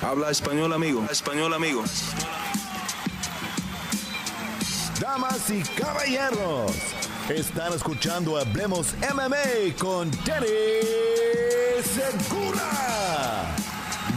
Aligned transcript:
Habla 0.00 0.30
español, 0.30 0.72
amigo. 0.72 1.04
español, 1.10 1.52
amigo. 1.52 1.82
Damas 5.00 5.50
y 5.50 5.62
caballeros, 5.80 6.72
están 7.28 7.72
escuchando 7.72 8.38
Hablemos 8.38 8.94
MMA 9.12 9.76
con 9.76 10.08
Danny 10.24 10.46
Segura. 11.82 13.56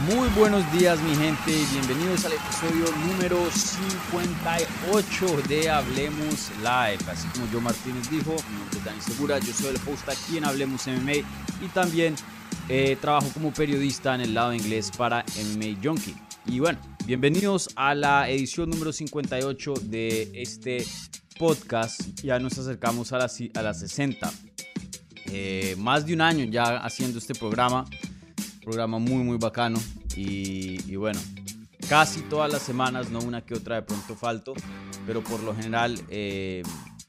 Muy 0.06 0.28
buenos 0.30 0.70
días 0.72 1.00
mi 1.00 1.16
gente 1.16 1.50
y 1.50 1.64
bienvenidos 1.72 2.24
al 2.26 2.32
episodio 2.32 2.84
número 3.06 3.38
58 3.50 5.42
de 5.48 5.68
Hablemos 5.68 6.50
Live. 6.58 7.10
Así 7.10 7.26
como 7.34 7.50
yo 7.52 7.60
Martínez 7.60 8.08
dijo, 8.08 8.36
mi 8.50 8.58
nombre 8.58 8.78
es 8.78 8.84
Dani 8.84 9.00
Segura, 9.00 9.38
yo 9.40 9.52
soy 9.52 9.74
el 9.74 9.80
host 9.88 10.08
aquí 10.08 10.38
en 10.38 10.44
Hablemos 10.44 10.86
MMA 10.86 11.26
y 11.60 11.68
también 11.74 12.14
eh, 12.68 12.96
trabajo 13.00 13.28
como 13.34 13.52
periodista 13.52 14.14
en 14.14 14.20
el 14.20 14.34
lado 14.34 14.52
inglés 14.52 14.90
para 14.96 15.24
MMA 15.36 15.78
Junkie. 15.82 16.14
Y 16.46 16.60
bueno, 16.60 16.78
bienvenidos 17.06 17.70
a 17.76 17.94
la 17.94 18.28
edición 18.28 18.70
número 18.70 18.92
58 18.92 19.74
de 19.82 20.30
este 20.34 20.84
podcast. 21.38 22.00
Ya 22.22 22.38
nos 22.38 22.58
acercamos 22.58 23.12
a 23.12 23.18
las 23.18 23.38
a 23.54 23.62
la 23.62 23.74
60. 23.74 24.32
Eh, 25.26 25.74
más 25.78 26.06
de 26.06 26.14
un 26.14 26.20
año 26.20 26.44
ya 26.44 26.76
haciendo 26.78 27.18
este 27.18 27.34
programa 27.34 27.86
programa 28.62 28.98
muy 28.98 29.24
muy 29.24 29.38
bacano 29.38 29.78
y, 30.14 30.94
bueno, 30.96 31.20
casi 31.88 32.20
todas 32.22 32.52
las 32.52 32.62
semanas, 32.62 33.10
no 33.10 33.20
una 33.20 33.40
que 33.40 33.54
otra 33.54 33.76
de 33.76 33.82
pronto 33.82 34.14
falto, 34.14 34.54
pero 35.06 35.22
por 35.22 35.42
lo 35.42 35.54
general 35.54 35.98
eh, 36.10 36.62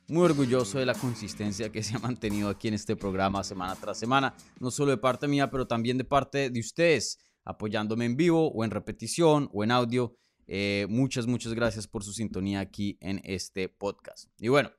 muy 0.07 0.23
orgulloso 0.23 0.79
de 0.79 0.85
la 0.85 0.93
consistencia 0.93 1.71
que 1.71 1.83
se 1.83 1.95
ha 1.95 1.99
mantenido 1.99 2.49
aquí 2.49 2.67
en 2.67 2.73
este 2.73 2.95
programa 2.95 3.43
semana 3.43 3.75
tras 3.75 3.97
semana, 3.97 4.35
no 4.59 4.71
solo 4.71 4.91
de 4.91 4.97
parte 4.97 5.27
mía, 5.27 5.49
pero 5.49 5.67
también 5.67 5.97
de 5.97 6.03
parte 6.03 6.49
de 6.49 6.59
ustedes, 6.59 7.19
apoyándome 7.45 8.05
en 8.05 8.15
vivo 8.15 8.51
o 8.51 8.63
en 8.63 8.71
repetición 8.71 9.49
o 9.53 9.63
en 9.63 9.71
audio. 9.71 10.15
Eh, 10.47 10.87
muchas, 10.89 11.27
muchas 11.27 11.53
gracias 11.53 11.87
por 11.87 12.03
su 12.03 12.13
sintonía 12.13 12.59
aquí 12.59 12.97
en 13.01 13.21
este 13.23 13.69
podcast. 13.69 14.29
Y 14.39 14.49
bueno, 14.49 14.71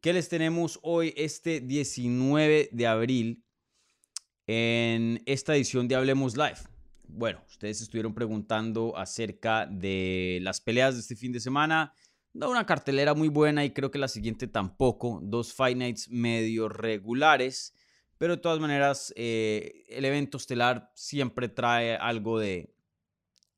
¿qué 0.00 0.12
les 0.12 0.28
tenemos 0.28 0.78
hoy 0.82 1.14
este 1.16 1.60
19 1.60 2.70
de 2.72 2.86
abril? 2.86 3.42
en 4.46 5.22
esta 5.26 5.56
edición 5.56 5.88
de 5.88 5.96
Hablemos 5.96 6.36
Live. 6.36 6.58
Bueno, 7.08 7.42
ustedes 7.48 7.80
estuvieron 7.80 8.14
preguntando 8.14 8.96
acerca 8.96 9.66
de 9.66 10.38
las 10.42 10.60
peleas 10.60 10.94
de 10.94 11.00
este 11.00 11.16
fin 11.16 11.32
de 11.32 11.40
semana. 11.40 11.92
No 12.36 12.50
una 12.50 12.66
cartelera 12.66 13.14
muy 13.14 13.28
buena 13.28 13.64
y 13.64 13.70
creo 13.70 13.90
que 13.90 13.98
la 13.98 14.08
siguiente 14.08 14.46
tampoco. 14.46 15.20
Dos 15.22 15.54
Fight 15.54 15.78
Nights 15.78 16.10
medio 16.10 16.68
regulares. 16.68 17.72
Pero 18.18 18.36
de 18.36 18.42
todas 18.42 18.60
maneras, 18.60 19.10
eh, 19.16 19.86
el 19.88 20.04
evento 20.04 20.36
estelar 20.36 20.92
siempre 20.94 21.48
trae 21.48 21.96
algo 21.96 22.38
de, 22.38 22.74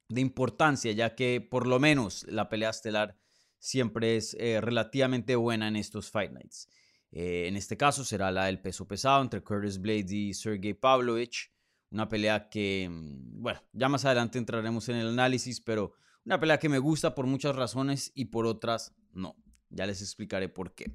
de, 0.08 0.20
importancia, 0.20 0.92
ya 0.92 1.16
que 1.16 1.40
por 1.40 1.66
lo 1.66 1.80
menos 1.80 2.24
la 2.28 2.48
pelea 2.48 2.70
estelar 2.70 3.18
siempre 3.58 4.14
es 4.14 4.36
eh, 4.38 4.60
relativamente 4.60 5.34
buena 5.34 5.66
en 5.66 5.74
estos 5.74 6.12
Fight 6.12 6.30
Nights. 6.30 6.68
Eh, 7.10 7.48
en 7.48 7.56
este 7.56 7.76
caso 7.76 8.04
será 8.04 8.30
la 8.30 8.44
del 8.44 8.60
peso 8.60 8.86
pesado 8.86 9.22
entre 9.22 9.42
Curtis 9.42 9.80
Blades 9.80 10.12
y 10.12 10.34
Sergey 10.34 10.74
Pavlovich. 10.74 11.50
Una 11.90 12.08
pelea 12.08 12.48
que, 12.48 12.88
mm, 12.88 13.42
bueno, 13.42 13.60
ya 13.72 13.88
más 13.88 14.04
adelante 14.04 14.38
entraremos 14.38 14.88
en 14.88 14.96
el 14.96 15.08
análisis, 15.08 15.60
pero 15.60 15.94
una 16.28 16.38
pelea 16.38 16.58
que 16.58 16.68
me 16.68 16.78
gusta 16.78 17.14
por 17.14 17.26
muchas 17.26 17.56
razones 17.56 18.12
y 18.14 18.26
por 18.26 18.44
otras 18.44 18.94
no. 19.14 19.34
Ya 19.70 19.86
les 19.86 20.02
explicaré 20.02 20.50
por 20.50 20.74
qué. 20.74 20.92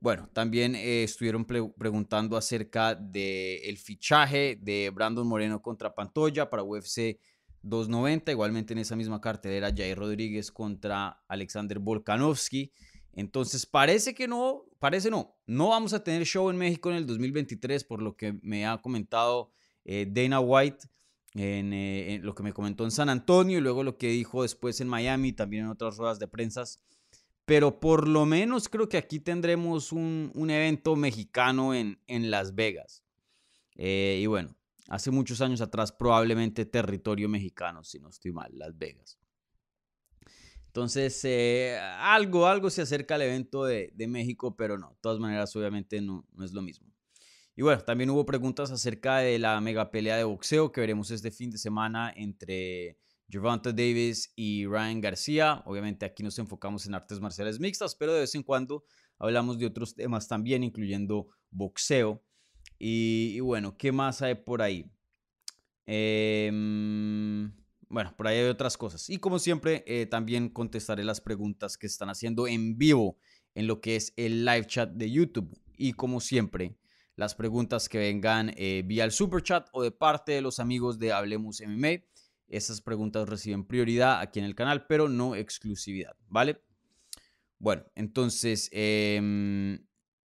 Bueno, 0.00 0.28
también 0.32 0.74
eh, 0.74 1.04
estuvieron 1.04 1.44
preguntando 1.44 2.36
acerca 2.36 2.96
del 2.96 3.78
fichaje 3.78 4.58
de 4.60 4.90
Brandon 4.90 5.24
Moreno 5.24 5.62
contra 5.62 5.94
Pantoya 5.94 6.50
para 6.50 6.64
UFC 6.64 7.20
290. 7.62 8.32
Igualmente 8.32 8.72
en 8.72 8.80
esa 8.80 8.96
misma 8.96 9.20
cartelera, 9.20 9.72
Jair 9.72 9.96
Rodríguez 9.96 10.50
contra 10.50 11.22
Alexander 11.28 11.78
Volkanovski. 11.78 12.72
Entonces 13.12 13.66
parece 13.66 14.16
que 14.16 14.26
no, 14.26 14.64
parece 14.80 15.12
no, 15.12 15.38
no 15.46 15.68
vamos 15.68 15.92
a 15.92 16.02
tener 16.02 16.24
show 16.24 16.50
en 16.50 16.56
México 16.56 16.90
en 16.90 16.96
el 16.96 17.06
2023 17.06 17.84
por 17.84 18.02
lo 18.02 18.16
que 18.16 18.36
me 18.42 18.66
ha 18.66 18.78
comentado 18.78 19.52
eh, 19.84 20.08
Dana 20.10 20.40
White, 20.40 20.88
eh, 21.36 22.14
en, 22.14 22.24
lo 22.24 22.34
que 22.34 22.42
me 22.42 22.52
comentó 22.52 22.84
en 22.84 22.90
San 22.90 23.08
Antonio 23.08 23.58
y 23.58 23.60
luego 23.60 23.82
lo 23.82 23.98
que 23.98 24.08
dijo 24.08 24.42
después 24.42 24.80
en 24.80 24.88
Miami, 24.88 25.32
también 25.32 25.64
en 25.64 25.70
otras 25.70 25.96
ruedas 25.96 26.18
de 26.18 26.28
prensa. 26.28 26.64
Pero 27.44 27.78
por 27.78 28.08
lo 28.08 28.26
menos 28.26 28.68
creo 28.68 28.88
que 28.88 28.96
aquí 28.96 29.20
tendremos 29.20 29.92
un, 29.92 30.32
evento 30.34 30.96
mexicano 30.96 31.74
en, 31.74 32.00
en 32.06 32.30
Las 32.30 32.54
Vegas. 32.54 33.04
Eh, 33.76 34.20
y 34.22 34.26
bueno, 34.26 34.56
hace 34.88 35.10
muchos 35.10 35.40
años 35.40 35.60
atrás 35.60 35.92
probablemente 35.92 36.64
territorio 36.64 37.28
mexicano, 37.28 37.84
si 37.84 37.98
no 37.98 38.08
estoy 38.08 38.32
mal, 38.32 38.50
Las 38.52 38.76
Vegas. 38.76 39.18
Entonces, 40.76 41.18
eh, 41.24 41.78
algo, 42.00 42.46
algo 42.46 42.68
se 42.68 42.82
acerca 42.82 43.14
al 43.14 43.22
evento 43.22 43.64
de, 43.64 43.92
México, 44.08 44.56
pero 44.56 44.76
no, 44.76 44.90
de 44.90 44.96
todas 45.00 45.18
maneras, 45.18 45.56
obviamente 45.56 46.02
no, 46.02 46.26
no, 46.34 46.44
es 46.44 46.52
lo 46.52 46.60
mismo. 46.60 46.86
Y 47.58 47.62
bueno, 47.62 47.82
también 47.82 48.10
hubo 48.10 48.26
preguntas 48.26 48.70
acerca 48.70 49.16
de 49.18 49.38
la 49.38 49.58
mega 49.62 49.90
pelea 49.90 50.18
de 50.18 50.24
boxeo 50.24 50.70
que 50.70 50.82
veremos 50.82 51.10
este 51.10 51.30
fin 51.30 51.50
de 51.50 51.56
semana 51.56 52.12
entre 52.14 52.98
Gervonta 53.30 53.72
Davis 53.72 54.30
y 54.36 54.66
Ryan 54.66 55.00
García. 55.00 55.62
Obviamente 55.64 56.04
aquí 56.04 56.22
nos 56.22 56.38
enfocamos 56.38 56.84
en 56.86 56.94
artes 56.94 57.18
marciales 57.18 57.58
mixtas, 57.58 57.94
pero 57.94 58.12
de 58.12 58.20
vez 58.20 58.34
en 58.34 58.42
cuando 58.42 58.84
hablamos 59.18 59.58
de 59.58 59.64
otros 59.64 59.94
temas 59.94 60.28
también, 60.28 60.64
incluyendo 60.64 61.28
boxeo. 61.50 62.22
Y, 62.78 63.40
bueno, 63.40 63.78
¿qué 63.78 63.90
más 63.90 64.20
hay 64.20 64.34
por 64.34 64.60
ahí? 64.60 64.90
Eh, 65.86 66.50
bueno, 67.88 68.14
por 68.18 68.26
ahí 68.26 68.36
hay 68.36 68.48
otras 68.48 68.76
cosas. 68.76 69.08
Y 69.08 69.16
como 69.16 69.38
siempre, 69.38 69.82
eh, 69.86 70.04
también 70.04 70.50
contestaré 70.50 71.04
las 71.04 71.22
preguntas 71.22 71.78
que 71.78 71.86
están 71.86 72.10
haciendo 72.10 72.46
en 72.46 72.76
vivo 72.76 73.16
en 73.54 73.66
lo 73.66 73.80
que 73.80 73.96
es 73.96 74.12
el 74.16 74.44
live 74.44 74.66
chat 74.66 74.90
de 74.90 75.10
YouTube. 75.10 75.58
Y 75.78 75.94
como 75.94 76.20
siempre, 76.20 76.76
las 77.16 77.34
preguntas 77.34 77.88
que 77.88 77.98
vengan 77.98 78.52
eh, 78.56 78.82
vía 78.84 79.04
el 79.04 79.10
super 79.10 79.42
chat 79.42 79.68
o 79.72 79.82
de 79.82 79.90
parte 79.90 80.32
de 80.32 80.42
los 80.42 80.60
amigos 80.60 80.98
de 80.98 81.12
Hablemos 81.12 81.60
MMA. 81.60 82.04
Esas 82.46 82.80
preguntas 82.80 83.28
reciben 83.28 83.64
prioridad 83.64 84.20
aquí 84.20 84.38
en 84.38 84.44
el 84.44 84.54
canal, 84.54 84.86
pero 84.86 85.08
no 85.08 85.34
exclusividad, 85.34 86.14
¿vale? 86.28 86.60
Bueno, 87.58 87.84
entonces, 87.94 88.68
em, 88.70 89.84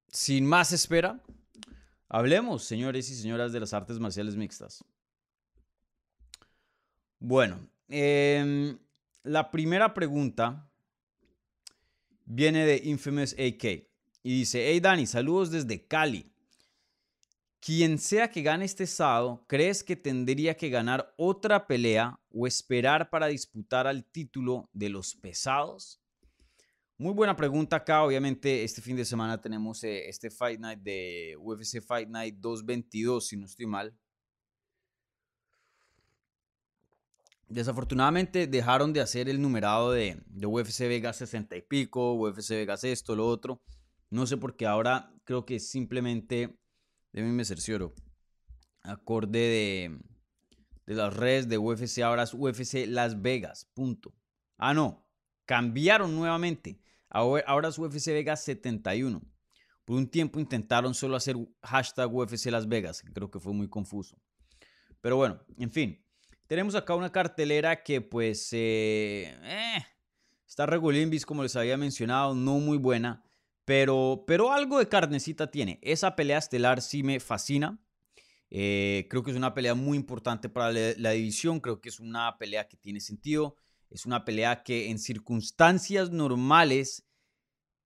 sin 0.09 0.45
más 0.45 0.73
espera, 0.73 1.23
hablemos, 2.09 2.65
señores 2.65 3.09
y 3.09 3.15
señoras 3.15 3.53
de 3.53 3.61
las 3.61 3.73
artes 3.73 3.97
marciales 3.97 4.35
mixtas. 4.35 4.83
Bueno, 7.19 7.69
em, 7.87 8.77
la 9.23 9.49
primera 9.49 9.93
pregunta 9.93 10.69
viene 12.25 12.65
de 12.65 12.81
Infamous 12.83 13.33
AK 13.33 13.87
y 14.23 14.39
dice, 14.39 14.67
hey 14.67 14.79
Dani, 14.79 15.07
saludos 15.07 15.51
desde 15.51 15.87
Cali. 15.87 16.30
Quien 17.63 17.99
sea 17.99 18.31
que 18.31 18.41
gane 18.41 18.65
este 18.65 18.87
sábado, 18.87 19.45
¿crees 19.47 19.83
que 19.83 19.95
tendría 19.95 20.57
que 20.57 20.69
ganar 20.69 21.13
otra 21.15 21.67
pelea 21.67 22.19
o 22.31 22.47
esperar 22.47 23.11
para 23.11 23.27
disputar 23.27 23.85
al 23.85 24.03
título 24.03 24.67
de 24.73 24.89
los 24.89 25.15
pesados? 25.15 26.01
Muy 26.97 27.13
buena 27.13 27.35
pregunta 27.35 27.75
acá. 27.75 28.03
Obviamente, 28.03 28.63
este 28.63 28.81
fin 28.81 28.95
de 28.95 29.05
semana 29.05 29.39
tenemos 29.39 29.83
eh, 29.83 30.09
este 30.09 30.31
Fight 30.31 30.59
Night 30.59 30.79
de 30.79 31.37
UFC 31.39 31.81
Fight 31.81 32.09
Night 32.09 32.37
222, 32.39 33.27
si 33.27 33.37
no 33.37 33.45
estoy 33.45 33.67
mal. 33.67 33.95
Desafortunadamente 37.47 38.47
dejaron 38.47 38.91
de 38.91 39.01
hacer 39.01 39.29
el 39.29 39.39
numerado 39.39 39.91
de, 39.91 40.19
de 40.25 40.47
UFC 40.47 40.79
Vegas 40.87 41.17
60 41.17 41.57
y 41.57 41.61
pico, 41.61 42.13
UFC 42.13 42.51
Vegas 42.51 42.83
esto, 42.85 43.15
lo 43.15 43.27
otro. 43.27 43.61
No 44.09 44.25
sé 44.25 44.37
por 44.37 44.55
qué 44.55 44.65
ahora 44.65 45.13
creo 45.23 45.45
que 45.45 45.59
simplemente, 45.59 46.57
de 47.11 47.21
mí 47.21 47.31
me 47.31 47.45
cercioro, 47.45 47.93
acorde 48.83 49.39
de, 49.39 49.99
de 50.85 50.93
las 50.95 51.13
redes 51.15 51.47
de 51.47 51.57
UFC, 51.57 51.99
ahora 51.99 52.23
es 52.23 52.33
UFC 52.33 52.85
Las 52.87 53.21
Vegas, 53.21 53.69
punto. 53.73 54.13
Ah, 54.57 54.73
no, 54.73 55.07
cambiaron 55.45 56.15
nuevamente. 56.15 56.79
Ahora 57.09 57.67
es 57.67 57.77
UFC 57.77 58.07
Vegas 58.07 58.43
71. 58.45 59.21
Por 59.83 59.97
un 59.97 60.07
tiempo 60.07 60.39
intentaron 60.39 60.93
solo 60.93 61.17
hacer 61.17 61.35
hashtag 61.61 62.13
UFC 62.13 62.45
Las 62.45 62.67
Vegas, 62.67 63.03
creo 63.13 63.29
que 63.29 63.39
fue 63.39 63.53
muy 63.53 63.67
confuso. 63.67 64.17
Pero 65.01 65.17
bueno, 65.17 65.41
en 65.57 65.71
fin. 65.71 66.05
Tenemos 66.47 66.75
acá 66.75 66.95
una 66.95 67.11
cartelera 67.11 67.81
que 67.81 68.01
pues 68.01 68.51
eh, 68.51 69.37
eh, 69.41 69.85
está 70.45 70.65
regulimbis 70.65 71.25
como 71.25 71.43
les 71.43 71.55
había 71.55 71.77
mencionado, 71.77 72.35
no 72.35 72.59
muy 72.59 72.77
buena, 72.77 73.23
pero, 73.65 74.23
pero 74.27 74.51
algo 74.51 74.79
de 74.79 74.89
carnecita 74.89 75.51
tiene. 75.51 75.79
Esa 75.81 76.15
pelea 76.15 76.37
estelar 76.37 76.81
sí 76.81 77.03
me 77.03 77.19
fascina. 77.19 77.79
Eh, 78.49 79.07
creo 79.09 79.23
que 79.23 79.31
es 79.31 79.37
una 79.37 79.53
pelea 79.53 79.75
muy 79.75 79.97
importante 79.97 80.49
para 80.49 80.71
la, 80.71 81.11
división, 81.11 81.61
creo 81.61 81.79
que 81.79 81.87
es 81.87 82.01
una 82.01 82.37
pelea 82.37 82.67
que 82.67 82.75
tiene 82.75 82.99
sentido, 82.99 83.55
es 83.89 84.05
una 84.05 84.25
pelea 84.25 84.63
que 84.63 84.89
en 84.89 84.99
circunstancias 84.99 86.11
normales 86.11 87.07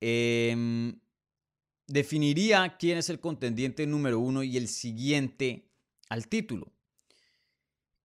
em, 0.01 0.99
definiría 1.85 2.77
quién 2.79 2.97
es 2.97 3.11
el 3.11 3.19
contendiente 3.19 3.85
número 3.85 4.19
uno 4.19 4.41
y 4.41 4.57
el 4.57 4.67
siguiente 4.67 5.69
al 6.09 6.27
título. 6.27 6.73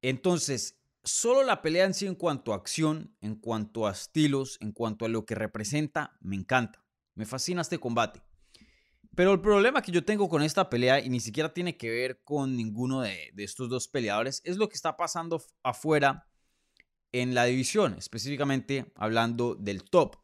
Entonces, 0.03 0.79
solo 1.03 1.43
la 1.43 1.63
pelea 1.63 1.87
en 1.87 1.95
sí 1.95 2.07
en 2.07 2.15
cuanto 2.15 2.53
a 2.53 2.57
acción, 2.57 3.17
en 3.23 3.37
cuanto 3.37 3.87
a 3.87 3.93
estilos, 3.93 4.59
en 4.61 4.73
cuanto 4.73 5.07
a 5.07 5.09
lo 5.09 5.25
que 5.25 5.35
representa, 5.35 6.19
me 6.21 6.37
encanta. 6.37 6.85
Me 7.21 7.27
fascina 7.27 7.61
este 7.61 7.77
combate. 7.77 8.23
Pero 9.15 9.35
el 9.35 9.43
problema 9.43 9.83
que 9.83 9.93
yo 9.93 10.03
tengo 10.03 10.27
con 10.31 10.43
esta 10.43 10.71
pelea, 10.71 11.01
y 11.01 11.11
ni 11.11 11.21
siquiera 11.21 11.53
tiene 11.53 11.77
que 11.77 11.91
ver 11.91 12.23
con 12.25 12.57
ninguno 12.57 13.03
de, 13.03 13.31
estos 13.37 13.69
dos 13.69 13.89
peleadores, 13.89 14.41
es 14.43 14.57
lo 14.57 14.71
que 14.71 14.77
está 14.77 14.97
pasando 14.97 15.45
afuera 15.63 16.27
en 17.13 17.35
la 17.35 17.45
división, 17.45 17.95
específicamente 17.99 18.91
hablando 18.95 19.55
del 19.55 19.85
top, 19.85 20.17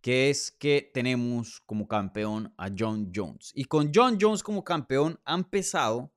que 0.00 0.30
es 0.30 0.50
que 0.50 0.90
tenemos 0.94 1.60
como 1.66 1.86
campeón 1.86 2.54
a 2.56 2.70
John 2.74 3.12
Jones. 3.14 3.52
Y 3.54 3.66
con 3.66 3.90
John 3.94 4.16
Jones 4.18 4.42
como 4.42 4.64
campeón 4.64 5.20
ha 5.26 5.34
empezado 5.34 6.14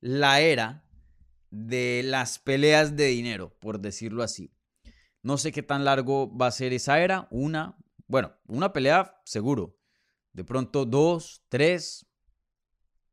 la 0.00 0.42
era 0.42 0.84
de 1.48 2.02
las 2.04 2.38
peleas 2.38 2.94
de 2.94 3.06
dinero, 3.06 3.56
por 3.58 3.80
decirlo 3.80 4.22
así. 4.22 4.52
No 5.22 5.38
sé 5.38 5.50
qué 5.50 5.62
tan 5.62 5.86
largo 5.86 6.30
va 6.36 6.48
a 6.48 6.50
ser 6.50 6.74
esa 6.74 7.00
era. 7.00 7.26
Una, 7.30 7.78
bueno, 8.10 8.34
una 8.48 8.72
pelea 8.72 9.16
seguro. 9.24 9.78
De 10.32 10.42
pronto 10.42 10.84
dos, 10.84 11.44
tres, 11.48 12.04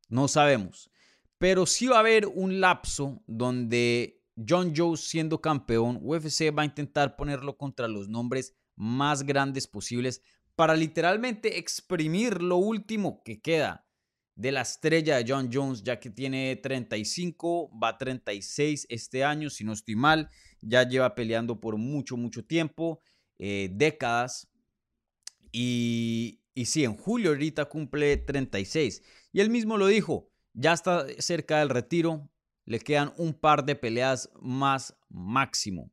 no 0.08 0.26
sabemos. 0.26 0.90
Pero 1.38 1.66
sí 1.66 1.86
va 1.86 1.96
a 1.96 2.00
haber 2.00 2.26
un 2.26 2.60
lapso 2.60 3.22
donde 3.28 4.24
John 4.36 4.72
Jones 4.76 5.00
siendo 5.00 5.40
campeón, 5.40 6.00
UFC 6.02 6.52
va 6.56 6.62
a 6.62 6.66
intentar 6.66 7.14
ponerlo 7.14 7.56
contra 7.56 7.86
los 7.86 8.08
nombres 8.08 8.56
más 8.74 9.22
grandes 9.22 9.68
posibles 9.68 10.20
para 10.56 10.74
literalmente 10.74 11.58
exprimir 11.58 12.42
lo 12.42 12.56
último 12.56 13.22
que 13.22 13.40
queda 13.40 13.86
de 14.34 14.50
la 14.50 14.62
estrella 14.62 15.16
de 15.16 15.24
John 15.28 15.48
Jones, 15.52 15.84
ya 15.84 16.00
que 16.00 16.10
tiene 16.10 16.56
35, 16.56 17.70
va 17.78 17.98
36 17.98 18.86
este 18.88 19.22
año, 19.22 19.48
si 19.48 19.62
no 19.62 19.72
estoy 19.72 19.94
mal, 19.94 20.28
ya 20.60 20.82
lleva 20.82 21.14
peleando 21.14 21.60
por 21.60 21.76
mucho, 21.76 22.16
mucho 22.16 22.44
tiempo, 22.44 23.00
eh, 23.38 23.68
décadas. 23.72 24.48
Y, 25.52 26.40
sí, 26.64 26.84
en 26.84 26.96
julio 26.96 27.30
ahorita 27.30 27.66
cumple 27.66 28.16
36. 28.16 29.02
Y 29.32 29.40
él 29.40 29.50
mismo 29.50 29.76
lo 29.76 29.86
dijo, 29.86 30.30
ya 30.54 30.72
está 30.72 31.06
cerca 31.18 31.58
del 31.58 31.70
retiro, 31.70 32.30
le 32.64 32.80
quedan 32.80 33.12
un 33.16 33.34
par 33.34 33.64
de 33.64 33.76
peleas 33.76 34.30
más 34.40 34.96
máximo. 35.08 35.90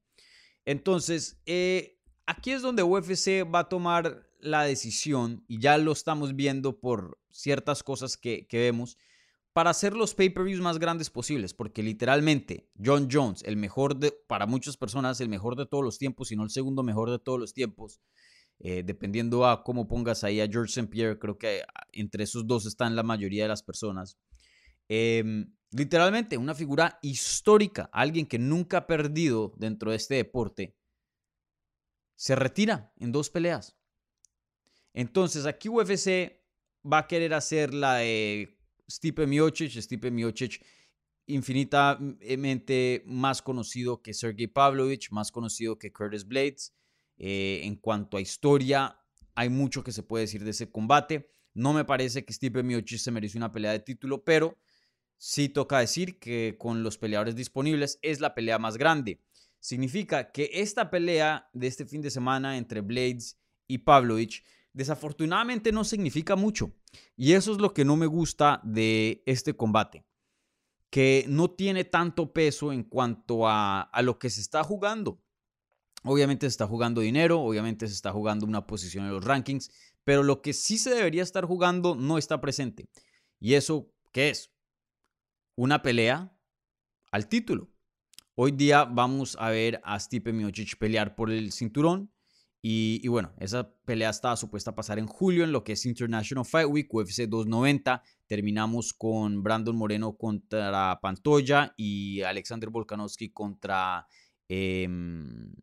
Entonces, 0.65 1.41
eh, 1.45 1.99
aquí 2.25 2.51
es 2.51 2.61
donde 2.61 2.83
UFC 2.83 3.43
va 3.43 3.59
a 3.59 3.69
tomar 3.69 4.25
la 4.39 4.63
decisión, 4.63 5.43
y 5.47 5.59
ya 5.59 5.77
lo 5.77 5.91
estamos 5.91 6.35
viendo 6.35 6.79
por 6.79 7.19
ciertas 7.31 7.83
cosas 7.83 8.15
que, 8.15 8.47
vemos, 8.51 8.97
para 9.53 9.71
hacer 9.71 9.95
los 9.95 10.13
pay-per-views 10.13 10.61
más 10.61 10.77
grandes 10.77 11.09
posibles, 11.09 11.53
porque 11.53 11.81
literalmente 11.81 12.69
John 12.83 13.07
Jones, 13.11 13.41
el 13.43 13.57
mejor 13.57 13.97
de, 13.97 14.11
para 14.27 14.45
muchas 14.45 14.77
personas, 14.77 15.19
el 15.21 15.29
mejor 15.29 15.55
de 15.55 15.65
todos 15.65 15.83
los 15.83 15.97
tiempos, 15.97 16.27
si 16.27 16.35
no 16.35 16.43
el 16.43 16.49
segundo 16.49 16.83
mejor 16.83 17.09
de 17.09 17.19
todos 17.19 17.39
los 17.39 17.53
tiempos, 17.53 18.01
eh, 18.59 18.83
dependiendo 18.83 19.45
a 19.45 19.63
cómo 19.63 19.87
pongas 19.87 20.23
ahí 20.23 20.39
a 20.39 20.47
George 20.47 20.71
St. 20.71 20.87
Pierre, 20.89 21.19
creo 21.19 21.37
que 21.37 21.61
ah, 21.61 21.87
entre 21.91 22.23
esos 22.23 22.47
dos 22.47 22.65
están 22.65 22.95
la 22.95 23.03
mayoría 23.03 23.43
de 23.43 23.49
las 23.49 23.63
personas. 23.63 24.17
Em, 24.87 25.53
literalmente 25.71 26.37
una 26.37 26.55
figura 26.55 26.99
histórica, 27.01 27.89
alguien 27.91 28.25
que 28.25 28.39
nunca 28.39 28.77
ha 28.77 28.87
perdido 28.87 29.53
dentro 29.57 29.91
de 29.91 29.97
este 29.97 30.15
deporte, 30.15 30.75
se 32.15 32.35
retira 32.35 32.93
en 32.97 33.11
dos 33.11 33.29
peleas. 33.29 33.77
Entonces, 34.93 35.45
aquí 35.45 35.67
UFC 35.67 36.41
va 36.85 36.99
a 36.99 37.07
querer 37.07 37.33
hacer 37.33 37.73
la 37.73 37.95
de 37.95 38.57
Stipe 38.89 39.27
Miocic, 39.27 39.71
Stipe 39.81 40.11
Miocic 40.11 40.65
infinitamente 41.27 43.03
más 43.05 43.41
conocido 43.41 44.01
que 44.01 44.13
Sergey 44.13 44.47
Pavlovich, 44.47 45.11
más 45.11 45.31
conocido 45.31 45.77
que 45.77 45.91
Curtis 45.91 46.25
Blades. 46.25 46.73
Eh, 47.17 47.61
en 47.63 47.75
cuanto 47.75 48.17
a 48.17 48.21
historia, 48.21 48.99
hay 49.35 49.49
mucho 49.49 49.83
que 49.83 49.91
se 49.91 50.03
puede 50.03 50.23
decir 50.23 50.43
de 50.43 50.51
ese 50.51 50.69
combate. 50.69 51.31
No 51.53 51.73
me 51.73 51.85
parece 51.85 52.25
que 52.25 52.33
Stipe 52.33 52.63
Miocic 52.63 52.99
se 52.99 53.11
merece 53.11 53.37
una 53.37 53.51
pelea 53.51 53.71
de 53.71 53.79
título, 53.79 54.23
pero 54.23 54.57
sí 55.17 55.49
toca 55.49 55.79
decir 55.79 56.19
que 56.19 56.55
con 56.59 56.83
los 56.83 56.97
peleadores 56.97 57.35
disponibles 57.35 57.99
es 58.01 58.19
la 58.19 58.35
pelea 58.35 58.59
más 58.59 58.77
grande. 58.77 59.21
Significa 59.59 60.31
que 60.31 60.49
esta 60.53 60.89
pelea 60.89 61.49
de 61.53 61.67
este 61.67 61.85
fin 61.85 62.01
de 62.01 62.11
semana 62.11 62.57
entre 62.57 62.81
Blades 62.81 63.39
y 63.67 63.79
Pavlovich 63.79 64.43
desafortunadamente 64.73 65.71
no 65.71 65.83
significa 65.83 66.35
mucho. 66.35 66.73
Y 67.15 67.33
eso 67.33 67.53
es 67.53 67.59
lo 67.59 67.73
que 67.73 67.85
no 67.85 67.95
me 67.95 68.05
gusta 68.05 68.61
de 68.63 69.23
este 69.25 69.55
combate, 69.55 70.05
que 70.89 71.25
no 71.27 71.49
tiene 71.49 71.85
tanto 71.85 72.33
peso 72.33 72.71
en 72.71 72.83
cuanto 72.83 73.47
a, 73.47 73.89
lo 74.03 74.19
que 74.19 74.29
se 74.29 74.41
está 74.41 74.63
jugando. 74.63 75.23
Obviamente 76.05 76.45
se 76.45 76.51
está 76.51 76.67
jugando 76.67 77.01
dinero, 77.01 77.41
obviamente 77.41 77.87
se 77.87 77.93
está 77.93 78.11
jugando 78.11 78.45
una 78.45 78.67
posición 78.67 79.05
en 79.05 79.11
los 79.11 79.23
rankings, 79.23 79.71
pero 80.03 80.21
lo 80.21 80.43
que 80.43 80.53
sí 80.53 80.77
se 80.77 80.91
debería 80.91 81.23
estar 81.23 81.45
jugando 81.45 81.95
no 81.95 82.19
está 82.19 82.39
presente. 82.39 82.87
¿Y 83.39 83.55
eso 83.55 83.91
qué 84.11 84.29
es? 84.29 84.51
Una 85.55 85.81
pelea 85.81 86.31
al 87.11 87.27
título. 87.27 87.71
Hoy 88.35 88.51
día 88.51 88.83
vamos 88.83 89.35
a 89.39 89.49
ver 89.49 89.81
a 89.83 89.99
Stipe 89.99 90.31
Miocic 90.31 90.77
pelear 90.77 91.15
por 91.15 91.31
el 91.31 91.51
cinturón. 91.51 92.11
Y, 92.67 93.07
bueno, 93.07 93.31
esa 93.39 93.75
pelea 93.85 94.09
estaba 94.09 94.35
supuesta 94.35 94.71
a 94.71 94.75
pasar 94.75 94.97
en 94.97 95.05
julio 95.05 95.43
en 95.43 95.51
lo 95.51 95.63
que 95.63 95.73
es 95.73 95.85
International 95.85 96.45
Fight 96.45 96.67
Week, 96.67 96.91
UFC 96.91 97.27
290. 97.27 98.01
Terminamos 98.25 98.93
con 98.93 99.43
Brandon 99.43 99.75
Moreno 99.75 100.17
contra 100.17 100.99
Pantoya 100.99 101.75
y 101.77 102.23
Alexander 102.23 102.71
Volkanovski 102.71 103.29
contra 103.29 104.07
em, 104.49 105.53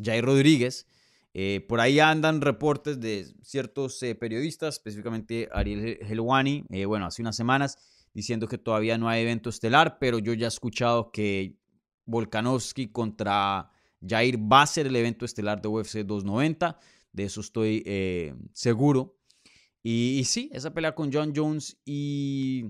Jair 0.00 0.24
Rodríguez. 0.24 0.86
Eh, 1.34 1.64
por 1.66 1.80
ahí 1.80 1.98
andan 1.98 2.40
reportes 2.42 3.00
de 3.00 3.26
ciertos 3.42 4.02
eh, 4.02 4.14
periodistas, 4.14 4.74
específicamente 4.74 5.48
Ariel 5.52 5.98
Helwani, 6.02 6.64
eh, 6.68 6.84
bueno, 6.84 7.06
hace 7.06 7.22
unas 7.22 7.36
semanas, 7.36 7.78
diciendo 8.12 8.46
que 8.46 8.58
todavía 8.58 8.98
no 8.98 9.08
hay 9.08 9.22
evento 9.22 9.48
estelar, 9.48 9.98
pero 9.98 10.18
yo 10.18 10.34
ya 10.34 10.46
he 10.46 10.48
escuchado 10.48 11.10
que 11.10 11.56
Volkanovski 12.04 12.88
contra 12.88 13.70
Jair 14.06 14.38
va 14.38 14.62
a 14.62 14.66
ser 14.66 14.86
el 14.86 14.96
evento 14.96 15.24
estelar 15.24 15.62
de 15.62 15.68
UFC 15.68 16.00
290, 16.00 16.78
de 17.12 17.24
eso 17.24 17.40
estoy 17.40 17.82
seguro. 18.52 19.16
Y, 19.82 20.22
sí, 20.26 20.50
esa 20.52 20.72
pelea 20.72 20.94
con 20.94 21.10
John 21.12 21.32
Jones 21.34 21.78
y 21.84 22.66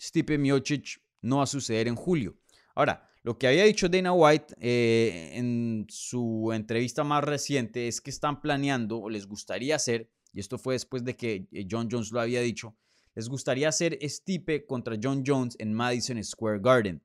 Stipe 0.00 0.38
Miocic 0.38 1.02
no 1.20 1.38
va 1.38 1.44
a 1.44 1.46
suceder 1.46 1.88
en 1.88 1.94
julio. 1.94 2.36
Ahora, 2.74 3.08
lo 3.24 3.38
que 3.38 3.48
había 3.48 3.64
dicho 3.64 3.88
Dana 3.88 4.12
White 4.12 4.54
eh, 4.60 5.30
en 5.32 5.86
su 5.88 6.50
entrevista 6.52 7.04
más 7.04 7.24
reciente 7.24 7.88
es 7.88 8.02
que 8.02 8.10
están 8.10 8.42
planeando 8.42 8.98
o 8.98 9.08
les 9.08 9.26
gustaría 9.26 9.76
hacer, 9.76 10.10
y 10.34 10.40
esto 10.40 10.58
fue 10.58 10.74
después 10.74 11.02
de 11.04 11.16
que 11.16 11.48
eh, 11.50 11.66
John 11.68 11.88
Jones 11.90 12.12
lo 12.12 12.20
había 12.20 12.42
dicho, 12.42 12.76
les 13.14 13.30
gustaría 13.30 13.70
hacer 13.70 13.98
Stipe 14.02 14.66
contra 14.66 14.98
John 15.02 15.22
Jones 15.26 15.56
en 15.58 15.72
Madison 15.72 16.22
Square 16.22 16.60
Garden, 16.60 17.02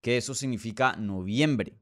que 0.00 0.16
eso 0.16 0.34
significa 0.34 0.96
noviembre. 0.96 1.78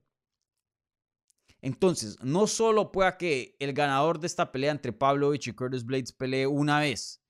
Entonces, 1.61 2.19
no 2.21 2.49
solo 2.49 2.91
pueda 2.91 3.17
que 3.17 3.55
el 3.61 3.75
ganador 3.75 4.19
de 4.19 4.27
esta 4.27 4.51
pelea 4.51 4.73
entre 4.73 4.93
Pavlovich 4.93 5.47
y 5.47 5.53
Curtis 5.53 5.85
Blades 5.85 6.13
pelee 6.13 6.49
una 6.49 6.81
vez, 6.81 7.23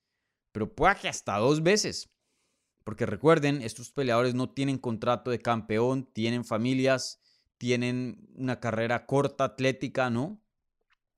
pero 0.52 0.74
pueda 0.74 0.94
que 0.94 1.08
hasta 1.08 1.36
dos 1.36 1.62
veces. 1.62 2.08
Porque 2.88 3.04
recuerden, 3.04 3.60
estos 3.60 3.90
peleadores 3.90 4.34
no 4.34 4.48
tienen 4.48 4.78
contrato 4.78 5.30
de 5.30 5.40
campeón, 5.40 6.08
tienen 6.14 6.42
familias, 6.42 7.20
tienen 7.58 8.30
una 8.34 8.60
carrera 8.60 9.04
corta, 9.04 9.44
atlética, 9.44 10.08
¿no? 10.08 10.40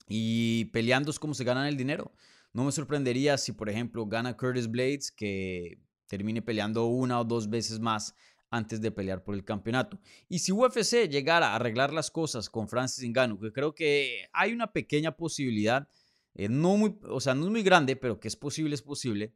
Y 0.09 0.65
peleando 0.73 1.13
es 1.13 1.21
como 1.21 1.33
se 1.33 1.45
ganan 1.45 1.69
el 1.69 1.77
dinero. 1.77 2.13
No 2.53 2.65
me 2.65 2.73
sorprendería 2.73 3.39
si, 3.39 3.53
por 3.53 3.69
ejemplo, 3.69 4.05
gana 4.07 4.37
Curtis 4.37 4.69
Blades, 4.69 5.13
que 5.13 5.79
termine 6.09 6.43
peleando 6.43 6.87
una 6.87 7.21
o 7.21 7.25
dos 7.25 7.49
veces 7.49 7.79
más 7.79 8.17
antes 8.51 8.81
de 8.81 8.91
pelear 8.91 9.23
por 9.23 9.37
el 9.37 9.45
campeonato. 9.45 10.01
Y 10.29 10.41
si 10.41 10.51
UFC 10.51 11.09
llegara 11.09 11.51
a 11.51 11.55
arreglar 11.55 11.93
las 11.93 12.11
cosas 12.11 12.51
con 12.51 12.67
Francis 12.67 13.09
Ngannou, 13.09 13.39
que 13.39 13.53
creo 13.53 13.77
que 13.77 14.27
hay 14.33 14.53
una 14.53 14.73
pequeña 14.73 15.17
posibilidad, 15.17 15.87
eh, 16.35 16.49
no 16.49 16.77
muy, 16.77 16.99
o 17.09 17.21
sea, 17.21 17.37
no 17.37 17.45
es 17.45 17.53
muy 17.53 17.63
grande, 17.63 17.95
pero 17.95 18.19
que 18.19 18.27
es 18.27 18.35
posible, 18.35 18.75
es 18.75 18.83
posible, 18.83 19.35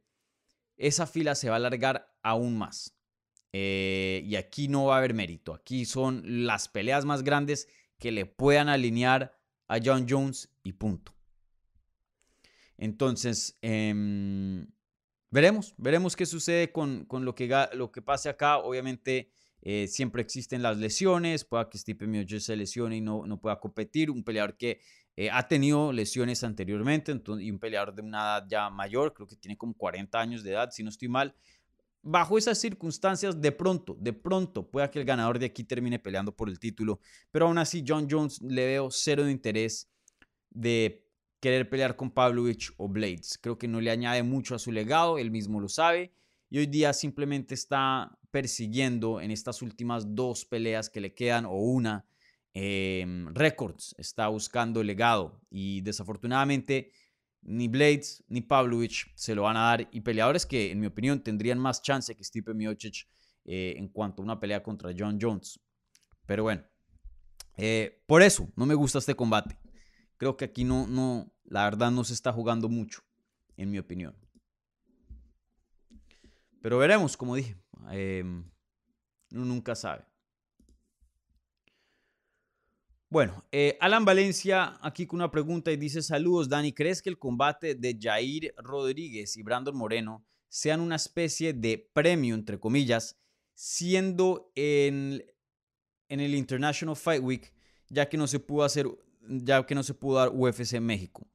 esa 0.77 1.07
fila 1.07 1.35
se 1.35 1.49
va 1.49 1.55
a 1.55 1.57
alargar 1.57 2.13
aún 2.21 2.57
más. 2.57 2.97
Eh, 3.53 4.21
y 4.25 4.35
aquí 4.35 4.67
no 4.67 4.85
va 4.85 4.95
a 4.95 4.97
haber 4.97 5.13
mérito. 5.13 5.53
Aquí 5.53 5.85
son 5.85 6.45
las 6.45 6.67
peleas 6.67 7.05
más 7.05 7.23
grandes 7.23 7.67
que 7.99 8.11
le 8.11 8.25
puedan 8.25 8.67
alinear 8.67 9.37
a 9.67 9.79
John 9.83 10.05
Jones 10.09 10.49
y 10.63 10.73
punto. 10.73 11.13
Entonces, 12.77 13.57
eh, 13.61 14.67
Veremos, 15.35 15.73
veremos 15.75 16.15
qué 16.15 16.25
sucede 16.25 16.71
con, 16.71 17.05
lo, 17.11 17.35
que, 17.35 17.67
lo 17.73 17.91
que 17.91 18.01
pase 18.01 18.29
acá. 18.29 18.59
Obviamente 18.59 19.31
eh, 19.61 19.85
siempre 19.89 20.21
existen 20.21 20.61
las 20.61 20.77
lesiones, 20.77 21.43
pueda 21.43 21.69
que 21.69 21.77
Stipe 21.77 22.07
Miocic 22.07 22.39
se 22.39 22.55
lesione 22.55 22.95
y 22.95 23.01
no, 23.01 23.25
no 23.25 23.41
pueda 23.41 23.59
competir. 23.59 24.09
Un 24.09 24.23
peleador 24.23 24.55
que 24.55 24.79
eh, 25.17 25.29
ha 25.31 25.47
tenido 25.47 25.93
lesiones 25.93 26.43
anteriormente 26.43 27.17
y 27.39 27.51
un 27.51 27.59
peleador 27.59 27.95
de 27.95 28.01
una 28.01 28.17
edad 28.17 28.47
ya 28.49 28.69
mayor, 28.69 29.13
creo 29.13 29.27
que 29.27 29.37
tiene 29.37 29.57
como 29.57 29.73
40 29.73 30.19
años 30.19 30.43
de 30.43 30.51
edad, 30.51 30.69
si 30.71 30.83
no 30.83 30.89
estoy 30.89 31.07
mal. 31.07 31.33
bajo 32.01 32.37
esas 32.37 32.59
circunstancias, 32.59 33.41
de 33.41 33.51
pronto, 33.51 33.95
de 33.99 34.13
pronto, 34.13 34.69
pueda 34.69 34.91
que 34.91 34.99
el 34.99 35.05
ganador 35.05 35.39
de 35.39 35.47
aquí 35.47 35.63
termine 35.63 35.97
peleando 35.99 36.35
por 36.35 36.49
el 36.49 36.59
título. 36.59 36.99
Pero 37.31 37.47
aún 37.47 37.57
así, 37.57 37.83
John 37.87 38.07
Jones 38.09 38.41
le 38.41 38.65
veo 38.65 38.91
cero 38.91 39.23
de 39.25 39.31
interés 39.31 39.89
de 40.51 41.03
querer 41.39 41.69
pelear 41.69 41.95
con 41.95 42.11
Pavlovich 42.11 42.73
o 42.77 42.87
Blades. 42.89 43.39
Creo 43.41 43.57
que 43.57 43.67
no 43.67 43.81
le 43.81 43.91
añade 43.91 44.21
mucho 44.23 44.53
a 44.55 44.59
su 44.59 44.71
legado, 44.71 45.17
él 45.17 45.31
mismo 45.31 45.59
lo 45.59 45.69
sabe. 45.69 46.13
Y 46.49 46.59
hoy 46.59 46.67
día 46.67 46.93
simplemente 46.93 47.55
está 47.55 48.17
persiguiendo 48.31 49.21
en 49.21 49.31
estas 49.31 49.61
últimas 49.61 50.13
dos 50.13 50.45
peleas 50.45 50.89
que 50.89 51.01
le 51.01 51.13
quedan 51.13 51.45
o 51.45 51.53
una 51.53 52.05
eh, 52.55 53.05
récords. 53.33 53.93
Está 53.99 54.29
buscando 54.29 54.81
el 54.81 54.87
legado. 54.87 55.39
Y 55.51 55.81
desafortunadamente 55.81 56.91
ni 57.43 57.67
Blades 57.67 58.23
ni 58.27 58.41
Pavlovich 58.41 59.13
se 59.15 59.35
lo 59.35 59.43
van 59.43 59.57
a 59.57 59.65
dar. 59.65 59.87
Y 59.91 60.01
peleadores 60.01 60.47
que, 60.47 60.71
en 60.71 60.79
mi 60.79 60.87
opinión, 60.87 61.21
tendrían 61.21 61.59
más 61.59 61.83
chance 61.83 62.15
que 62.15 62.23
Stipe 62.23 62.55
Miocic 62.55 63.07
eh, 63.45 63.75
en 63.77 63.89
cuanto 63.89 64.21
a 64.21 64.25
una 64.25 64.39
pelea 64.39 64.63
contra 64.63 64.91
John 64.97 65.19
Jones. 65.21 65.59
Pero 66.25 66.43
bueno, 66.43 66.63
eh, 67.57 68.03
por 68.07 68.23
eso 68.23 68.51
no 68.55 68.65
me 68.65 68.73
gusta 68.73 68.97
este 68.97 69.15
combate. 69.15 69.59
Creo 70.17 70.35
que 70.37 70.45
aquí 70.45 70.63
no, 70.63 70.87
no, 70.87 71.31
la 71.43 71.65
verdad 71.65 71.91
no 71.91 72.03
se 72.03 72.13
está 72.13 72.33
jugando 72.33 72.69
mucho, 72.69 73.01
en 73.57 73.69
mi 73.69 73.77
opinión. 73.77 74.15
Pero 76.61 76.79
veremos, 76.79 77.15
como 77.15 77.35
dije. 77.35 77.55
Em, 77.91 78.49
uno 79.31 79.45
nunca 79.45 79.75
sabe. 79.75 80.05
Bueno, 83.15 83.45
eh, 83.49 83.77
Alan 83.79 84.03
Valencia 84.03 84.77
aquí 84.81 85.07
con 85.07 85.19
una 85.19 85.31
pregunta 85.31 85.71
y 85.71 85.77
dice, 85.77 86.01
saludos 86.01 86.49
Dani, 86.49 86.73
¿crees 86.73 87.01
que 87.01 87.07
el 87.07 87.17
combate 87.17 87.73
de 87.73 87.97
Jair 87.97 88.53
Rodríguez 88.57 89.37
y 89.37 89.41
Brandon 89.41 89.73
Moreno 89.73 90.25
sean 90.49 90.81
una 90.81 90.97
especie 90.97 91.53
de 91.53 91.77
premio, 91.77 92.35
entre 92.35 92.59
comillas, 92.59 93.17
siendo 93.53 94.51
en, 94.53 95.23
en 96.09 96.19
el 96.19 96.35
International 96.35 96.97
Fight 96.97 97.23
Week, 97.23 97.53
ya 97.87 98.09
que 98.09 98.17
no 98.17 98.27
se 98.27 98.41
pudo 98.41 98.65
hacer, 98.65 98.85
ya 99.21 99.65
que 99.65 99.75
no 99.75 99.83
se 99.83 99.93
pudo 99.93 100.17
dar 100.17 100.31
UFC 100.33 100.73
en 100.73 100.85
México? 100.85 101.25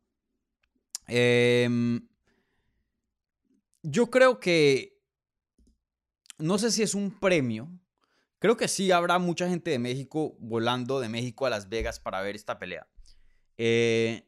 Em, 1.06 2.06
yo 3.82 4.10
creo 4.10 4.38
que, 4.38 5.00
no 6.36 6.58
sé 6.58 6.72
si 6.72 6.82
es 6.82 6.94
un 6.94 7.10
premio, 7.10 7.70
Creo 8.40 8.56
que 8.56 8.68
sí 8.68 8.90
habrá 8.90 9.18
mucha 9.18 9.48
gente 9.48 9.70
de 9.70 9.78
México 9.78 10.34
volando 10.40 10.98
de 10.98 11.10
México 11.10 11.44
a 11.44 11.50
Las 11.50 11.68
Vegas 11.68 12.00
para 12.00 12.22
ver 12.22 12.34
esta 12.34 12.58
pelea. 12.58 12.88
Eh, 13.58 14.26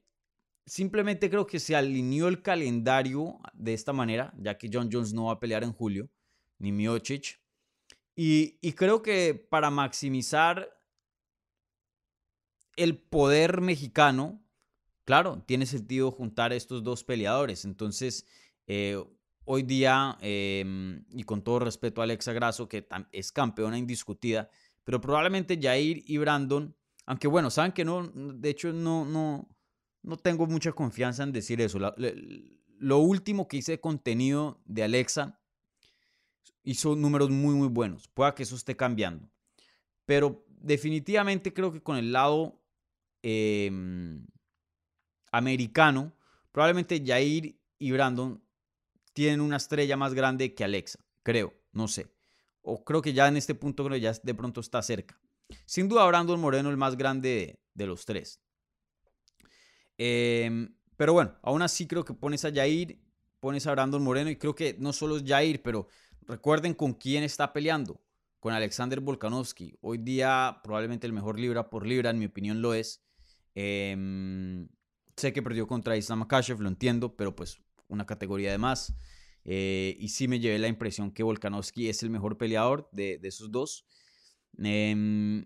simplemente 0.67 1.31
creo 1.31 1.47
que 1.47 1.59
se 1.59 1.75
alineó 1.75 2.29
el 2.29 2.43
calendario 2.43 3.41
de 3.55 3.73
esta 3.73 3.95
manera, 3.95 4.35
ya 4.39 4.59
que 4.59 4.69
John 4.71 4.91
Jones 4.93 5.15
no 5.15 5.25
va 5.25 5.33
a 5.33 5.41
pelear 5.41 5.65
en 5.65 5.73
julio, 5.73 6.11
ni 6.59 6.73
Miocic. 6.73 7.41
Y, 8.15 8.73
creo 8.75 9.01
que 9.01 9.35
para 9.35 9.71
maximizar 9.71 10.79
el 12.77 12.99
poder 12.99 13.63
mexicano, 13.63 14.45
claro, 15.07 15.43
tiene 15.47 15.65
sentido 15.65 16.11
juntar 16.11 16.53
estos 16.53 16.85
dos 16.85 17.03
peleadores. 17.03 17.65
Entonces, 17.65 18.27
eh, 18.67 19.03
hoy 19.45 19.63
día, 19.63 20.17
em, 20.21 21.05
y 21.11 21.25
con 21.25 21.43
todo 21.43 21.61
respeto 21.61 22.01
a 22.01 22.05
Alexa 22.05 22.33
Grasso, 22.33 22.69
que 22.69 22.87
es 23.13 23.33
campeona 23.33 23.79
indiscutida, 23.79 24.49
pero 24.85 25.01
probablemente 25.01 25.59
Jair 25.61 26.03
y 26.07 26.19
Brandon, 26.19 26.75
aunque 27.07 27.29
bueno, 27.29 27.51
saben 27.51 27.73
que 27.73 27.85
no, 27.85 28.07
de 28.07 28.51
hecho 28.51 28.73
no, 28.73 29.05
no, 29.05 29.49
no 30.03 30.17
tengo 30.17 30.47
mucha 30.47 30.73
confianza 30.73 31.23
en 31.23 31.33
decir 31.33 31.61
eso. 31.61 31.79
lo 32.79 32.99
último 32.99 33.49
que 33.49 33.59
hice 33.59 33.73
de 33.73 33.81
contenido 33.81 34.61
de 34.65 34.83
Alexa 34.83 35.41
hizo 36.65 36.97
números 36.97 37.31
muy, 37.31 37.55
muy 37.55 37.69
buenos. 37.69 38.09
Pueda 38.09 38.35
que 38.35 38.43
eso 38.45 38.57
esté 38.57 38.77
cambiando. 38.77 39.29
Pero 40.05 40.45
definitivamente 40.49 41.53
creo 41.53 41.73
que 41.73 41.83
con 41.83 41.97
el 41.97 42.13
lado 42.13 42.61
em, 43.23 44.27
americano, 45.31 46.13
probablemente 46.51 47.03
Jair 47.05 47.57
y 47.79 47.91
Brandon 47.93 48.43
tienen 49.13 49.41
una 49.41 49.57
estrella 49.57 49.97
más 49.97 50.15
grande 50.15 50.55
que 50.55 50.65
Alexa, 50.65 50.99
creo, 51.23 51.55
no 51.73 51.89
sé. 51.89 52.13
O 52.63 52.85
creo 52.85 53.03
que 53.03 53.13
ya 53.13 53.29
en 53.29 53.37
este 53.37 53.55
punto 53.55 53.85
creo 53.85 53.97
ya 53.97 54.13
de 54.13 54.35
pronto 54.35 54.61
está 54.61 54.81
cerca. 54.83 55.21
Sin 55.67 55.89
duda 55.89 56.07
Brandon 56.07 56.41
Moreno 56.41 56.71
el 56.71 56.77
más 56.77 56.97
grande 56.97 57.59
de, 57.75 57.87
los 57.87 58.05
tres. 58.05 58.41
Em, 59.99 60.75
pero 60.97 61.13
bueno, 61.13 61.37
aún 61.43 61.63
así 61.63 61.87
creo 61.87 62.05
que 62.05 62.15
pones 62.15 62.45
a 62.45 62.53
Jair, 62.53 62.99
pones 63.41 63.67
a 63.67 63.73
Brandon 63.73 64.03
Moreno 64.03 64.31
y 64.31 64.37
creo 64.37 64.55
que 64.55 64.77
no 64.79 64.93
solo 64.93 65.17
es 65.17 65.25
Jair, 65.25 65.63
pero 65.63 65.89
recuerden 66.23 66.75
con 66.75 66.95
quién 66.95 67.25
está 67.25 67.53
peleando. 67.53 68.01
Con 68.41 68.53
Alexander 68.53 68.99
Volkanovski. 68.99 69.77
Hoy 69.83 69.99
día 69.99 70.61
probablemente 70.65 71.07
el 71.07 71.13
mejor 71.13 71.39
libra 71.39 71.71
por 71.71 71.87
libra, 71.87 72.11
en 72.11 72.19
mi 72.19 72.27
opinión 72.27 72.61
lo 72.61 72.75
es. 72.75 73.01
Em, 73.55 74.69
sé 75.17 75.33
que 75.33 75.43
perdió 75.43 75.69
contra 75.69 75.97
Islam 75.97 76.21
Makashev, 76.21 76.61
lo 76.61 76.69
entiendo, 76.69 77.15
pero 77.15 77.37
pues 77.37 77.62
una 77.93 78.07
categoría 78.07 78.51
de 78.51 78.59
más. 78.59 78.95
Eh, 79.45 79.97
y 79.99 80.09
sí 80.09 80.29
me 80.29 80.41
llevé 80.41 80.59
la 80.59 80.69
impresión 80.69 81.11
que 81.11 81.23
Volkanovski 81.23 81.89
es 81.89 82.03
el 82.03 82.11
mejor 82.11 82.39
peleador 82.39 82.89
de, 82.93 83.21
esos 83.23 83.51
dos. 83.51 83.87
Em, 84.59 85.45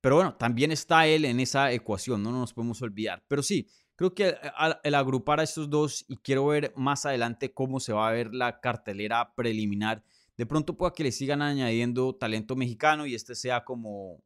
pero 0.00 0.16
bueno, 0.16 0.36
también 0.36 0.70
está 0.70 1.06
él 1.06 1.24
en 1.24 1.40
esa 1.40 1.72
ecuación, 1.72 2.22
no 2.22 2.30
nos 2.30 2.52
podemos 2.52 2.80
olvidar. 2.82 3.24
Pero 3.28 3.42
sí, 3.42 3.68
creo 3.96 4.14
que 4.14 4.36
el 4.82 4.94
agrupar 4.94 5.40
a 5.40 5.44
estos 5.44 5.70
dos 5.70 6.04
y 6.08 6.16
quiero 6.18 6.46
ver 6.46 6.72
más 6.76 7.06
adelante 7.06 7.52
cómo 7.52 7.80
se 7.80 7.92
va 7.92 8.08
a 8.08 8.12
ver 8.12 8.34
la 8.34 8.60
cartelera 8.60 9.34
preliminar, 9.34 10.04
de 10.36 10.46
pronto 10.46 10.76
pueda 10.76 10.92
que 10.92 11.04
le 11.04 11.12
sigan 11.12 11.42
añadiendo 11.42 12.14
talento 12.14 12.56
mexicano 12.56 13.06
y 13.06 13.14
este 13.14 13.34
sea 13.34 13.64
como 13.64 14.22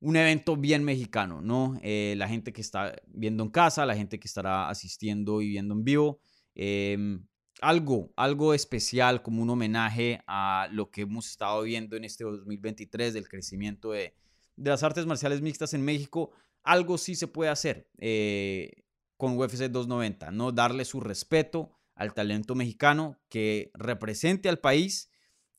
un 0.00 0.16
evento 0.16 0.56
bien 0.56 0.84
mexicano, 0.84 1.40
¿no? 1.40 1.78
Eh, 1.82 2.14
la 2.18 2.28
gente 2.28 2.52
que 2.52 2.60
está 2.60 2.94
viendo 3.08 3.42
en 3.42 3.50
casa, 3.50 3.86
la 3.86 3.96
gente 3.96 4.20
que 4.20 4.28
estará 4.28 4.68
asistiendo 4.68 5.40
y 5.40 5.48
viendo 5.48 5.74
en 5.74 5.84
vivo. 5.84 6.20
Em, 6.58 7.22
algo, 7.60 8.12
algo 8.16 8.54
especial 8.54 9.22
como 9.22 9.42
un 9.42 9.50
homenaje 9.50 10.22
a 10.26 10.68
lo 10.72 10.90
que 10.90 11.02
hemos 11.02 11.28
estado 11.28 11.62
viendo 11.62 11.96
en 11.96 12.04
este 12.04 12.24
2023 12.24 13.12
del 13.12 13.28
crecimiento 13.28 13.92
de, 13.92 14.14
las 14.56 14.82
artes 14.82 15.04
marciales 15.04 15.42
mixtas 15.42 15.74
en 15.74 15.82
México, 15.82 16.30
algo 16.62 16.96
sí 16.96 17.14
se 17.14 17.28
puede 17.28 17.50
hacer 17.50 17.90
eh, 17.98 18.84
con 19.18 19.36
UFC 19.38 19.68
290, 19.68 20.30
¿no? 20.30 20.50
Darle 20.50 20.86
su 20.86 21.00
respeto 21.00 21.72
al 21.94 22.14
talento 22.14 22.54
mexicano 22.54 23.18
que 23.28 23.70
represente 23.74 24.48
al 24.48 24.58
país 24.58 25.10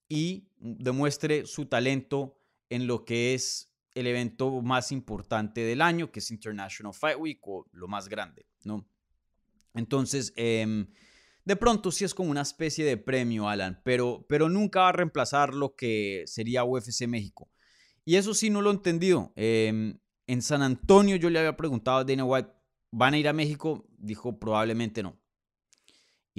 y 0.09 0.47
demuestre 0.57 1.45
su 1.45 1.67
talento 1.67 2.39
en 2.69 2.87
lo 2.87 3.05
que 3.05 3.35
es 3.35 3.71
el 3.93 4.07
evento 4.07 4.61
más 4.63 4.91
importante 4.91 5.61
del 5.61 5.81
año, 5.81 6.11
que 6.11 6.19
es 6.19 6.31
International 6.31 6.93
Fight 6.93 7.19
Week 7.19 7.39
o 7.47 7.67
lo 7.71 7.87
más 7.87 8.09
grande, 8.09 8.47
¿no? 8.63 8.87
Entonces, 9.77 10.33
em, 10.35 10.87
de 11.45 11.55
pronto 11.55 11.91
sí 11.91 12.03
es 12.03 12.13
como 12.13 12.31
una 12.31 12.41
especie 12.41 12.83
de 12.83 12.97
premio, 12.97 13.47
Alan, 13.47 13.79
pero, 13.83 14.25
pero 14.27 14.49
nunca 14.49 14.81
va 14.81 14.89
a 14.89 14.93
reemplazar 14.93 15.53
lo 15.53 15.75
que 15.75 16.23
sería 16.25 16.63
UFC 16.63 17.07
México. 17.07 17.49
Y 18.03 18.15
eso 18.15 18.33
sí 18.33 18.49
no 18.49 18.61
lo 18.61 18.69
he 18.69 18.73
entendido. 18.73 19.31
Em, 19.35 19.99
en 20.27 20.41
San 20.41 20.61
Antonio 20.61 21.15
yo 21.15 21.29
le 21.29 21.39
había 21.39 21.55
preguntado 21.55 21.99
a 21.99 22.03
Dana 22.03 22.25
White, 22.25 22.49
¿van 22.91 23.13
a 23.13 23.17
ir 23.17 23.27
a 23.27 23.33
México? 23.33 23.87
Dijo, 23.97 24.39
probablemente 24.39 25.03
no. 25.03 25.19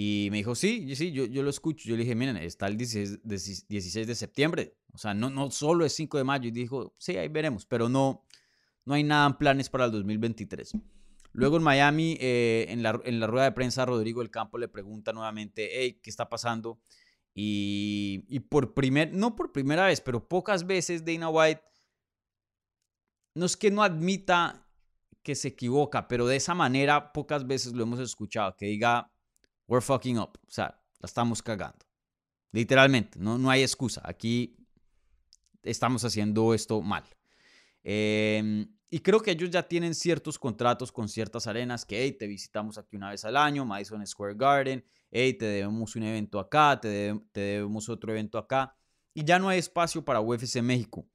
Y 0.00 0.28
me 0.30 0.36
dijo, 0.36 0.54
sí, 0.54 0.94
sí, 0.94 1.10
yo, 1.10 1.24
yo 1.24 1.42
lo 1.42 1.50
escucho. 1.50 1.88
Yo 1.88 1.96
le 1.96 2.04
dije, 2.04 2.14
miren, 2.14 2.36
está 2.36 2.68
el 2.68 2.76
16 2.76 3.20
de, 3.24 4.14
septiembre. 4.14 4.76
O 4.92 4.98
sea, 4.98 5.12
no, 5.12 5.28
no 5.28 5.50
solo 5.50 5.84
es 5.84 5.92
5 5.94 6.18
de 6.18 6.24
mayo. 6.24 6.48
Y 6.48 6.52
dijo, 6.52 6.94
sí, 6.98 7.16
ahí 7.16 7.26
veremos, 7.26 7.66
pero 7.66 7.88
no, 7.88 8.24
no 8.84 8.94
hay 8.94 9.02
nada 9.02 9.26
en 9.26 9.34
planes 9.34 9.68
para 9.68 9.86
el 9.86 9.90
2023. 9.90 10.72
Luego 11.38 11.56
en 11.56 11.62
Miami, 11.62 12.18
eh, 12.20 12.66
en, 12.68 12.82
la, 12.82 12.92
rueda 13.28 13.44
de 13.44 13.52
prensa, 13.52 13.86
Rodrigo 13.86 14.22
del 14.22 14.30
Campo 14.30 14.58
le 14.58 14.66
pregunta 14.66 15.12
nuevamente, 15.12 15.70
hey, 15.72 16.00
¿qué 16.02 16.10
está 16.10 16.28
pasando? 16.28 16.80
Y, 17.32 18.40
por 18.50 18.74
primer, 18.74 19.14
no 19.14 19.36
por 19.36 19.52
primera 19.52 19.86
vez, 19.86 20.00
pero 20.00 20.26
pocas 20.26 20.66
veces 20.66 21.04
Dana 21.04 21.28
White, 21.28 21.62
no 23.36 23.46
es 23.46 23.56
que 23.56 23.70
no 23.70 23.84
admita 23.84 24.66
que 25.22 25.36
se 25.36 25.46
equivoca, 25.46 26.08
pero 26.08 26.26
de 26.26 26.34
esa 26.34 26.56
manera 26.56 27.12
pocas 27.12 27.46
veces 27.46 27.72
lo 27.72 27.84
hemos 27.84 28.00
escuchado, 28.00 28.56
que 28.56 28.66
diga, 28.66 29.08
we're 29.68 29.80
fucking 29.80 30.18
up, 30.18 30.40
o 30.44 30.50
sea, 30.50 30.82
la 30.98 31.06
estamos 31.06 31.40
cagando. 31.40 31.86
Literalmente, 32.50 33.16
no, 33.20 33.38
no 33.38 33.48
hay 33.48 33.62
excusa, 33.62 34.02
aquí 34.04 34.56
estamos 35.62 36.04
haciendo 36.04 36.52
esto 36.52 36.82
mal. 36.82 37.04
Eh, 37.84 38.66
y 38.90 39.00
creo 39.00 39.20
que 39.20 39.32
ellos 39.32 39.50
ya 39.50 39.62
tienen 39.62 39.94
ciertos 39.94 40.38
contratos 40.38 40.90
con 40.90 41.08
ciertas 41.08 41.46
arenas 41.46 41.84
que, 41.84 42.10
te 42.12 42.26
visitamos 42.26 42.78
aquí 42.78 42.96
una 42.96 43.10
vez 43.10 43.24
al 43.24 43.36
año, 43.36 43.66
Madison 43.66 44.06
Square 44.06 44.34
Garden, 44.34 44.84
hey, 45.10 45.34
te 45.34 45.44
debemos 45.44 45.94
un 45.94 46.04
evento 46.04 46.38
acá, 46.40 46.80
te, 46.80 47.14
debemos 47.34 47.88
otro 47.90 48.12
evento 48.12 48.38
acá. 48.38 48.74
Y 49.12 49.24
ya 49.24 49.38
no 49.38 49.48
hay 49.50 49.58
espacio 49.58 50.04
para 50.04 50.20
UFC 50.20 50.62
México. 50.62 51.06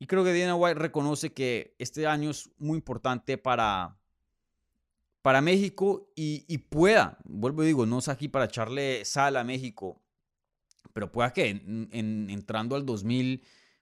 Y 0.00 0.06
creo 0.06 0.24
que 0.24 0.36
Dana 0.36 0.56
White 0.56 0.78
reconoce 0.78 1.32
que 1.32 1.76
este 1.78 2.06
año 2.06 2.30
es 2.30 2.50
muy 2.58 2.76
importante 2.76 3.38
para, 3.38 3.96
para 5.22 5.40
México 5.40 6.10
y, 6.16 6.58
pueda, 6.58 7.18
vuelvo 7.24 7.62
y 7.62 7.66
digo, 7.66 7.86
no 7.86 8.00
es 8.00 8.08
aquí 8.08 8.26
para 8.26 8.46
echarle 8.46 9.04
sal 9.04 9.36
a 9.36 9.44
México, 9.44 10.02
pero 10.92 11.12
pueda 11.12 11.32
que 11.32 11.48
entrando 11.92 12.74
al 12.74 12.84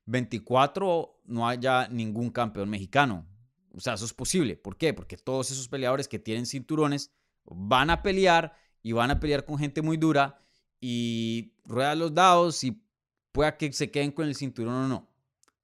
2024 0.06 1.22
no 1.24 1.48
haya 1.48 1.88
ningún 1.88 2.30
campeón 2.30 2.68
mexicano. 2.68 3.26
O 3.74 3.80
sea, 3.80 3.94
eso 3.94 4.04
es 4.04 4.12
posible. 4.12 4.56
¿Por 4.56 4.76
qué? 4.76 4.92
Porque 4.92 5.16
todos 5.16 5.50
esos 5.50 5.68
peleadores 5.68 6.08
que 6.08 6.18
tienen 6.18 6.46
cinturones 6.46 7.12
van 7.44 7.90
a 7.90 8.02
pelear 8.02 8.54
y 8.82 8.92
van 8.92 9.10
a 9.10 9.20
pelear 9.20 9.44
con 9.44 9.58
gente 9.58 9.82
muy 9.82 9.96
dura 9.96 10.40
y 10.80 11.54
ruedan 11.64 12.00
los 12.00 12.14
dados 12.14 12.64
y 12.64 12.82
pueda 13.30 13.56
que 13.56 13.72
se 13.72 13.90
queden 13.90 14.12
con 14.12 14.26
el 14.26 14.34
cinturón 14.34 14.74
o 14.74 14.88
no. 14.88 15.08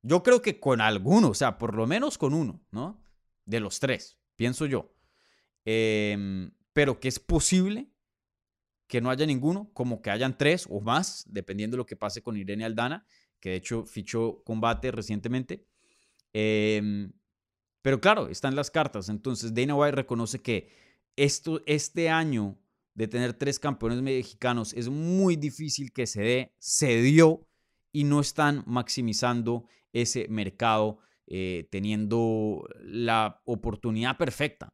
Yo 0.02 0.22
creo 0.22 0.40
que 0.40 0.60
con 0.60 0.80
alguno, 0.80 1.30
o 1.30 1.34
sea, 1.34 1.58
por 1.58 1.74
lo 1.74 1.86
menos 1.86 2.16
con 2.16 2.32
uno, 2.32 2.60
¿no? 2.70 3.02
De 3.44 3.60
los 3.60 3.80
tres, 3.80 4.18
pienso 4.36 4.64
yo. 4.66 4.94
Em, 5.64 6.52
pero 6.72 7.00
que 7.00 7.08
es 7.08 7.18
posible 7.18 7.90
que 8.86 9.00
no 9.00 9.10
haya 9.10 9.26
ninguno, 9.26 9.70
como 9.74 10.00
que 10.00 10.10
hayan 10.10 10.38
tres 10.38 10.66
o 10.70 10.80
más, 10.80 11.24
dependiendo 11.28 11.74
de 11.74 11.78
lo 11.78 11.86
que 11.86 11.96
pase 11.96 12.22
con 12.22 12.36
Irene 12.36 12.64
Aldana, 12.64 13.04
que 13.40 13.50
de 13.50 13.56
hecho 13.56 13.84
fichó 13.84 14.42
combate 14.44 14.90
recientemente. 14.90 15.66
Em, 16.32 17.12
pero 17.82 18.00
claro, 18.00 18.28
están 18.28 18.56
las 18.56 18.70
cartas. 18.70 19.08
Entonces 19.08 19.54
Dana 19.54 19.74
White 19.74 19.96
reconoce 19.96 20.40
que 20.40 20.68
esto, 21.16 21.62
este 21.66 22.10
año 22.10 22.58
de 22.94 23.08
tener 23.08 23.32
tres 23.34 23.58
campeones 23.58 24.02
mexicanos 24.02 24.72
es 24.74 24.88
muy 24.88 25.36
difícil 25.36 25.92
que 25.92 26.06
se 26.06 26.22
dé, 26.22 26.54
se 26.58 27.00
dio 27.00 27.46
y 27.92 28.04
no 28.04 28.20
están 28.20 28.64
maximizando 28.66 29.66
ese 29.92 30.26
mercado 30.28 30.98
eh, 31.26 31.68
teniendo 31.70 32.68
la 32.80 33.40
oportunidad 33.44 34.16
perfecta 34.16 34.68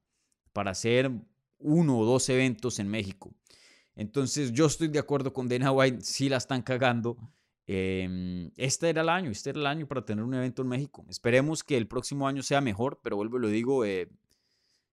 para 0.53 0.71
hacer 0.71 1.11
uno 1.59 1.99
o 1.99 2.05
dos 2.05 2.29
eventos 2.29 2.79
en 2.79 2.89
México. 2.89 3.35
Entonces 3.97 4.53
yo 4.53 4.67
estoy 4.67 4.89
de 4.89 4.99
acuerdo 4.99 5.33
con 5.33 5.49
Dana 5.49 5.73
White, 5.73 6.03
si 6.03 6.29
la 6.29 6.37
están 6.37 6.63
cagando. 6.63 7.17
Em, 7.67 8.51
este 8.57 8.91
era 8.91 9.03
el 9.03 9.09
año, 9.09 9.31
este 9.31 9.51
era 9.51 9.61
el 9.61 9.67
año 9.67 9.87
para 9.87 10.05
tener 10.05 10.25
un 10.25 10.35
evento 10.35 10.63
en 10.63 10.69
México. 10.69 11.05
Esperemos 11.09 11.65
que 11.65 11.77
el 11.77 11.89
próximo 11.89 12.29
año 12.29 12.43
sea 12.43 12.61
mejor, 12.61 13.01
pero 13.03 13.17
vuelvo 13.17 13.39
y 13.39 13.41
lo 13.41 13.49
digo, 13.49 13.85
eh, 13.85 14.09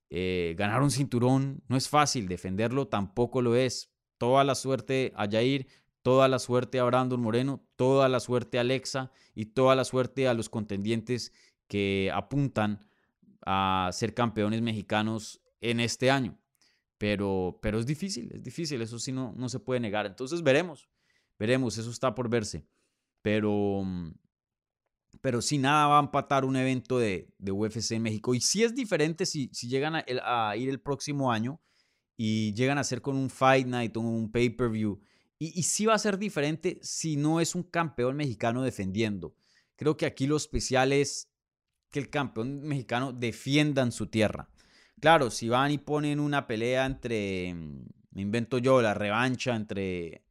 eh, 0.09 0.55
ganar 0.57 0.81
un 0.81 0.91
cinturón 0.91 1.63
no 1.67 1.77
es 1.77 1.89
fácil, 1.89 2.27
defenderlo 2.27 2.87
tampoco 2.87 3.41
lo 3.41 3.55
es. 3.55 3.91
Toda 4.17 4.43
la 4.43 4.55
suerte 4.55 5.13
a 5.15 5.27
Jair, 5.29 5.67
toda 6.01 6.27
la 6.27 6.39
suerte 6.39 6.79
a 6.79 6.83
Brandon 6.83 7.19
Moreno, 7.21 7.65
toda 7.75 8.07
la 8.07 8.19
suerte 8.19 8.57
a 8.57 8.61
Alexa 8.61 9.11
y 9.35 9.47
toda 9.47 9.75
la 9.75 9.83
suerte 9.83 10.27
a 10.27 10.33
los 10.33 10.49
contendientes 10.49 11.33
que 11.67 12.11
apuntan 12.13 12.85
a 13.45 13.89
ser 13.93 14.13
campeones 14.13 14.61
mexicanos 14.61 15.41
en 15.61 15.79
este 15.79 16.11
año. 16.11 16.37
Pero, 16.97 17.59
pero 17.61 17.79
es 17.79 17.85
difícil, 17.85 18.31
es 18.31 18.43
difícil, 18.43 18.81
eso 18.81 18.99
sí 18.99 19.11
no, 19.11 19.33
no 19.35 19.49
se 19.49 19.59
puede 19.59 19.79
negar. 19.79 20.05
Entonces 20.05 20.43
veremos, 20.43 20.87
veremos, 21.41 21.75
eso 21.79 21.89
está 21.89 22.13
por 22.13 22.29
verse. 22.29 22.67
Pero, 23.23 23.83
pero 25.21 25.41
si 25.41 25.57
nada 25.57 25.87
va 25.87 25.97
a 25.97 26.03
empatar 26.03 26.45
un 26.45 26.55
evento 26.55 26.99
de, 26.99 27.33
de 27.39 27.51
UFC 27.51 27.93
en 27.93 28.03
México. 28.03 28.35
Y 28.35 28.41
sí 28.41 28.63
es 28.63 28.75
diferente 28.75 29.25
si, 29.25 29.49
si 29.51 29.67
llegan 29.67 29.95
a, 29.95 30.55
ir 30.55 30.69
el 30.69 30.79
próximo 30.79 31.31
año 31.31 31.59
y 32.15 32.53
llegan 32.53 32.77
a 32.77 32.83
ser 32.83 33.01
con 33.01 33.15
un 33.15 33.31
Fight 33.31 33.65
Night 33.65 33.97
o 33.97 34.01
un 34.01 34.31
pay-per-view. 34.31 35.01
Y, 35.39 35.59
y 35.59 35.63
sí 35.63 35.87
va 35.87 35.95
a 35.95 35.99
ser 35.99 36.19
diferente 36.19 36.77
si 36.83 37.17
no 37.17 37.39
es 37.39 37.55
un 37.55 37.63
campeón 37.63 38.17
mexicano 38.17 38.61
defendiendo. 38.61 39.35
Creo 39.75 39.97
que 39.97 40.05
aquí 40.05 40.27
lo 40.27 40.37
especial 40.37 40.93
es 40.93 41.27
que 41.89 41.97
el 41.97 42.11
campeón 42.11 42.61
mexicano 42.61 43.13
defienda 43.13 43.81
en 43.81 43.91
su 43.91 44.05
tierra. 44.05 44.47
Claro, 44.99 45.31
si 45.31 45.49
van 45.49 45.71
y 45.71 45.79
ponen 45.79 46.19
una 46.19 46.45
pelea 46.45 46.85
entre, 46.85 47.51
mm, 47.55 47.87
me 48.11 48.21
invento 48.21 48.59
yo, 48.59 48.79
la 48.83 48.93
revancha 48.93 49.55
entre 49.55 50.23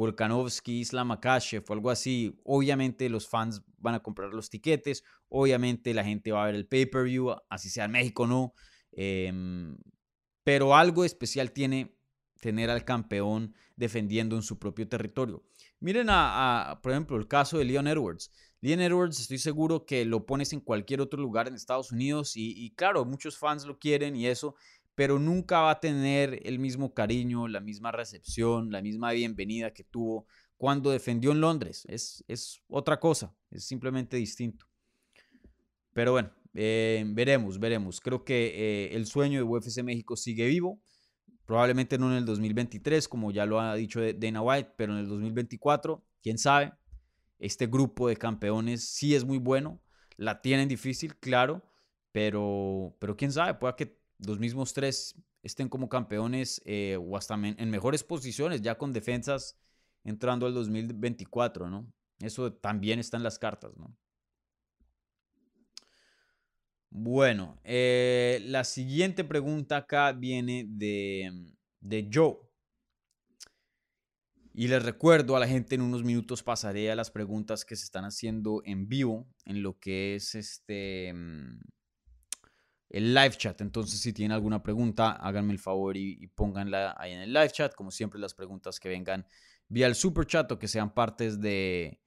Volkanovski, 0.00 0.80
Islam 0.80 1.10
Akashev 1.10 1.62
o 1.68 1.72
algo 1.74 1.90
así, 1.90 2.40
obviamente 2.44 3.10
los 3.10 3.28
fans 3.28 3.62
van 3.76 3.94
a 3.94 4.00
comprar 4.00 4.32
los 4.32 4.48
tiquetes, 4.48 5.04
obviamente 5.28 5.92
la 5.92 6.02
gente 6.02 6.32
va 6.32 6.42
a 6.42 6.46
ver 6.46 6.54
el 6.54 6.66
pay-per-view, 6.66 7.36
así 7.50 7.68
sea 7.68 7.84
en 7.84 7.90
México 7.90 8.26
no, 8.26 8.54
em, 8.92 9.76
pero 10.42 10.74
algo 10.74 11.04
especial 11.04 11.52
tiene 11.52 11.94
tener 12.40 12.70
al 12.70 12.86
campeón 12.86 13.54
defendiendo 13.76 14.36
en 14.36 14.42
su 14.42 14.58
propio 14.58 14.88
territorio. 14.88 15.44
Miren, 15.80 16.06
a, 16.08 16.80
por 16.82 16.92
ejemplo, 16.92 17.18
el 17.18 17.28
caso 17.28 17.58
de 17.58 17.66
Leon 17.66 17.86
Edwards. 17.86 18.30
Leon 18.62 18.80
Edwards, 18.80 19.20
estoy 19.20 19.38
seguro 19.38 19.84
que 19.84 20.06
lo 20.06 20.24
pones 20.24 20.54
en 20.54 20.60
cualquier 20.60 21.02
otro 21.02 21.20
lugar 21.20 21.46
en 21.46 21.54
Estados 21.54 21.92
Unidos 21.92 22.32
y, 22.36 22.70
claro, 22.74 23.04
muchos 23.04 23.36
fans 23.36 23.66
lo 23.66 23.78
quieren 23.78 24.16
y 24.16 24.26
eso, 24.26 24.54
pero 25.00 25.18
nunca 25.18 25.60
va 25.60 25.70
a 25.70 25.80
tener 25.80 26.42
el 26.44 26.58
mismo 26.58 26.92
cariño, 26.92 27.48
la 27.48 27.60
misma 27.60 27.90
recepción, 27.90 28.70
la 28.70 28.82
misma 28.82 29.12
bienvenida 29.12 29.72
que 29.72 29.82
tuvo 29.82 30.26
cuando 30.58 30.90
defendió 30.90 31.32
en 31.32 31.40
Londres. 31.40 31.86
Es, 31.88 32.22
es 32.28 32.60
otra 32.68 33.00
cosa, 33.00 33.34
es 33.50 33.64
simplemente 33.64 34.18
distinto. 34.18 34.66
Pero 35.94 36.12
bueno, 36.12 36.30
eh, 36.52 37.02
veremos, 37.06 37.58
veremos. 37.58 37.98
Creo 37.98 38.26
que 38.26 38.48
eh, 38.48 38.94
el 38.94 39.06
sueño 39.06 39.38
de 39.38 39.44
UFC 39.44 39.82
México 39.82 40.16
sigue 40.18 40.46
vivo. 40.48 40.82
Probablemente 41.46 41.96
no 41.96 42.10
en 42.10 42.18
el 42.18 42.26
2023, 42.26 43.08
como 43.08 43.30
ya 43.30 43.46
lo 43.46 43.58
ha 43.58 43.74
dicho 43.76 44.02
Dana 44.02 44.42
White, 44.42 44.74
pero 44.76 44.92
en 44.92 44.98
el 44.98 45.08
2024, 45.08 46.04
quién 46.22 46.36
sabe 46.36 46.74
este 47.38 47.68
grupo 47.68 48.06
de 48.06 48.18
campeones 48.18 48.84
sí 48.84 49.14
es 49.14 49.24
muy 49.24 49.38
bueno, 49.38 49.80
la 50.18 50.42
tienen 50.42 50.68
difícil, 50.68 51.16
claro, 51.16 51.62
pero, 52.12 52.94
pero 52.98 53.16
quién 53.16 53.32
sabe, 53.32 53.54
pueda 53.54 53.76
que 53.76 53.99
los 54.26 54.38
mismos 54.38 54.72
tres 54.72 55.14
estén 55.42 55.68
como 55.68 55.88
campeones 55.88 56.60
eh, 56.64 56.98
o 57.00 57.16
hasta 57.16 57.34
en 57.34 57.70
mejores 57.70 58.04
posiciones, 58.04 58.60
ya 58.62 58.76
con 58.76 58.92
defensas 58.92 59.58
entrando 60.04 60.46
al 60.46 60.54
2024, 60.54 61.70
¿no? 61.70 61.90
Eso 62.20 62.52
también 62.52 62.98
está 62.98 63.16
en 63.16 63.22
las 63.22 63.38
cartas, 63.38 63.76
¿no? 63.76 63.96
Bueno, 66.90 67.60
eh, 67.62 68.42
la 68.46 68.64
siguiente 68.64 69.22
pregunta 69.24 69.76
acá 69.76 70.12
viene 70.12 70.66
de, 70.68 71.54
de 71.80 72.10
Joe. 72.12 72.36
Y 74.52 74.66
les 74.66 74.82
recuerdo 74.82 75.36
a 75.36 75.40
la 75.40 75.46
gente 75.46 75.76
en 75.76 75.82
unos 75.82 76.02
minutos 76.02 76.42
pasaré 76.42 76.90
a 76.90 76.96
las 76.96 77.12
preguntas 77.12 77.64
que 77.64 77.76
se 77.76 77.84
están 77.84 78.04
haciendo 78.04 78.62
en 78.64 78.88
vivo 78.88 79.28
en 79.44 79.62
lo 79.62 79.78
que 79.78 80.16
es 80.16 80.34
este 80.34 81.12
mm, 81.14 81.60
el 82.90 83.14
live 83.14 83.36
chat. 83.36 83.60
Entonces, 83.60 84.00
si 84.00 84.12
tienen 84.12 84.32
alguna 84.32 84.62
pregunta, 84.62 85.12
háganme 85.12 85.52
el 85.52 85.58
favor 85.58 85.96
y, 85.96 86.26
pónganla 86.34 86.96
ahí 86.98 87.12
en 87.12 87.20
el 87.20 87.32
live 87.32 87.50
chat. 87.50 87.74
Como 87.74 87.90
siempre, 87.90 88.20
las 88.20 88.34
preguntas 88.34 88.78
que 88.80 88.88
vengan 88.88 89.26
vía 89.68 89.86
el 89.86 89.94
super 89.94 90.26
chat 90.26 90.50
o 90.50 90.58
que 90.58 90.66
sean 90.66 90.92
partes 90.92 91.40
de, 91.40 92.00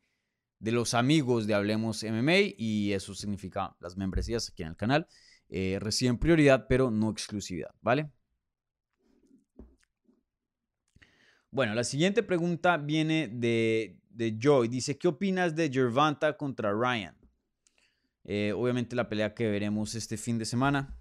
de 0.60 0.72
los 0.72 0.94
amigos 0.94 1.48
de 1.48 1.54
Hablemos 1.54 2.04
MMA 2.04 2.54
y 2.58 2.92
eso 2.92 3.16
significa 3.16 3.76
las 3.80 3.96
membresías 3.96 4.50
aquí 4.50 4.64
en 4.64 4.70
el 4.70 4.76
canal. 4.76 5.08
Eh, 5.48 5.78
reciben 5.80 6.18
prioridad, 6.18 6.68
pero 6.68 6.92
no 6.92 7.10
exclusividad, 7.10 7.74
¿vale? 7.82 8.12
Bueno, 11.50 11.76
la 11.76 11.84
siguiente 11.84 12.24
pregunta 12.24 12.78
viene 12.78 13.30
de, 13.30 14.00
de 14.10 14.38
Joy. 14.38 14.68
Dice, 14.68 14.98
¿qué 14.98 15.08
opinas 15.08 15.56
de 15.56 15.70
Gervanta 15.72 16.36
contra 16.36 16.74
Ryan? 16.74 17.16
Eh, 18.26 18.54
obviamente 18.56 18.96
la 18.96 19.10
pelea 19.10 19.34
que 19.34 19.50
veremos 19.50 19.96
este 19.96 20.18
fin 20.18 20.38
de 20.38 20.46
semana 20.46 20.98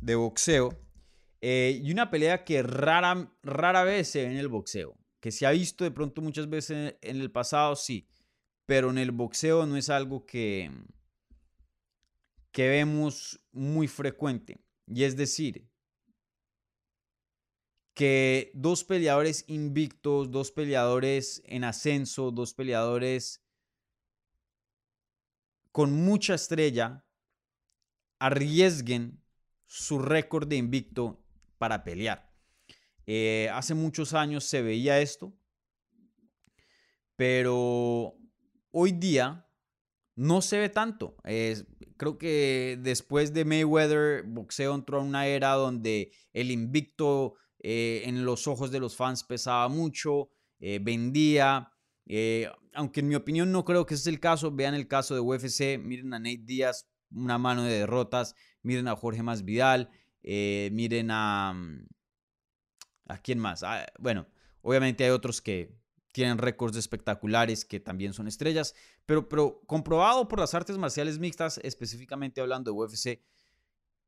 de 0.00 0.14
boxeo. 0.14 0.78
Eh, 1.40 1.80
y 1.82 1.90
una 1.92 2.10
pelea 2.10 2.44
que 2.44 2.62
rara, 2.62 3.32
rara 3.42 3.84
vez 3.84 4.08
se 4.08 4.24
ve 4.24 4.32
en 4.32 4.38
el 4.38 4.48
boxeo. 4.48 4.96
Que 5.20 5.30
se 5.30 5.46
ha 5.46 5.50
visto 5.50 5.84
de 5.84 5.90
pronto 5.90 6.22
muchas 6.22 6.48
veces 6.48 6.96
en 7.00 7.20
el 7.20 7.30
pasado, 7.30 7.76
sí. 7.76 8.08
Pero 8.66 8.90
en 8.90 8.98
el 8.98 9.10
boxeo 9.10 9.66
no 9.66 9.76
es 9.76 9.90
algo 9.90 10.26
que, 10.26 10.70
que 12.52 12.68
vemos 12.68 13.40
muy 13.52 13.88
frecuente. 13.88 14.60
Y 14.86 15.04
es 15.04 15.16
decir, 15.16 15.68
que 17.94 18.50
dos 18.54 18.84
peleadores 18.84 19.44
invictos, 19.48 20.30
dos 20.30 20.52
peleadores 20.52 21.42
en 21.44 21.64
ascenso, 21.64 22.30
dos 22.30 22.54
peleadores 22.54 23.42
con 25.72 25.92
mucha 25.92 26.34
estrella 26.34 27.04
arriesguen 28.18 29.22
su 29.66 29.98
récord 29.98 30.48
de 30.48 30.56
invicto 30.56 31.22
para 31.58 31.84
pelear. 31.84 32.30
Eh, 33.06 33.48
hace 33.52 33.74
muchos 33.74 34.14
años 34.14 34.44
se 34.44 34.62
veía 34.62 35.00
esto, 35.00 35.32
pero 37.16 38.14
hoy 38.70 38.92
día 38.92 39.46
no 40.16 40.42
se 40.42 40.58
ve 40.58 40.68
tanto. 40.68 41.16
creo 41.96 42.18
que 42.18 42.78
después 42.80 43.32
de 43.32 43.44
Mayweather, 43.44 44.24
boxeo 44.24 44.74
entró 44.74 44.98
a 45.00 45.02
una 45.02 45.26
era 45.26 45.52
donde 45.52 46.12
el 46.32 46.50
invicto 46.50 47.34
eh, 47.62 48.02
en 48.06 48.24
los 48.24 48.46
ojos 48.46 48.70
de 48.70 48.80
los 48.80 48.96
fans 48.96 49.22
pesaba 49.24 49.68
mucho, 49.68 50.30
eh, 50.58 50.78
vendía. 50.80 51.72
Eh, 52.12 52.50
aunque 52.74 53.00
en 53.00 53.08
mi 53.08 53.14
opinión 53.14 53.52
no 53.52 53.64
creo 53.64 53.86
que 53.86 53.94
ese 53.94 54.02
es 54.02 54.14
el 54.14 54.20
caso, 54.20 54.50
vean 54.50 54.74
el 54.74 54.88
caso 54.88 55.14
de 55.14 55.20
UFC, 55.20 55.78
miren 55.78 56.12
a 56.12 56.18
Nate 56.18 56.42
Díaz, 56.42 56.88
una 57.12 57.38
mano 57.38 57.62
de 57.62 57.78
derrotas, 57.78 58.34
miren 58.62 58.88
a 58.88 58.96
Jorge 58.96 59.22
Masvidal, 59.22 59.90
miren 60.22 61.10
a... 61.10 61.52
Mm, 61.54 61.86
¿A 63.08 63.18
quién 63.18 63.40
más? 63.40 63.64
Ah, 63.64 63.86
bueno, 63.98 64.28
Obviamente 64.62 65.04
hay 65.04 65.10
otros 65.10 65.40
que 65.40 65.74
tienen 66.12 66.38
récords 66.38 66.76
espectaculares 66.76 67.64
que 67.64 67.80
también 67.80 68.12
son 68.12 68.26
estrellas, 68.26 68.74
pero, 69.06 69.28
pero 69.28 69.62
comprobado 69.66 70.28
por 70.28 70.40
las 70.40 70.54
artes 70.54 70.76
marciales 70.76 71.18
mixtas, 71.18 71.58
específicamente 71.62 72.40
hablando 72.40 72.70
de 72.70 72.76
UFC, 72.76 73.22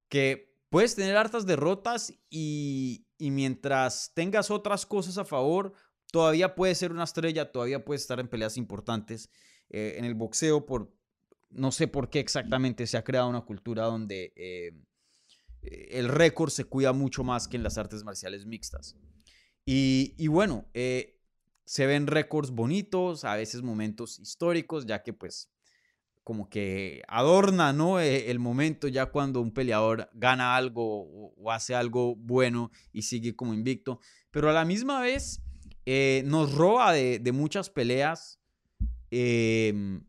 que 0.09 0.59
puedes 0.69 0.95
tener 0.95 1.17
hartas 1.17 1.47
derrotas 1.47 2.13
y, 2.29 3.07
y 3.19 3.31
mientras 3.31 4.13
tengas 4.15 4.51
otras 4.51 4.85
cosas 4.85 5.17
a 5.17 5.25
favor, 5.25 5.75
todavía 6.13 6.55
puedes 6.55 6.79
ser 6.79 6.93
una 6.93 7.03
estrella, 7.03 7.51
todavía 7.51 7.85
puedes 7.85 8.03
estar 8.03 8.21
en 8.21 8.29
peleas 8.29 8.57
importantes. 8.57 9.29
Eh, 9.71 9.95
en 9.97 10.05
el 10.05 10.15
boxeo, 10.15 10.65
por, 10.65 10.95
no 11.51 11.73
sé 11.73 11.89
por 11.89 12.11
qué 12.11 12.21
exactamente 12.21 12.87
se 12.87 12.97
ha 12.97 13.03
creado 13.03 13.29
una 13.29 13.41
cultura 13.41 13.85
donde 13.85 14.33
eh, 14.37 14.73
el 15.63 16.09
récord 16.09 16.51
se 16.51 16.65
cuida 16.65 16.93
mucho 16.93 17.25
más 17.25 17.49
que 17.49 17.57
en 17.57 17.65
las 17.65 17.79
artes 17.79 18.05
marciales 18.05 18.47
mixtas. 18.47 18.97
Y, 19.65 20.15
y 20.19 20.29
bueno, 20.29 20.67
eh, 20.75 21.19
se 21.65 21.87
ven 21.87 22.07
récords 22.07 22.51
bonitos, 22.51 23.25
a 23.25 23.35
veces 23.35 23.63
momentos 23.63 24.19
históricos, 24.19 24.87
ya 24.87 25.03
que 25.03 25.13
pues 25.13 25.49
como 26.25 26.49
que 26.49 27.03
adorna, 27.09 27.73
¿no? 27.73 28.01
E, 28.01 28.31
el 28.31 28.39
momento 28.39 28.89
ya 28.89 29.07
cuando 29.07 29.41
un 29.41 29.53
peleador 29.53 30.09
gana 30.13 30.57
algo 30.57 31.33
o, 31.37 31.51
hace 31.51 31.75
algo 31.75 32.15
bueno 32.17 32.71
y 32.93 33.03
sigue 33.03 33.35
como 33.35 33.55
invicto, 33.55 34.01
pero 34.31 34.51
a 34.51 34.53
la 34.53 34.65
misma 34.65 35.01
vez 35.01 35.43
eh, 35.85 36.23
nos 36.27 36.55
roba 36.55 36.93
de, 36.93 37.33
muchas 37.33 37.69
peleas, 37.69 38.41
em, 39.11 40.03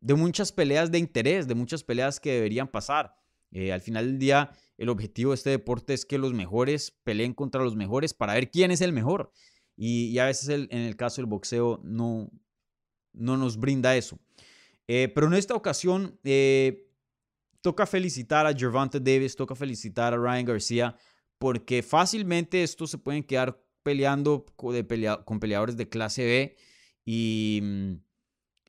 de 0.00 0.14
muchas 0.14 0.52
peleas 0.52 0.90
de 0.90 0.98
interés, 0.98 1.46
de 1.46 1.54
muchas 1.54 1.84
peleas 1.84 2.18
que 2.18 2.32
deberían 2.32 2.68
pasar. 2.68 3.14
Eh, 3.50 3.72
al 3.72 3.80
final 3.80 4.06
del 4.06 4.18
día, 4.18 4.50
el 4.76 4.88
objetivo 4.88 5.30
de 5.30 5.36
este 5.36 5.50
deporte 5.50 5.94
es 5.94 6.04
que 6.04 6.18
los 6.18 6.34
mejores 6.34 6.90
peleen 7.04 7.34
contra 7.34 7.62
los 7.62 7.76
mejores 7.76 8.14
para 8.14 8.34
ver 8.34 8.50
quién 8.50 8.70
es 8.70 8.80
el 8.80 8.92
mejor. 8.92 9.32
Y, 9.76 10.18
a 10.18 10.26
veces 10.26 10.48
en 10.48 10.80
el 10.80 10.96
caso 10.96 11.22
del 11.22 11.26
boxeo 11.26 11.80
no, 11.84 12.30
no 13.12 13.36
nos 13.36 13.56
brinda 13.58 13.96
eso. 13.96 14.18
Eh, 14.88 15.10
pero 15.14 15.28
en 15.28 15.34
esta 15.34 15.54
ocasión 15.54 16.18
toca 17.60 17.86
felicitar 17.86 18.46
a 18.46 18.54
Gervonta 18.54 18.98
Davis, 18.98 19.36
toca 19.36 19.54
felicitar 19.54 20.14
a 20.14 20.16
Ryan 20.16 20.44
García, 20.44 20.96
porque 21.38 21.82
fácilmente 21.82 22.62
estos 22.62 22.90
se 22.90 22.98
pueden 22.98 23.22
quedar 23.22 23.62
peleando 23.88 24.44
con 24.56 25.40
peleadores 25.40 25.76
de 25.78 25.88
clase 25.88 26.24
B 26.24 26.56
mm, 27.06 27.94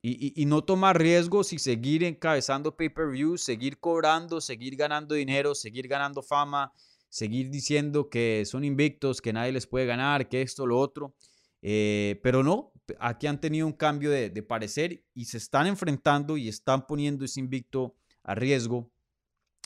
y, 0.02 0.42
y, 0.42 0.46
no 0.46 0.64
tomar 0.64 0.98
riesgos 0.98 1.52
y 1.52 1.60
seguir 1.60 2.06
encabezando 2.06 2.78
pay-per-view, 2.78 3.38
seguir 3.38 3.80
cobrando, 3.80 4.40
seguir 4.40 4.78
ganando 4.78 5.14
dinero, 5.16 5.54
seguir 5.54 5.90
ganando 5.90 6.22
fama, 6.22 6.72
seguir 7.10 7.50
diciendo 7.50 8.10
que 8.10 8.46
son 8.46 8.64
invictos, 8.64 9.22
que 9.22 9.34
nadie 9.34 9.52
les 9.52 9.68
puede 9.68 9.86
ganar, 9.86 10.30
que 10.30 10.42
esto, 10.42 10.66
lo 10.66 10.80
otro. 10.80 11.14
Eh, 11.62 12.18
pero 12.24 12.44
no, 12.44 12.72
aquí 12.98 13.28
han 13.28 13.42
tenido 13.42 13.68
un 13.68 13.74
cambio 13.74 14.10
de, 14.10 14.32
parecer 14.44 15.04
y 15.14 15.26
se 15.26 15.38
están 15.38 15.68
enfrentando 15.68 16.38
y 16.38 16.48
están 16.48 16.88
poniendo 16.88 17.26
ese 17.26 17.42
invicto 17.42 17.94
a 18.24 18.36
riesgo. 18.36 18.90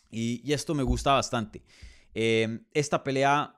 Y, 0.09 0.51
esto 0.51 0.73
me 0.73 0.81
gusta 0.81 1.13
bastante. 1.13 1.63
Eh, 2.15 2.59
esta 2.73 3.03
pelea, 3.03 3.55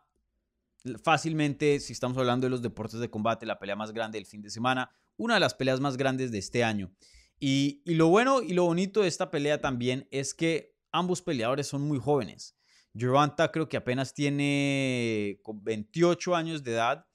fácilmente, 1.04 1.80
si 1.80 1.94
estamos 1.94 2.18
hablando 2.18 2.46
de 2.46 2.52
los 2.52 2.62
deportes 2.62 3.00
de 3.00 3.10
combate, 3.10 3.46
la 3.46 3.60
pelea 3.60 3.76
más 3.76 3.92
grande 3.92 4.18
del 4.18 4.26
fin 4.26 4.42
de 4.42 4.50
semana, 4.50 4.92
una 5.18 5.36
de 5.36 5.40
las 5.40 5.54
peleas 5.54 5.80
más 5.80 5.98
grandes 5.98 6.32
de 6.32 6.38
este 6.38 6.64
año. 6.64 6.92
Y, 7.40 7.82
y 7.86 7.96
lo 7.96 8.08
bueno 8.08 8.42
y 8.42 8.54
lo 8.54 8.64
bonito 8.64 9.02
de 9.02 9.08
esta 9.08 9.30
pelea 9.30 9.62
también 9.62 10.08
es 10.12 10.34
que 10.34 10.76
ambos 10.92 11.22
peleadores 11.22 11.68
son 11.68 11.82
muy 11.82 12.00
jóvenes. 12.00 12.56
Gervonta 12.98 13.52
creo 13.52 13.68
que 13.68 13.78
apenas 13.78 14.14
tiene 14.14 15.42
28 15.46 16.36
años 16.36 16.64
de 16.64 16.72
edad. 16.72 17.06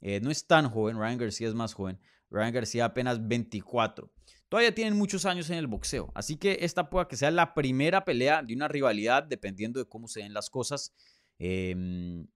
Eh, 0.00 0.20
no 0.20 0.30
es 0.30 0.46
tan 0.46 0.70
joven, 0.70 0.98
Ryan 0.98 1.18
García 1.18 1.48
es 1.48 1.54
más 1.54 1.74
joven. 1.74 2.00
Ryan 2.30 2.54
García 2.54 2.84
apenas 2.86 3.26
24. 3.26 4.10
Todavía 4.48 4.74
tienen 4.74 4.96
muchos 4.96 5.26
años 5.26 5.50
en 5.50 5.58
el 5.58 5.66
boxeo, 5.66 6.12
así 6.14 6.36
que 6.36 6.58
esta 6.60 6.88
pueda 6.88 7.08
que 7.08 7.16
sea 7.16 7.30
la 7.30 7.52
primera 7.52 8.04
pelea 8.04 8.42
de 8.42 8.54
una 8.54 8.68
rivalidad, 8.68 9.24
dependiendo 9.24 9.80
de 9.80 9.86
cómo 9.86 10.06
se 10.06 10.20
den 10.20 10.32
las 10.32 10.50
cosas. 10.50 10.94
Em, 11.38 12.26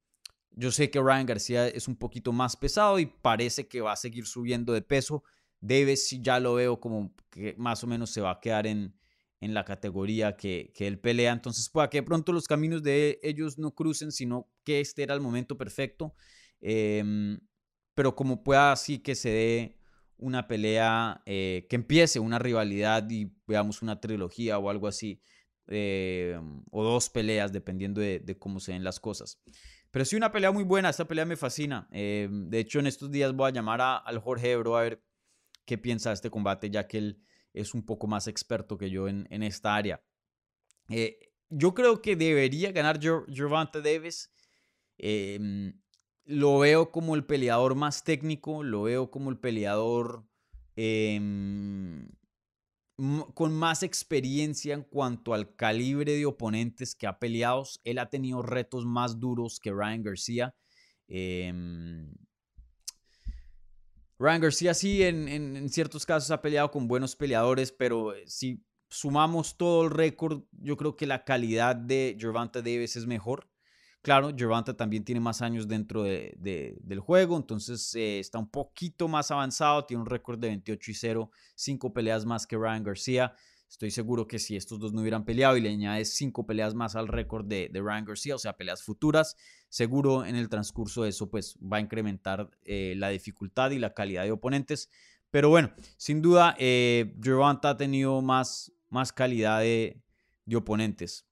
yo 0.53 0.71
sé 0.73 0.91
que 0.91 1.01
Ryan 1.01 1.27
García 1.27 1.69
es 1.69 1.89
un 1.89 1.97
poquito 1.97 2.33
más 2.33 2.57
pesado 2.57 2.99
y 2.99 3.07
parece 3.07 3.69
que 3.69 3.81
va 3.81 3.93
a 3.93 3.97
seguir 3.97 4.27
subiendo 4.27 4.73
de 4.73 4.83
peso. 4.83 5.23
Davis 5.61 6.09
sí 6.09 6.21
ya 6.23 6.41
lo 6.41 6.55
veo 6.55 6.81
como 6.81 7.15
que 7.31 7.55
más 7.59 7.85
o 7.85 7.87
menos 7.87 8.11
se 8.11 8.21
va 8.21 8.33
a 8.33 8.41
quedar 8.41 8.67
en, 8.67 8.95
en 9.41 9.55
la 9.55 9.65
categoría 9.65 10.37
que, 10.37 10.73
él 10.79 10.99
pelea. 10.99 11.33
Entonces, 11.33 11.69
pueda 11.69 11.89
que 11.91 11.99
de 11.99 12.03
pronto 12.03 12.33
los 12.33 12.47
caminos 12.47 12.83
de 12.83 13.19
ellos 13.23 13.59
no 13.59 13.75
crucen, 13.75 14.13
sino 14.13 14.49
que 14.65 14.81
este 14.81 15.03
era 15.03 15.15
el 15.15 15.21
momento 15.21 15.57
perfecto. 15.57 16.15
Em, 16.61 17.41
pero 17.95 18.15
como 18.15 18.43
pueda 18.43 18.73
así 18.73 18.99
que 18.99 19.15
se 19.15 19.31
dé 19.31 19.77
una 20.19 20.47
pelea, 20.47 21.23
eh, 21.27 21.67
que 21.71 21.77
empiece 21.77 22.21
una 22.21 22.39
rivalidad 22.39 23.09
y 23.11 23.33
veamos 23.47 23.83
una 23.83 24.01
trilogía 24.01 24.59
o 24.59 24.69
algo 24.69 24.87
así, 24.87 25.23
em, 25.69 26.63
o 26.71 26.85
dos 26.85 27.09
peleas, 27.09 27.53
dependiendo 27.53 28.01
de, 28.01 28.37
cómo 28.39 28.61
se 28.61 28.73
den 28.73 28.85
las 28.85 29.01
cosas. 29.01 29.41
Pero 29.91 30.05
sí, 30.05 30.17
una 30.17 30.31
pelea 30.31 30.53
muy 30.53 30.65
buena, 30.65 30.91
esta 30.91 31.07
pelea 31.07 31.25
me 31.25 31.37
fascina. 31.37 31.89
Em, 31.91 32.49
de 32.49 32.61
hecho, 32.61 32.79
en 32.79 32.87
estos 32.87 33.11
días 33.11 33.35
voy 33.35 33.49
a 33.49 33.53
llamar 33.53 33.81
a, 33.81 33.97
al 33.97 34.19
Jorge 34.19 34.53
Ebro 34.53 34.77
a 34.77 34.83
ver 34.83 35.03
qué 35.65 35.79
piensa 35.79 36.11
de 36.11 36.15
este 36.15 36.31
combate, 36.31 36.71
ya 36.71 36.87
que 36.87 36.99
él 36.99 37.23
es 37.53 37.75
un 37.75 37.85
poco 37.85 38.07
más 38.07 38.29
experto 38.29 38.79
que 38.79 38.91
yo 38.91 39.09
en, 39.09 39.43
esta 39.43 39.75
área. 39.75 40.03
Eh, 40.89 41.19
yo 41.49 41.75
creo 41.75 42.01
que 42.01 42.15
debería 42.15 42.71
ganar 42.73 43.01
Gervonta 43.01 43.81
Davis. 43.81 44.33
Em, 44.99 45.81
lo 46.25 46.61
veo 46.61 46.93
como 46.93 47.17
el 47.17 47.25
peleador 47.25 47.75
más 47.75 48.05
técnico, 48.05 48.63
lo 48.63 48.83
veo 48.83 49.11
como 49.11 49.31
el 49.31 49.39
peleador 49.39 50.25
em, 50.77 52.09
con 53.35 53.53
más 53.53 53.83
experiencia 53.83 54.75
en 54.75 54.83
cuanto 54.83 55.35
al 55.35 55.55
calibre 55.55 56.17
de 56.17 56.27
oponentes 56.27 56.95
que 56.95 57.07
ha 57.07 57.19
peleado. 57.19 57.65
Él 57.85 57.99
ha 57.99 58.11
tenido 58.11 58.43
retos 58.43 58.85
más 58.85 59.19
duros 59.19 59.59
que 59.59 59.73
Ryan 59.73 60.03
García. 60.03 60.55
Em, 61.09 62.13
Ryan 64.19 64.41
García 64.41 64.75
sí, 64.75 65.03
en, 65.03 65.69
ciertos 65.71 66.07
casos 66.07 66.31
ha 66.31 66.43
peleado 66.43 66.71
con 66.71 66.87
buenos 66.87 67.17
peleadores, 67.17 67.73
pero 67.73 68.15
eh, 68.15 68.25
si 68.27 68.63
sumamos 68.89 69.57
todo 69.57 69.85
el 69.85 69.91
récord, 69.91 70.43
yo 70.53 70.77
creo 70.77 70.95
que 70.97 71.07
la 71.07 71.25
calidad 71.25 71.75
de 71.75 72.17
Gervonta 72.19 72.61
Davis 72.61 72.97
es 72.97 73.07
mejor. 73.07 73.50
Claro, 74.03 74.31
Gervonta 74.35 74.75
también 74.75 75.05
tiene 75.05 75.21
más 75.21 75.43
años 75.43 75.69
dentro 75.69 76.03
del 76.03 77.01
juego, 77.01 77.37
entonces 77.37 77.95
eh, 77.95 78.19
está 78.19 78.39
un 78.39 78.51
poquito 78.51 79.09
más 79.09 79.31
avanzado, 79.31 79.85
tiene 79.85 80.03
un 80.03 80.09
récord 80.09 80.39
de 80.39 80.49
28 80.49 80.91
y 80.91 80.95
0, 80.95 81.31
5 81.55 81.93
peleas 81.93 82.25
más 82.25 82.47
que 82.47 82.57
Ryan 82.57 82.83
García. 82.83 83.35
Estoy 83.71 83.93
seguro 83.93 84.27
que 84.27 84.41
si 84.41 84.57
estos 84.57 84.81
dos 84.81 84.93
no 84.93 85.01
hubieran 85.01 85.25
peleado 85.25 85.57
y 85.57 85.61
le 85.61 85.69
añades 85.69 86.13
cinco 86.15 86.45
peleas 86.45 86.75
más 86.75 86.97
al 86.97 87.07
récord 87.07 87.47
de, 87.47 87.69
de, 87.73 87.81
Ryan 87.81 88.05
García, 88.05 88.35
o 88.35 88.39
sea, 88.39 88.57
peleas 88.57 88.83
futuras, 88.83 89.37
seguro 89.69 90.25
en 90.25 90.35
el 90.35 90.49
transcurso 90.49 91.05
de 91.05 91.11
eso 91.11 91.31
pues 91.31 91.57
va 91.61 91.77
a 91.77 91.81
incrementar 91.81 92.51
eh, 92.65 92.95
la 92.97 93.11
dificultad 93.11 93.71
y 93.71 93.79
la 93.79 93.95
calidad 93.95 94.25
de 94.25 94.33
oponentes. 94.33 94.91
Pero 95.31 95.51
bueno, 95.51 95.73
sin 95.97 96.21
duda, 96.21 96.57
eh, 96.59 97.15
ha 97.63 97.77
tenido 97.77 98.21
más, 98.23 98.73
más 98.89 99.13
calidad 99.13 99.61
de, 99.61 100.03
oponentes. 100.53 101.30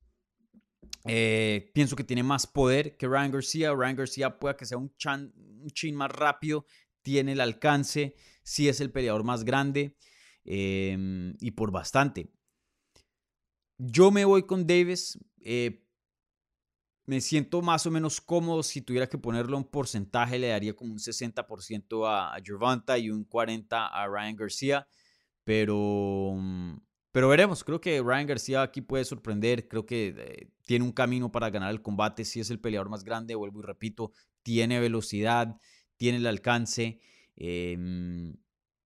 Eh, 1.05 1.71
pienso 1.75 1.97
que 1.97 2.05
tiene 2.05 2.23
más 2.23 2.47
poder 2.47 2.97
que 2.97 3.07
Ryan 3.07 3.31
García. 3.31 3.73
Ryan 3.73 3.97
García 3.97 4.39
puede 4.39 4.57
que 4.57 4.67
sea 4.67 4.79
un, 4.79 4.95
chan, 4.97 5.33
un 5.37 5.71
chin 5.71 5.95
más 5.95 6.11
rápido, 6.11 6.67
tiene 7.03 7.33
el 7.33 7.41
alcance, 7.41 8.15
sí 8.43 8.69
es 8.69 8.81
el 8.81 8.91
peleador 8.91 9.25
más 9.25 9.45
grande. 9.45 9.97
Em, 10.45 11.37
y 11.41 11.51
por 11.51 11.71
bastante. 11.71 12.31
Yo 13.77 14.11
me 14.11 14.25
voy 14.25 14.45
con 14.45 14.67
Davis. 14.67 15.19
Eh, 15.41 15.85
me 17.05 17.21
siento 17.21 17.61
más 17.61 17.87
o 17.87 17.91
menos 17.91 18.21
cómodo. 18.21 18.63
Si 18.63 18.81
tuviera 18.81 19.07
que 19.09 19.19
ponerlo 19.19 19.59
en 19.59 19.65
porcentaje, 19.65 20.39
le 20.39 20.49
daría 20.49 20.75
como 20.75 20.93
un 20.93 20.99
60% 20.99 22.07
a, 22.07 22.35
a 22.35 22.41
Gervonta 22.43 22.99
y 22.99 23.11
un 23.11 23.29
40% 23.29 23.67
a 23.71 24.07
Ryan 24.07 24.37
García. 24.37 24.89
Pero, 25.45 26.35
mm, 26.37 26.77
pero 27.19 27.29
veremos. 27.29 27.65
Creo 27.65 27.81
que 27.81 28.01
Ryan 28.01 28.29
García 28.29 28.63
aquí 28.63 28.81
puede 28.81 29.05
sorprender. 29.05 29.67
Creo 29.67 29.85
que 29.85 30.15
eh, 30.17 30.51
tiene 30.67 30.85
un 30.85 30.93
camino 30.93 31.33
para 31.33 31.51
ganar 31.51 31.73
el 31.73 31.83
combate. 31.83 32.25
Si 32.25 32.39
es 32.39 32.49
el 32.49 32.61
peleador 32.61 32.89
más 32.89 33.03
grande, 33.03 33.35
vuelvo 33.35 33.59
y 33.59 33.65
repito, 33.65 34.13
tiene 34.45 34.79
velocidad, 34.79 35.57
tiene 35.97 36.19
el 36.19 36.27
alcance. 36.29 37.01
Eh, 37.35 37.77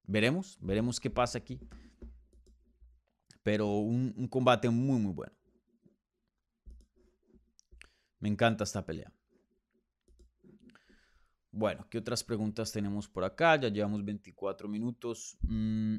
Veremos, 0.04 0.58
veremos 0.62 0.98
qué 0.98 1.10
pasa 1.10 1.36
aquí. 1.36 1.60
Pero 3.42 3.66
un, 3.66 4.28
combate 4.28 4.70
muy, 4.70 4.98
muy 4.98 5.12
bueno. 5.12 5.34
Me 8.18 8.30
encanta 8.30 8.64
esta 8.64 8.82
pelea. 8.84 9.12
Bueno, 11.50 11.86
¿qué 11.90 11.98
otras 11.98 12.24
preguntas 12.24 12.72
tenemos 12.72 13.08
por 13.08 13.24
acá? 13.24 13.56
Ya 13.56 13.68
llevamos 13.68 14.02
24 14.04 14.68
minutos. 14.68 15.36
Mm. 15.42 15.98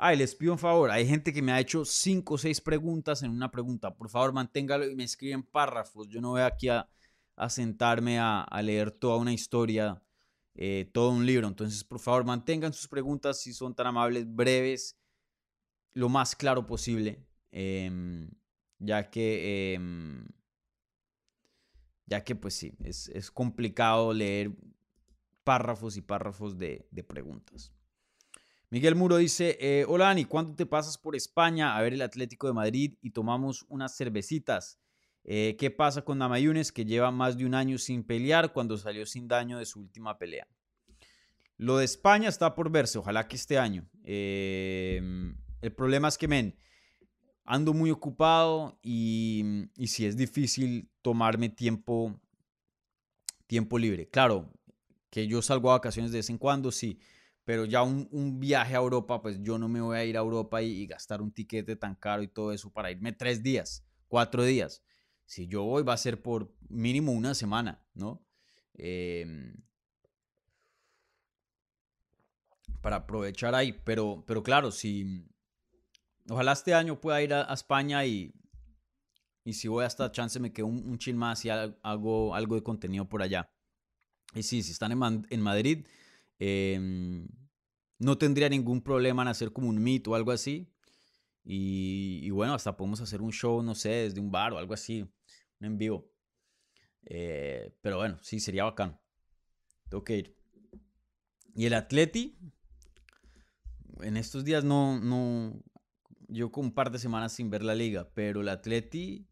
Ay, 0.00 0.16
les 0.16 0.34
pido 0.36 0.52
un 0.52 0.58
favor, 0.60 0.92
hay 0.92 1.06
gente 1.08 1.32
que 1.32 1.42
me 1.42 1.50
ha 1.50 1.58
hecho 1.58 1.84
cinco 1.84 2.34
o 2.34 2.38
seis 2.38 2.60
preguntas 2.60 3.22
en 3.24 3.32
una 3.32 3.50
pregunta. 3.50 3.96
Por 3.96 4.08
favor, 4.08 4.32
manténgalo 4.32 4.88
y 4.88 4.94
me 4.94 5.02
escriben 5.02 5.42
párrafos. 5.42 6.08
Yo 6.08 6.20
no 6.20 6.30
voy 6.30 6.42
aquí 6.42 6.68
a, 6.68 6.88
sentarme 7.48 8.18
a, 8.20 8.46
leer 8.62 8.92
toda 8.92 9.16
una 9.18 9.32
historia, 9.32 10.00
eh, 10.54 10.88
todo 10.92 11.10
un 11.10 11.26
libro. 11.26 11.48
Entonces, 11.48 11.82
por 11.82 11.98
favor, 11.98 12.24
mantengan 12.24 12.72
sus 12.72 12.86
preguntas 12.88 13.40
si 13.40 13.52
son 13.52 13.74
tan 13.74 13.88
amables, 13.88 14.24
breves, 14.32 14.96
lo 15.94 16.08
más 16.08 16.36
claro 16.36 16.66
posible. 16.66 17.26
Em, 17.50 18.30
ya 18.78 19.10
que, 19.10 19.74
em, 19.74 20.28
ya 22.06 22.24
que 22.24 22.36
pues 22.36 22.54
sí, 22.54 22.72
es, 22.84 23.30
complicado 23.32 24.12
leer 24.12 24.52
párrafos 25.44 25.96
y 25.96 26.02
párrafos 26.02 26.56
de 26.58 27.04
preguntas. 27.08 27.72
Miguel 28.70 28.96
Muro 28.96 29.16
dice, 29.16 29.56
eh, 29.60 29.86
hola 29.88 30.10
Ani, 30.10 30.26
¿cuándo 30.26 30.54
te 30.54 30.66
pasas 30.66 30.98
por 30.98 31.16
España 31.16 31.74
a 31.74 31.80
ver 31.80 31.94
el 31.94 32.02
Atlético 32.02 32.48
de 32.48 32.52
Madrid 32.52 32.94
y 33.00 33.12
tomamos 33.12 33.64
unas 33.70 33.96
cervecitas? 33.96 34.78
Eh, 35.24 35.56
¿Qué 35.58 35.70
pasa 35.70 36.02
con 36.02 36.18
Namayunes 36.18 36.70
que 36.70 36.84
lleva 36.84 37.10
más 37.10 37.38
de 37.38 37.46
un 37.46 37.54
año 37.54 37.78
sin 37.78 38.04
pelear 38.04 38.52
cuando 38.52 38.76
salió 38.76 39.06
sin 39.06 39.26
daño 39.26 39.58
de 39.58 39.64
su 39.64 39.80
última 39.80 40.18
pelea? 40.18 40.46
Lo 41.56 41.78
de 41.78 41.86
España 41.86 42.28
está 42.28 42.54
por 42.54 42.70
verse, 42.70 42.98
ojalá 42.98 43.26
que 43.26 43.36
este 43.36 43.56
año. 43.56 43.88
Em, 44.04 45.34
el 45.62 45.72
problema 45.72 46.08
es 46.08 46.18
que, 46.18 46.28
men, 46.28 46.54
ando 47.44 47.72
muy 47.72 47.90
ocupado 47.90 48.78
y, 48.82 49.44
y 49.76 49.86
si 49.86 50.04
es 50.04 50.14
difícil 50.14 50.90
tomarme 51.00 51.48
tiempo, 51.48 52.20
tiempo 53.46 53.78
libre. 53.78 54.10
Claro, 54.10 54.52
que 55.08 55.26
yo 55.26 55.40
salgo 55.40 55.70
a 55.70 55.76
vacaciones 55.76 56.12
de 56.12 56.18
vez 56.18 56.28
en 56.28 56.36
cuando, 56.36 56.70
sí 56.70 57.00
pero 57.48 57.64
ya 57.64 57.82
un, 57.82 58.38
viaje 58.38 58.74
a 58.74 58.76
Europa, 58.76 59.22
pues 59.22 59.42
yo 59.42 59.56
no 59.56 59.70
me 59.70 59.80
voy 59.80 59.96
a 59.96 60.04
ir 60.04 60.18
a 60.18 60.20
Europa 60.20 60.60
y, 60.60 60.86
gastar 60.86 61.22
un 61.22 61.32
tiquete 61.32 61.76
tan 61.76 61.94
caro 61.94 62.22
y 62.22 62.28
todo 62.28 62.52
eso 62.52 62.70
para 62.70 62.90
irme 62.90 63.10
tres 63.12 63.42
días, 63.42 63.86
cuatro 64.06 64.44
días. 64.44 64.82
Si 65.24 65.46
yo 65.46 65.64
voy 65.64 65.82
va 65.82 65.94
a 65.94 65.96
ser 65.96 66.20
por 66.20 66.54
mínimo 66.68 67.10
una 67.10 67.32
semana, 67.32 67.82
¿no? 67.94 68.22
Em, 68.74 69.56
para 72.82 72.96
aprovechar 72.96 73.54
ahí, 73.54 73.72
pero, 73.72 74.24
pero 74.26 74.42
claro, 74.42 74.70
si 74.70 75.26
ojalá 76.28 76.52
este 76.52 76.74
año 76.74 77.00
pueda 77.00 77.22
ir 77.22 77.32
a, 77.32 77.54
España 77.54 78.04
y, 78.04 78.34
y 79.42 79.54
si 79.54 79.68
voy 79.68 79.86
hasta 79.86 80.12
chance 80.12 80.38
me 80.38 80.52
quedo 80.52 80.66
un, 80.66 80.86
un 80.86 80.98
chill 80.98 81.16
más 81.16 81.46
y 81.46 81.48
hago 81.48 82.34
algo 82.34 82.56
de 82.56 82.62
contenido 82.62 83.08
por 83.08 83.22
allá. 83.22 83.50
Y 84.34 84.42
sí, 84.42 84.62
si 84.62 84.72
están 84.72 84.92
en 84.92 85.40
Madrid, 85.40 85.86
Em, 86.38 87.26
no 87.98 88.16
tendría 88.18 88.48
ningún 88.48 88.82
problema 88.82 89.22
en 89.22 89.28
hacer 89.28 89.52
como 89.52 89.68
un 89.68 89.82
meet 89.82 90.06
o 90.08 90.14
algo 90.14 90.30
así. 90.30 90.72
Y, 91.44 92.28
bueno, 92.30 92.54
hasta 92.54 92.76
podemos 92.76 93.00
hacer 93.00 93.22
un 93.22 93.32
show, 93.32 93.62
no 93.62 93.74
sé, 93.74 93.88
desde 93.88 94.20
un 94.20 94.30
bar 94.30 94.52
o 94.52 94.58
algo 94.58 94.74
así, 94.74 95.00
un 95.00 95.66
en 95.66 95.78
vivo. 95.78 96.10
Eh, 97.06 97.74
pero 97.80 97.96
bueno, 97.96 98.18
sí, 98.20 98.38
sería 98.38 98.64
bacán. 98.64 99.00
Tengo 99.88 100.04
que 100.04 100.18
ir. 100.18 100.36
Y 101.54 101.64
el 101.64 101.72
Atleti, 101.72 102.36
en 104.02 104.16
estos 104.18 104.44
días 104.44 104.62
no, 104.62 105.00
no, 105.00 105.58
yo 106.28 106.52
con 106.52 106.66
un 106.66 106.72
par 106.72 106.90
de 106.90 106.98
semanas 106.98 107.32
sin 107.32 107.50
ver 107.50 107.64
la 107.64 107.74
liga, 107.74 108.10
pero 108.14 108.42
el 108.42 108.48
Atleti 108.48 109.26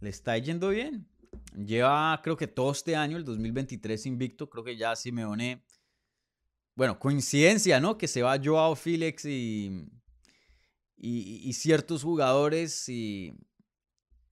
le 0.00 0.10
está 0.10 0.36
yendo 0.38 0.68
bien. 0.68 1.08
Lleva, 1.54 2.20
creo 2.22 2.36
que 2.36 2.46
todo 2.46 2.72
este 2.72 2.96
año, 2.96 3.16
el 3.16 3.24
2023 3.24 4.06
invicto, 4.06 4.48
creo 4.48 4.64
que 4.64 4.76
ya 4.76 4.94
Simeone. 4.96 5.64
Bueno, 6.74 6.98
coincidencia, 6.98 7.80
¿no? 7.80 7.96
Que 7.96 8.08
se 8.08 8.22
va 8.22 8.40
Joao 8.42 8.76
Félix 8.76 9.24
y, 9.24 9.88
y, 10.96 11.52
ciertos 11.54 12.02
jugadores 12.02 12.88
y 12.88 13.32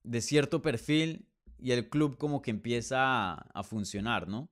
de 0.02 0.20
cierto 0.20 0.60
perfil 0.60 1.26
y 1.58 1.72
el 1.72 1.88
club 1.88 2.18
como 2.18 2.42
que 2.42 2.50
empieza 2.50 3.32
a, 3.34 3.62
funcionar, 3.62 4.28
¿no? 4.28 4.50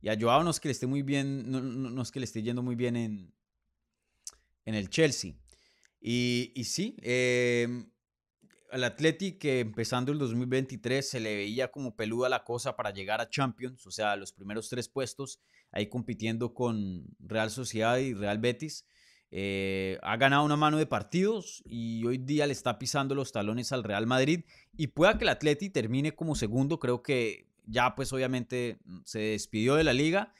Y 0.00 0.08
a 0.08 0.18
Joao 0.18 0.42
no 0.42 0.50
es 0.50 0.60
que 0.60 0.68
le 0.68 0.72
esté 0.72 0.86
muy 0.86 1.02
bien, 1.02 1.50
no, 1.50 1.60
no, 1.60 2.02
es 2.02 2.10
que 2.10 2.20
le 2.20 2.24
esté 2.24 2.42
yendo 2.42 2.62
muy 2.62 2.74
bien 2.74 2.96
en, 2.96 3.34
en 4.64 4.74
el 4.74 4.88
Chelsea. 4.88 5.34
Y, 6.00 6.52
y 6.54 6.64
sí, 6.64 6.96
eh, 7.02 7.84
al 8.72 8.84
Atleti 8.84 9.32
que 9.32 9.60
empezando 9.60 10.12
el 10.12 10.18
2023 10.18 11.08
se 11.08 11.20
le 11.20 11.36
veía 11.36 11.70
como 11.70 11.96
peluda 11.96 12.28
la 12.28 12.44
cosa 12.44 12.76
para 12.76 12.90
llegar 12.90 13.20
a 13.20 13.28
Champions, 13.28 13.86
o 13.86 13.90
sea, 13.90 14.16
los 14.16 14.32
primeros 14.32 14.68
tres 14.68 14.88
puestos, 14.88 15.40
ahí 15.70 15.88
compitiendo 15.88 16.54
con 16.54 17.04
Real 17.18 17.50
Sociedad 17.50 17.98
y 17.98 18.14
Real 18.14 18.38
Betis. 18.38 18.86
Eh, 19.32 19.98
ha 20.02 20.16
ganado 20.16 20.44
una 20.44 20.56
mano 20.56 20.76
de 20.76 20.86
partidos 20.86 21.62
y 21.64 22.04
hoy 22.04 22.18
día 22.18 22.46
le 22.46 22.52
está 22.52 22.78
pisando 22.78 23.14
los 23.14 23.30
talones 23.30 23.70
al 23.70 23.84
Real 23.84 24.06
Madrid 24.06 24.44
y 24.76 24.88
pueda 24.88 25.16
que 25.18 25.24
el 25.24 25.28
Atleti 25.28 25.70
termine 25.70 26.16
como 26.16 26.34
segundo, 26.34 26.80
creo 26.80 27.02
que 27.02 27.46
ya 27.64 27.94
pues 27.94 28.12
obviamente 28.12 28.80
se 29.04 29.20
despidió 29.20 29.76
de 29.76 29.84
la 29.84 29.92
liga, 29.92 30.32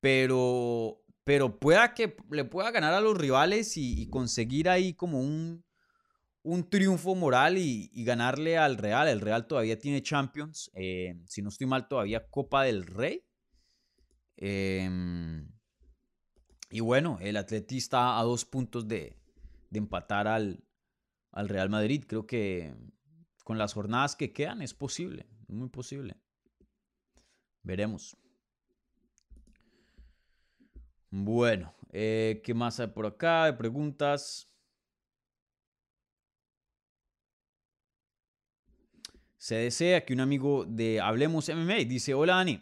pero, 0.00 1.02
pero 1.24 1.58
pueda 1.58 1.94
que 1.94 2.16
le 2.30 2.44
pueda 2.44 2.70
ganar 2.70 2.94
a 2.94 3.00
los 3.00 3.18
rivales 3.18 3.76
y 3.76 4.08
conseguir 4.08 4.68
ahí 4.68 4.94
como 4.94 5.20
un, 5.20 5.64
un 6.42 6.68
triunfo 6.68 7.14
moral 7.14 7.58
y, 7.58 7.90
ganarle 8.04 8.56
al 8.58 8.76
Real. 8.76 9.08
El 9.08 9.20
Real 9.20 9.46
todavía 9.46 9.78
tiene 9.78 10.02
Champions. 10.02 10.70
Eh, 10.74 11.20
si 11.26 11.42
no 11.42 11.48
estoy 11.48 11.66
mal, 11.66 11.88
todavía 11.88 12.28
Copa 12.28 12.64
del 12.64 12.86
Rey. 12.86 13.24
Em, 14.36 15.50
y 16.70 16.80
bueno, 16.80 17.18
el 17.20 17.36
Atleti 17.36 17.78
está 17.78 18.18
a 18.18 18.22
dos 18.22 18.44
puntos 18.44 18.86
de, 18.86 19.16
empatar 19.72 20.28
al, 20.28 20.64
al, 21.32 21.48
Real 21.48 21.70
Madrid. 21.70 22.04
Creo 22.06 22.26
que 22.26 22.74
con 23.44 23.58
las 23.58 23.74
jornadas 23.74 24.14
que 24.16 24.32
quedan 24.32 24.62
es 24.62 24.74
posible, 24.74 25.26
muy 25.48 25.68
posible. 25.68 26.16
Veremos. 27.62 28.16
Bueno, 31.10 31.74
eh, 31.90 32.42
¿qué 32.44 32.52
más 32.52 32.80
hay 32.80 32.88
por 32.88 33.06
acá 33.06 33.46
de 33.46 33.54
preguntas? 33.54 34.50
Se 39.38 39.54
desea 39.54 40.04
que 40.04 40.12
un 40.12 40.20
amigo 40.20 40.64
de 40.64 41.00
Hablemos 41.00 41.48
MMA 41.48 41.84
dice, 41.86 42.12
hola 42.12 42.34
Dani, 42.34 42.60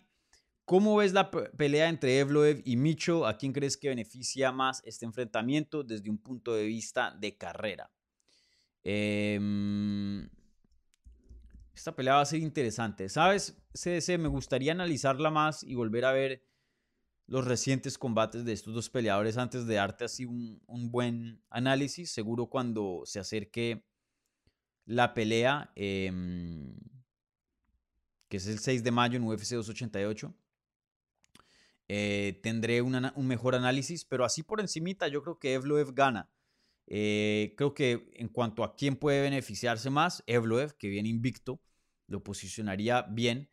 ¿cómo 0.67 0.97
ves 0.97 1.15
la 1.15 1.31
pelea 1.31 1.89
entre 1.89 2.19
Evloev 2.19 2.61
y 2.67 2.77
Micho? 2.77 3.27
¿A 3.27 3.39
quién 3.39 3.55
crees 3.55 3.79
que 3.79 3.89
beneficia 3.89 4.53
más 4.53 4.83
este 4.85 5.07
enfrentamiento 5.07 5.83
desde 5.83 6.11
un 6.11 6.19
punto 6.19 6.55
de 6.55 6.67
vista 6.67 7.17
de 7.19 7.35
carrera? 7.39 7.91
Em, 8.85 10.29
esta 11.75 11.97
pelea 11.97 12.17
va 12.17 12.21
a 12.21 12.27
ser 12.27 12.41
interesante. 12.41 13.09
¿Sabes? 13.09 13.57
CDC, 13.73 14.19
me 14.19 14.29
gustaría 14.29 14.73
analizarla 14.73 15.31
más 15.31 15.63
y 15.63 15.75
volver 15.75 16.05
a 16.05 16.13
ver 16.13 16.43
los 17.27 17.47
recientes 17.47 17.97
combates 17.97 18.45
de 18.45 18.53
estos 18.53 18.75
dos 18.75 18.91
peleadores 18.91 19.39
antes 19.39 19.67
de 19.67 19.77
darte 19.77 20.05
así 20.05 20.27
un, 20.27 20.63
un 20.67 20.91
buen 20.91 21.43
análisis. 21.49 22.11
Seguro 22.13 22.47
cuando 22.47 23.03
se 23.07 23.19
acerque 23.19 23.83
la 24.87 25.15
pelea, 25.15 25.73
em, 25.75 26.75
que 28.29 28.39
es 28.39 28.47
el 28.47 28.59
6 28.59 28.83
de 28.83 28.91
mayo 28.91 29.17
en 29.17 29.25
UFC 29.25 29.55
288. 29.55 30.35
Eh, 31.89 32.41
tendré 32.43 32.83
un 32.83 33.27
mejor 33.27 33.55
análisis, 33.55 34.05
pero 34.05 34.25
así 34.25 34.43
por 34.43 34.61
encimita 34.61 35.07
yo 35.09 35.23
creo 35.23 35.39
que 35.39 35.55
Evloev 35.55 35.95
gana. 35.95 36.31
Eh, 36.89 37.55
creo 37.57 37.75
que 37.75 38.11
en 38.15 38.29
cuanto 38.29 38.65
a 38.65 38.75
quién 38.77 38.97
puede 38.97 39.23
beneficiarse 39.23 39.91
más, 39.91 40.23
Evloev, 40.27 40.77
que 40.77 40.89
viene 40.89 41.09
invicto, 41.09 41.61
lo 42.07 42.23
posicionaría 42.23 43.03
bien. 43.03 43.51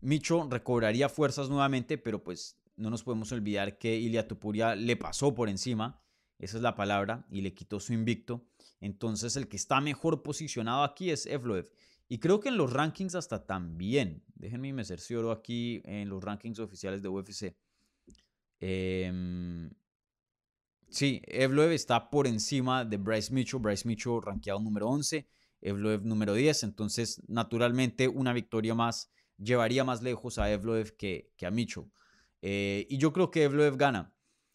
Micho 0.00 0.46
recobraría 0.50 1.08
fuerzas 1.08 1.48
nuevamente, 1.50 1.98
pero 1.98 2.24
pues 2.24 2.58
no 2.76 2.90
nos 2.90 3.02
podemos 3.02 3.30
olvidar 3.32 3.78
que 3.78 3.96
Ilia 3.96 4.26
Tupuria 4.26 4.74
le 4.74 4.96
pasó 4.96 5.34
por 5.34 5.48
encima, 5.48 6.02
esa 6.38 6.56
es 6.56 6.62
la 6.62 6.74
palabra, 6.74 7.26
y 7.30 7.42
le 7.42 7.52
quitó 7.52 7.80
su 7.80 7.92
invicto. 7.92 8.46
Entonces 8.80 9.36
el 9.36 9.48
que 9.48 9.56
está 9.56 9.80
mejor 9.80 10.22
posicionado 10.22 10.82
aquí 10.82 11.10
es 11.10 11.26
Evloev. 11.26 11.70
Y 12.08 12.18
creo 12.18 12.40
que 12.40 12.48
en 12.48 12.56
los 12.56 12.72
rankings 12.72 13.14
hasta 13.14 13.46
también. 13.46 14.24
Déjenme 14.34 14.72
me 14.72 14.84
cercioro 14.84 15.30
aquí 15.30 15.80
en 15.84 16.08
los 16.08 16.22
rankings 16.24 16.58
oficiales 16.58 17.02
de 17.02 17.08
UFC. 17.08 17.56
Em, 18.58 19.70
sí, 20.88 21.22
Evloev 21.26 21.70
está 21.72 22.10
por 22.10 22.26
encima 22.26 22.84
de 22.84 22.96
Bryce 22.96 23.32
Mitchell. 23.32 23.60
Bryce 23.60 23.86
Mitchell 23.86 24.20
rankeado 24.22 24.58
número 24.58 24.88
11, 24.88 25.28
Evloev 25.60 26.04
número 26.04 26.34
10. 26.34 26.64
Entonces, 26.64 27.22
naturalmente, 27.28 28.08
una 28.08 28.32
victoria 28.32 28.74
más 28.74 29.12
llevaría 29.38 29.84
más 29.84 30.02
lejos 30.02 30.38
a 30.38 30.50
Evloev 30.50 30.96
que, 30.96 31.32
a 31.46 31.50
Mitchell. 31.50 31.84
Eh, 32.42 32.86
y 32.90 32.98
yo 32.98 33.12
creo 33.12 33.30
que 33.30 33.44
Evloev 33.44 33.76
gana. 33.76 34.12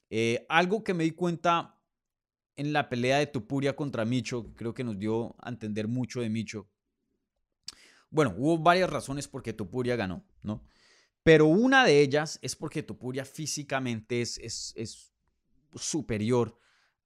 Eh, 0.09 0.45
algo 0.49 0.83
que 0.83 0.93
me 0.93 1.03
di 1.03 1.11
cuenta 1.11 1.74
en 2.55 2.73
la 2.73 2.89
pelea 2.89 3.19
de 3.19 3.27
Tupuria 3.27 3.75
contra 3.75 4.05
Micho, 4.05 4.53
creo 4.55 4.73
que 4.73 4.83
nos 4.83 4.97
dio 4.97 5.35
a 5.39 5.49
entender 5.49 5.87
mucho 5.87 6.21
de 6.21 6.29
Micho. 6.29 6.69
Bueno, 8.09 8.33
hubo 8.37 8.57
varias 8.57 8.89
razones 8.89 9.27
por 9.27 9.43
qué 9.43 9.53
Tupuria 9.53 9.95
ganó, 9.95 10.25
¿no? 10.41 10.63
Pero 11.23 11.47
una 11.47 11.83
de 11.83 12.01
ellas 12.01 12.39
es 12.41 12.55
porque 12.55 12.83
Tupuria 12.83 13.25
físicamente 13.25 14.21
es, 14.21 14.37
es, 14.75 15.11
superior 15.73 16.57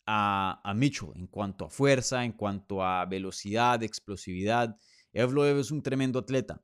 a, 0.06 0.62
a 0.64 0.74
Mitchell 0.74 1.10
en 1.16 1.26
cuanto 1.28 1.66
a 1.66 1.70
fuerza, 1.70 2.24
en 2.24 2.34
cuanto 2.34 2.84
a 2.84 3.06
velocidad, 3.06 3.82
explosividad. 3.82 4.78
Evloev 5.14 5.60
es 5.60 5.72
un 5.72 5.82
tremendo 5.82 6.20
atleta. 6.20 6.62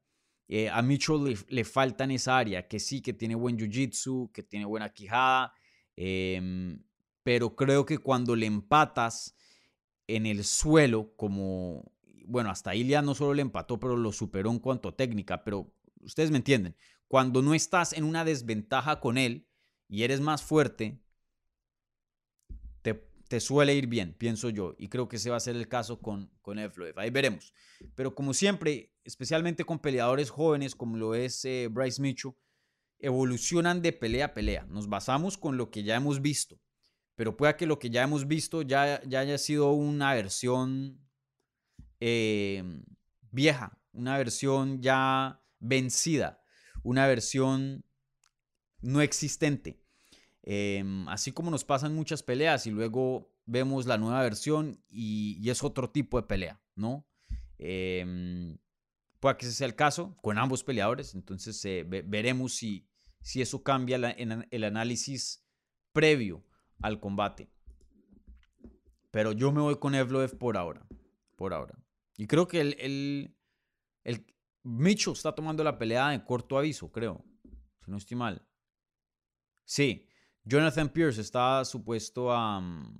Eh, 0.47 0.69
a 0.69 0.81
Mitchell 0.81 1.23
le, 1.23 1.37
le, 1.47 1.63
falta 1.63 2.03
en 2.03 2.11
esa 2.11 2.37
área, 2.37 2.67
que 2.67 2.79
sí, 2.79 3.01
que 3.01 3.13
tiene 3.13 3.33
buen 3.33 3.57
jiu-jitsu, 3.57 4.31
que 4.31 4.43
tiene 4.43 4.65
buena 4.65 4.93
quijada, 4.93 5.53
em, 5.95 6.83
pero 7.25 7.55
creo 7.55 7.87
que 7.87 7.97
cuando 7.97 8.35
le 8.35 8.45
empatas 8.45 9.35
en 10.05 10.27
el 10.27 10.43
suelo, 10.43 11.11
como, 11.15 11.91
bueno, 12.27 12.51
hasta 12.51 12.75
Ilya 12.75 13.01
no 13.01 13.15
solo 13.15 13.33
le 13.33 13.41
empató, 13.41 13.79
pero 13.79 13.97
lo 13.97 14.11
superó 14.11 14.51
en 14.51 14.59
cuanto 14.59 14.89
a 14.89 14.95
técnica, 14.95 15.43
pero 15.43 15.73
ustedes 16.01 16.29
me 16.29 16.37
entienden, 16.37 16.75
cuando 17.07 17.41
no 17.41 17.55
estás 17.55 17.93
en 17.93 18.03
una 18.03 18.25
desventaja 18.25 18.99
con 18.99 19.17
él 19.17 19.47
y 19.87 20.03
eres 20.03 20.21
más 20.21 20.43
fuerte, 20.43 21.01
te, 22.83 23.39
suele 23.39 23.73
ir 23.73 23.87
bien, 23.87 24.13
pienso 24.13 24.51
yo, 24.51 24.75
y 24.77 24.87
creo 24.87 25.07
que 25.07 25.15
ese 25.15 25.31
va 25.31 25.37
a 25.37 25.39
ser 25.39 25.55
el 25.55 25.67
caso 25.67 25.99
con, 25.99 26.29
con 26.43 26.59
Evloev, 26.59 26.99
ahí 26.99 27.09
veremos. 27.09 27.55
Pero 27.95 28.13
como 28.13 28.35
siempre, 28.35 28.93
especialmente 29.03 29.65
con 29.65 29.79
peleadores 29.79 30.29
jóvenes 30.29 30.75
como 30.75 30.95
lo 30.95 31.15
es 31.15 31.43
eh, 31.43 31.69
Bryce 31.71 32.03
Mitchell, 32.03 32.33
evolucionan 32.99 33.81
de 33.81 33.93
pelea 33.93 34.27
a 34.27 34.33
pelea. 34.35 34.67
Nos 34.69 34.87
basamos 34.87 35.39
con 35.39 35.57
lo 35.57 35.71
que 35.71 35.81
ya 35.81 35.95
hemos 35.95 36.21
visto, 36.21 36.61
pero 37.15 37.37
pueda 37.37 37.55
que 37.57 37.65
lo 37.65 37.79
que 37.79 37.89
ya 37.89 38.03
hemos 38.03 38.27
visto 38.27 38.61
ya, 38.61 39.01
ya 39.03 39.21
haya 39.21 39.37
sido 39.37 39.71
una 39.71 40.13
versión 40.13 40.99
eh, 41.99 42.63
vieja, 43.31 43.79
una 43.93 44.17
versión 44.17 44.81
ya 44.81 45.41
vencida, 45.59 46.41
una 46.83 47.07
versión 47.07 47.85
no 48.81 49.01
existente. 49.01 49.81
Em, 50.43 51.07
así 51.07 51.31
como 51.31 51.49
nos 51.49 51.63
pasan 51.63 51.95
muchas 51.95 52.21
peleas 52.21 52.67
y 52.67 52.71
luego 52.71 53.33
vemos 53.45 53.87
la 53.87 53.97
nueva 53.97 54.21
versión 54.21 54.83
y, 54.89 55.49
es 55.49 55.63
otro 55.63 55.89
tipo 55.89 56.21
de 56.21 56.27
pelea, 56.27 56.61
¿no? 56.75 57.07
Eh, 57.57 58.55
puede 59.19 59.37
que 59.37 59.45
ese 59.45 59.55
sea 59.55 59.67
el 59.67 59.75
caso 59.75 60.17
con 60.21 60.37
ambos 60.37 60.63
peleadores, 60.63 61.15
entonces 61.15 61.63
eh, 61.65 61.83
veremos 61.83 62.53
si, 62.53 62.87
si 63.21 63.41
eso 63.41 63.63
cambia 63.63 63.95
en 64.17 64.45
el 64.51 64.63
análisis 64.65 65.43
previo 65.93 66.45
al 66.81 66.99
combate. 66.99 67.49
Pero 69.11 69.31
yo 69.31 69.51
me 69.51 69.61
voy 69.61 69.77
con 69.77 69.95
Evloev 69.95 70.37
por 70.37 70.57
ahora, 70.57 70.85
por 71.35 71.53
ahora. 71.53 71.77
Y 72.17 72.27
creo 72.27 72.47
que 72.47 72.61
el, 72.61 72.75
el, 72.79 73.35
el 74.03 74.25
Mitchell 74.63 75.13
está 75.13 75.33
tomando 75.33 75.63
la 75.63 75.77
pelea 75.77 76.13
en 76.13 76.21
corto 76.21 76.57
aviso, 76.57 76.91
creo, 76.91 77.23
si 77.83 77.91
no 77.91 77.97
estoy 77.97 78.17
mal. 78.17 78.45
Sí, 79.63 80.07
Jonathan 80.43 80.89
Pierce 80.89 81.21
está 81.21 81.65
supuesto 81.65 82.31
a... 82.31 82.61
Mm, 82.61 82.97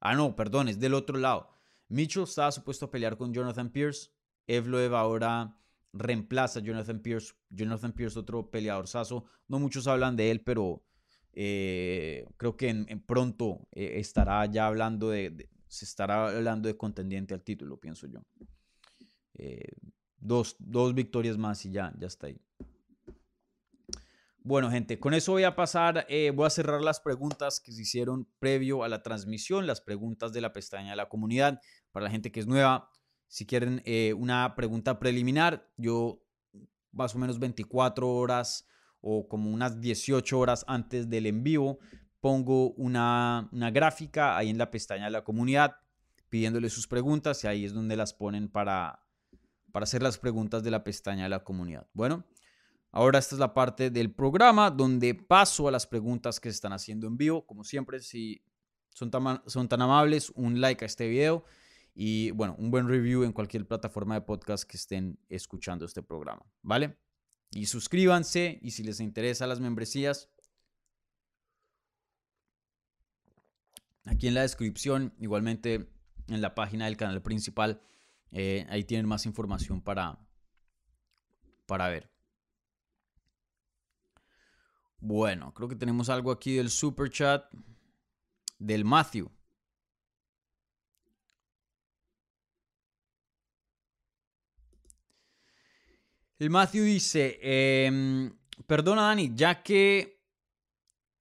ah, 0.00 0.14
no, 0.14 0.36
perdón, 0.36 0.68
es 0.68 0.78
del 0.78 0.94
otro 0.94 1.18
lado. 1.18 1.50
Mitchell 1.88 2.24
está 2.24 2.50
supuesto 2.52 2.86
a 2.86 2.90
pelear 2.90 3.16
con 3.16 3.32
Jonathan 3.32 3.70
Pierce. 3.70 4.10
Evloev 4.46 4.94
ahora 4.94 5.56
reemplaza 5.92 6.60
a 6.60 6.62
Jonathan 6.62 7.00
Pierce. 7.00 7.34
Jonathan 7.48 7.92
Pierce, 7.92 8.18
otro 8.18 8.50
peleador 8.50 8.88
saso. 8.88 9.24
No 9.48 9.58
muchos 9.58 9.86
hablan 9.86 10.16
de 10.16 10.30
él, 10.30 10.42
pero 10.42 10.84
eh, 11.32 12.26
creo 12.36 12.56
que 12.56 12.68
en, 12.68 13.00
pronto 13.00 13.68
eh, 13.72 13.94
estará 13.96 14.44
ya 14.46 14.66
hablando 14.66 15.10
de, 15.10 15.48
Se 15.68 15.84
estará 15.84 16.28
hablando 16.28 16.68
de 16.68 16.76
contendiente 16.76 17.34
al 17.34 17.42
título, 17.42 17.78
pienso 17.78 18.06
yo. 18.06 18.20
Eh, 19.34 19.72
dos, 20.18 20.56
dos 20.58 20.94
victorias 20.94 21.38
más 21.38 21.64
y 21.64 21.70
ya, 21.70 21.92
ya 21.98 22.06
está 22.06 22.26
ahí. 22.26 22.40
Bueno, 24.42 24.70
gente, 24.70 24.98
con 24.98 25.12
eso 25.12 25.32
voy 25.32 25.44
a 25.44 25.54
pasar, 25.54 26.06
eh, 26.08 26.32
voy 26.34 26.46
a 26.46 26.50
cerrar 26.50 26.80
las 26.80 26.98
preguntas 26.98 27.60
que 27.60 27.72
se 27.72 27.82
hicieron 27.82 28.26
previo 28.38 28.84
a 28.84 28.88
la 28.88 29.02
transmisión, 29.02 29.66
las 29.66 29.82
preguntas 29.82 30.32
de 30.32 30.40
la 30.40 30.54
pestaña 30.54 30.90
de 30.90 30.96
la 30.96 31.10
comunidad. 31.10 31.60
Para 31.92 32.04
la 32.04 32.10
gente 32.10 32.32
que 32.32 32.40
es 32.40 32.46
nueva, 32.46 32.90
si 33.28 33.44
quieren 33.44 33.82
eh, 33.84 34.14
una 34.14 34.54
pregunta 34.56 34.98
preliminar, 34.98 35.70
yo 35.76 36.22
más 36.90 37.14
o 37.14 37.18
menos 37.18 37.38
24 37.38 38.08
horas 38.08 38.66
o 39.00 39.28
como 39.28 39.50
unas 39.50 39.80
18 39.80 40.38
horas 40.38 40.64
antes 40.68 41.08
del 41.08 41.26
en 41.26 41.42
vivo, 41.42 41.78
pongo 42.20 42.72
una, 42.72 43.48
una 43.52 43.70
gráfica 43.70 44.36
ahí 44.36 44.50
en 44.50 44.58
la 44.58 44.70
pestaña 44.70 45.04
de 45.04 45.10
la 45.10 45.24
comunidad 45.24 45.76
pidiéndole 46.28 46.70
sus 46.70 46.86
preguntas 46.86 47.42
y 47.44 47.46
ahí 47.46 47.64
es 47.64 47.72
donde 47.72 47.96
las 47.96 48.14
ponen 48.14 48.48
para, 48.48 49.04
para 49.72 49.84
hacer 49.84 50.02
las 50.02 50.18
preguntas 50.18 50.62
de 50.62 50.70
la 50.70 50.84
pestaña 50.84 51.24
de 51.24 51.30
la 51.30 51.44
comunidad. 51.44 51.86
Bueno. 51.92 52.24
Ahora 52.92 53.20
esta 53.20 53.36
es 53.36 53.38
la 53.38 53.54
parte 53.54 53.88
del 53.88 54.12
programa 54.12 54.68
donde 54.68 55.14
paso 55.14 55.68
a 55.68 55.70
las 55.70 55.86
preguntas 55.86 56.40
que 56.40 56.50
se 56.50 56.56
están 56.56 56.72
haciendo 56.72 57.06
en 57.06 57.16
vivo. 57.16 57.46
Como 57.46 57.62
siempre, 57.62 58.00
si 58.00 58.42
son 58.88 59.12
tan, 59.12 59.40
son 59.46 59.68
tan 59.68 59.80
amables, 59.80 60.30
un 60.34 60.60
like 60.60 60.84
a 60.84 60.86
este 60.86 61.06
video 61.06 61.44
y 61.94 62.32
bueno, 62.32 62.56
un 62.58 62.70
buen 62.70 62.88
review 62.88 63.22
en 63.22 63.32
cualquier 63.32 63.66
plataforma 63.66 64.14
de 64.14 64.22
podcast 64.22 64.64
que 64.64 64.76
estén 64.76 65.18
escuchando 65.28 65.84
este 65.84 66.02
programa, 66.02 66.44
¿vale? 66.62 66.96
Y 67.50 67.66
suscríbanse 67.66 68.58
y 68.62 68.70
si 68.70 68.82
les 68.84 69.00
interesa 69.00 69.46
las 69.46 69.60
membresías, 69.60 70.28
aquí 74.04 74.28
en 74.28 74.34
la 74.34 74.42
descripción, 74.42 75.14
igualmente 75.18 75.90
en 76.28 76.40
la 76.40 76.54
página 76.54 76.84
del 76.84 76.96
canal 76.96 77.22
principal, 77.22 77.82
eh, 78.30 78.66
ahí 78.70 78.84
tienen 78.84 79.06
más 79.06 79.26
información 79.26 79.80
para, 79.80 80.18
para 81.66 81.88
ver. 81.88 82.10
Bueno, 85.00 85.52
creo 85.54 85.68
que 85.68 85.76
tenemos 85.76 86.08
algo 86.08 86.30
aquí 86.30 86.54
del 86.54 86.70
super 86.70 87.10
chat 87.10 87.50
del 88.58 88.84
Matthew. 88.84 89.30
El 96.40 96.48
Matthew 96.48 96.84
dice, 96.84 97.38
em, 97.42 98.32
perdona 98.66 99.02
Dani, 99.02 99.30
ya 99.34 99.62
que 99.62 100.22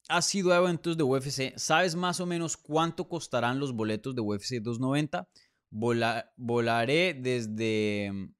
has 0.07 0.25
sido 0.25 0.53
a 0.53 0.57
eventos 0.59 0.95
de 0.95 1.03
UFC, 1.03 1.53
¿sabes 1.57 1.93
más 1.93 2.21
o 2.21 2.25
menos 2.25 2.55
cuánto 2.55 3.09
costarán 3.09 3.59
los 3.59 3.73
boletos 3.73 4.15
de 4.15 4.21
UFC 4.21 4.61
290? 4.61 5.27
volaré 6.37 7.13
desde 7.13 8.31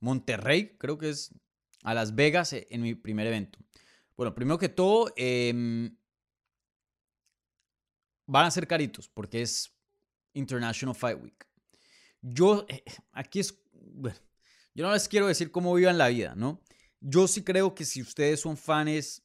Monterrey, 0.00 0.78
creo 0.78 0.96
que 0.96 1.10
es 1.10 1.34
a 1.82 1.92
Las 1.92 2.14
Vegas 2.14 2.54
eh, 2.54 2.66
en 2.70 2.80
mi 2.80 2.94
primer 2.94 3.26
evento. 3.26 3.58
Bueno, 4.16 4.34
primero 4.34 4.58
que 4.58 4.70
todo, 4.70 5.12
em, 5.14 5.94
van 8.26 8.46
a 8.46 8.50
ser 8.50 8.66
caritos 8.66 9.08
porque 9.08 9.42
es 9.42 9.76
International 10.32 10.94
Fight 10.96 11.22
Week. 11.22 11.49
Yo, 12.22 12.66
eh, 12.68 12.82
aquí 13.12 13.40
es, 13.40 13.58
bueno, 13.72 14.16
yo 14.74 14.86
no 14.86 14.92
les 14.92 15.08
quiero 15.08 15.26
decir 15.26 15.50
cómo 15.50 15.74
vivan 15.74 15.98
la 15.98 16.08
vida, 16.08 16.34
¿no? 16.36 16.60
Yo 17.00 17.26
sí 17.26 17.42
creo 17.42 17.74
que 17.74 17.84
si 17.84 18.02
ustedes 18.02 18.40
son 18.40 18.56
fans 18.56 19.22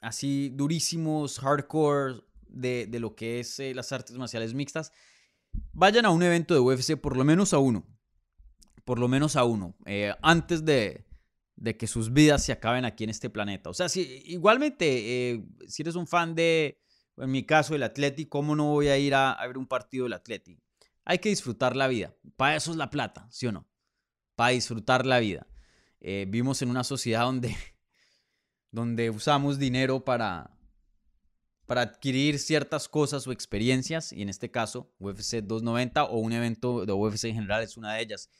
así 0.00 0.50
durísimos, 0.50 1.38
hardcore 1.38 2.22
de, 2.48 2.88
lo 3.00 3.14
que 3.14 3.40
es 3.40 3.58
eh, 3.60 3.74
las 3.74 3.92
artes 3.92 4.16
marciales 4.16 4.54
mixtas, 4.54 4.92
vayan 5.72 6.04
a 6.06 6.10
un 6.10 6.22
evento 6.22 6.54
de 6.54 6.60
UFC, 6.60 6.96
por 6.96 7.16
lo 7.16 7.24
menos 7.24 7.52
a 7.52 7.58
uno 7.58 7.86
por 8.84 8.98
lo 8.98 9.06
menos 9.06 9.36
a 9.36 9.44
uno, 9.44 9.76
eh, 9.86 10.12
antes 10.20 10.64
de, 10.64 11.04
que 11.78 11.86
sus 11.86 12.12
vidas 12.12 12.44
se 12.44 12.50
acaben 12.50 12.84
aquí 12.84 13.04
en 13.04 13.10
este 13.10 13.30
planeta. 13.30 13.70
O 13.70 13.74
sea, 13.74 13.88
si, 13.88 14.22
igualmente, 14.26 15.44
si 15.68 15.82
eres 15.82 15.94
un 15.94 16.08
fan 16.08 16.34
de, 16.34 16.80
en 17.16 17.30
mi 17.30 17.44
caso, 17.44 17.74
el 17.74 17.82
Atlético, 17.82 18.38
¿cómo 18.38 18.56
no 18.56 18.64
voy 18.64 18.88
a 18.88 18.98
ir 18.98 19.14
a, 19.14 19.38
ver 19.46 19.58
un 19.58 19.66
partido 19.66 20.04
del 20.04 20.14
Atlético? 20.14 20.60
Hay 21.04 21.18
que 21.18 21.28
disfrutar 21.28 21.76
la 21.76 21.88
vida. 21.88 22.14
Para 22.36 22.56
eso 22.56 22.70
es 22.70 22.76
la 22.76 22.90
plata, 22.90 23.26
¿sí 23.30 23.46
o 23.46 23.52
no? 23.52 23.68
Para 24.34 24.50
disfrutar 24.50 25.06
la 25.06 25.18
vida. 25.18 25.46
Eh, 26.00 26.26
vivimos 26.28 26.62
en 26.62 26.70
una 26.70 26.84
sociedad 26.84 27.22
donde, 27.22 27.56
donde 28.70 29.10
usamos 29.10 29.58
dinero 29.58 30.04
para, 30.04 30.56
para 31.66 31.82
adquirir 31.82 32.38
ciertas 32.38 32.88
cosas 32.88 33.26
o 33.26 33.32
experiencias, 33.32 34.12
y 34.12 34.22
en 34.22 34.28
este 34.28 34.50
caso, 34.50 34.92
UFC 34.98 35.36
290 35.36 36.04
o 36.04 36.18
un 36.18 36.32
evento 36.32 36.86
de 36.86 36.92
UFC 36.92 37.24
en 37.24 37.34
general 37.34 37.62
es 37.62 37.76
una 37.76 37.94
de 37.94 38.02
ellas 38.02 38.30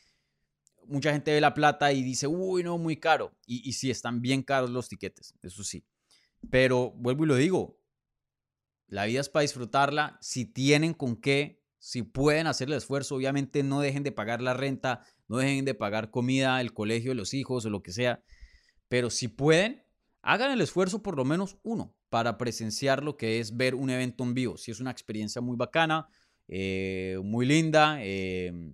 mucha 0.91 1.13
gente 1.13 1.33
ve 1.33 1.41
la 1.41 1.55
plata 1.55 1.93
y 1.93 2.03
dice, 2.03 2.27
uy, 2.27 2.63
no, 2.63 2.77
muy 2.77 2.97
caro. 2.97 3.33
Y, 3.47 3.67
y 3.69 3.73
sí, 3.73 3.91
están 3.91 4.21
bien 4.21 4.43
caros 4.43 4.71
los 4.71 4.89
tiquetes, 4.89 5.35
eso 5.43 5.65
sí. 5.65 5.85
Pero 6.51 6.91
vuelvo 6.93 7.25
y 7.25 7.29
lo 7.29 7.37
digo, 7.37 7.79
la 8.89 9.05
vida 9.05 9.21
es 9.21 9.29
para 9.29 9.43
disfrutarla. 9.43 10.19
Si 10.21 10.45
tienen 10.45 10.95
con 10.95 11.17
qué, 11.17 11.60
si 11.81 12.03
pueden 12.03 12.47
hacer 12.47 12.69
el 12.69 12.75
esfuerzo, 12.75 13.17
obviamente 13.17 13.63
no 13.63 13.81
dejen 13.81 14.03
de 14.03 14.13
pagar 14.13 14.43
la 14.43 14.53
renta, 14.53 15.03
no 15.29 15.39
dejen 15.39 15.65
de 15.65 15.75
pagar 15.75 16.11
comida, 16.11 16.61
el 16.61 16.75
colegio 16.75 17.13
de 17.13 17.15
los 17.15 17.33
hijos 17.33 17.65
o 17.65 17.71
lo 17.71 17.83
que 17.83 17.91
sea. 17.91 18.23
Pero 18.89 19.09
si 19.09 19.29
pueden, 19.29 19.83
hagan 20.21 20.53
el 20.53 20.61
esfuerzo 20.61 21.03
por 21.03 21.17
lo 21.17 21.25
menos 21.25 21.57
uno 21.63 21.97
para 22.11 22.37
presenciar 22.37 23.03
lo 23.03 23.17
que 23.17 23.41
es 23.41 23.57
ver 23.57 23.75
un 23.75 23.89
evento 23.89 24.25
en 24.25 24.35
vivo. 24.35 24.59
Si 24.59 24.71
es 24.71 24.79
una 24.79 24.91
experiencia 24.91 25.41
muy 25.41 25.57
bacana, 25.57 26.07
eh, 26.49 27.19
muy 27.25 27.47
linda, 27.47 27.97
eh, 28.03 28.73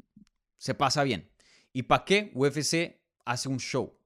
se 0.58 0.74
pasa 0.74 1.04
bien. 1.04 1.30
¿Y 1.72 1.84
para 1.84 2.04
qué 2.04 2.32
UFC 2.34 3.00
hace 3.24 3.48
un 3.48 3.60
show? 3.60 3.96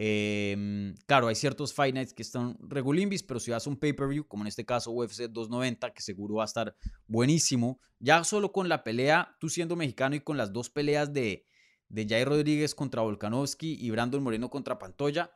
Em, 0.00 0.94
claro, 1.06 1.26
hay 1.26 1.34
ciertos 1.34 1.74
Fight 1.74 1.92
Nights 1.92 2.14
que 2.14 2.22
están 2.22 2.56
regulimbis, 2.60 3.24
pero 3.24 3.40
si 3.40 3.50
vas 3.50 3.66
a 3.66 3.70
un 3.70 3.76
pay-per-view, 3.76 4.28
como 4.28 4.44
en 4.44 4.46
este 4.46 4.64
caso 4.64 4.92
UFC 4.92 5.22
290, 5.22 5.92
que 5.92 6.02
seguro 6.02 6.36
va 6.36 6.44
a 6.44 6.46
estar 6.46 6.76
buenísimo, 7.08 7.80
ya 7.98 8.22
solo 8.22 8.52
con 8.52 8.68
la 8.68 8.84
pelea, 8.84 9.34
tú 9.40 9.48
siendo 9.48 9.74
mexicano 9.74 10.14
y 10.14 10.20
con 10.20 10.36
las 10.36 10.52
dos 10.52 10.70
peleas 10.70 11.12
de, 11.12 11.48
de 11.88 12.06
Jair 12.08 12.28
Rodríguez 12.28 12.76
contra 12.76 13.02
Volkanovski 13.02 13.76
y 13.84 13.90
Brandon 13.90 14.22
Moreno 14.22 14.48
contra 14.50 14.78
Pantoya, 14.78 15.32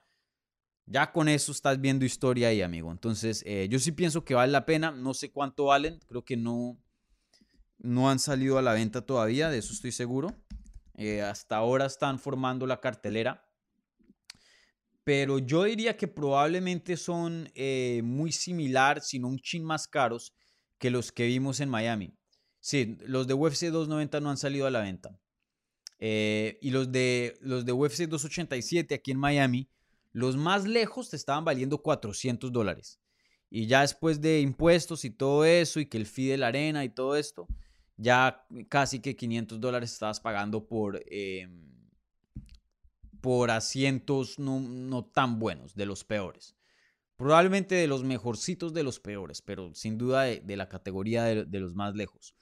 ya 0.86 1.10
con 1.10 1.28
eso 1.28 1.50
estás 1.50 1.80
viendo 1.80 2.04
historia 2.04 2.46
ahí, 2.46 2.62
amigo. 2.62 2.92
Entonces, 2.92 3.42
eh, 3.44 3.66
yo 3.68 3.80
sí 3.80 3.90
pienso 3.90 4.24
que 4.24 4.34
vale 4.34 4.52
la 4.52 4.64
pena. 4.64 4.92
No 4.92 5.12
sé 5.12 5.32
cuánto 5.32 5.66
valen. 5.66 5.98
Creo 6.06 6.24
que 6.24 6.36
no, 6.36 6.76
no 7.78 8.10
han 8.10 8.20
salido 8.20 8.58
a 8.58 8.62
la 8.62 8.74
venta 8.74 9.06
todavía, 9.06 9.48
de 9.48 9.58
eso 9.58 9.72
estoy 9.72 9.90
seguro. 9.90 10.36
Eh, 10.94 11.22
hasta 11.22 11.56
ahora 11.56 11.86
están 11.86 12.18
formando 12.18 12.66
la 12.66 12.80
cartelera 12.80 13.44
pero 15.04 15.38
yo 15.38 15.64
diría 15.64 15.96
que 15.96 16.08
probablemente 16.08 16.96
son 16.96 17.50
eh, 17.54 18.00
muy 18.04 18.32
similar, 18.32 19.00
sino 19.00 19.28
un 19.28 19.38
chin 19.38 19.64
más 19.64 19.88
caros 19.88 20.34
que 20.78 20.90
los 20.90 21.12
que 21.12 21.26
vimos 21.26 21.60
en 21.60 21.68
Miami. 21.68 22.14
Sí, 22.60 22.96
los 23.06 23.26
de 23.26 23.34
UFC 23.34 23.66
290 23.66 24.20
no 24.20 24.30
han 24.30 24.36
salido 24.36 24.66
a 24.66 24.70
la 24.70 24.80
venta. 24.80 25.18
Eh, 25.98 26.58
y 26.60 26.70
los 26.70 26.90
de, 26.90 27.36
los 27.40 27.64
de 27.64 27.72
UFC 27.72 28.08
287 28.08 28.94
aquí 28.94 29.10
en 29.10 29.18
Miami, 29.18 29.68
los 30.12 30.36
más 30.36 30.66
lejos 30.66 31.10
te 31.10 31.16
estaban 31.16 31.44
valiendo 31.44 31.78
400 31.78 32.52
dólares. 32.52 33.00
Y 33.50 33.66
ya 33.66 33.82
después 33.82 34.20
de 34.20 34.40
impuestos 34.40 35.04
y 35.04 35.10
todo 35.10 35.44
eso, 35.44 35.80
y 35.80 35.86
que 35.86 35.98
el 35.98 36.06
fee 36.06 36.28
de 36.28 36.38
la 36.38 36.48
arena 36.48 36.84
y 36.84 36.88
todo 36.88 37.16
esto, 37.16 37.46
ya 37.96 38.44
casi 38.68 39.00
que 39.00 39.14
500 39.14 39.60
dólares 39.60 39.92
estabas 39.92 40.20
pagando 40.20 40.66
por, 40.66 41.02
em, 41.06 41.72
por 43.22 43.52
asientos 43.52 44.38
no, 44.38 45.04
tan 45.06 45.38
buenos, 45.38 45.74
de 45.74 45.86
los 45.86 46.04
peores. 46.04 46.56
Probablemente 47.16 47.76
de 47.76 47.86
los 47.86 48.02
mejorcitos 48.02 48.74
de 48.74 48.82
los 48.82 48.98
peores, 48.98 49.40
pero 49.40 49.72
sin 49.74 49.96
duda 49.96 50.24
de, 50.24 50.56
la 50.56 50.68
categoría 50.68 51.24
de, 51.24 51.60
los 51.60 51.74
más 51.74 51.94
lejos. 51.94 52.34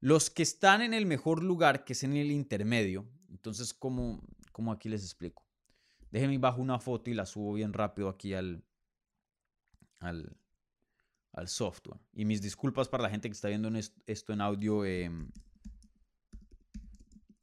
Los 0.00 0.28
que 0.28 0.42
están 0.42 0.82
en 0.82 0.92
el 0.92 1.06
mejor 1.06 1.42
lugar, 1.42 1.84
que 1.84 1.92
es 1.92 2.02
en 2.02 2.16
el 2.16 2.32
intermedio, 2.32 3.08
entonces, 3.30 3.72
¿cómo, 3.72 4.22
cómo 4.50 4.72
aquí 4.72 4.88
les 4.88 5.04
explico? 5.04 5.46
Déjenme 6.10 6.36
bajo 6.38 6.60
una 6.60 6.80
foto 6.80 7.10
y 7.10 7.14
la 7.14 7.26
subo 7.26 7.54
bien 7.54 7.72
rápido 7.72 8.08
aquí 8.08 8.34
al, 8.34 8.64
al, 10.00 10.36
al 11.32 11.48
software. 11.48 12.00
Y 12.12 12.24
mis 12.24 12.42
disculpas 12.42 12.88
para 12.88 13.04
la 13.04 13.10
gente 13.10 13.28
que 13.28 13.34
está 13.34 13.48
viendo 13.48 13.70
esto 14.06 14.32
en 14.32 14.40
audio. 14.40 14.84
Em, 14.84 15.30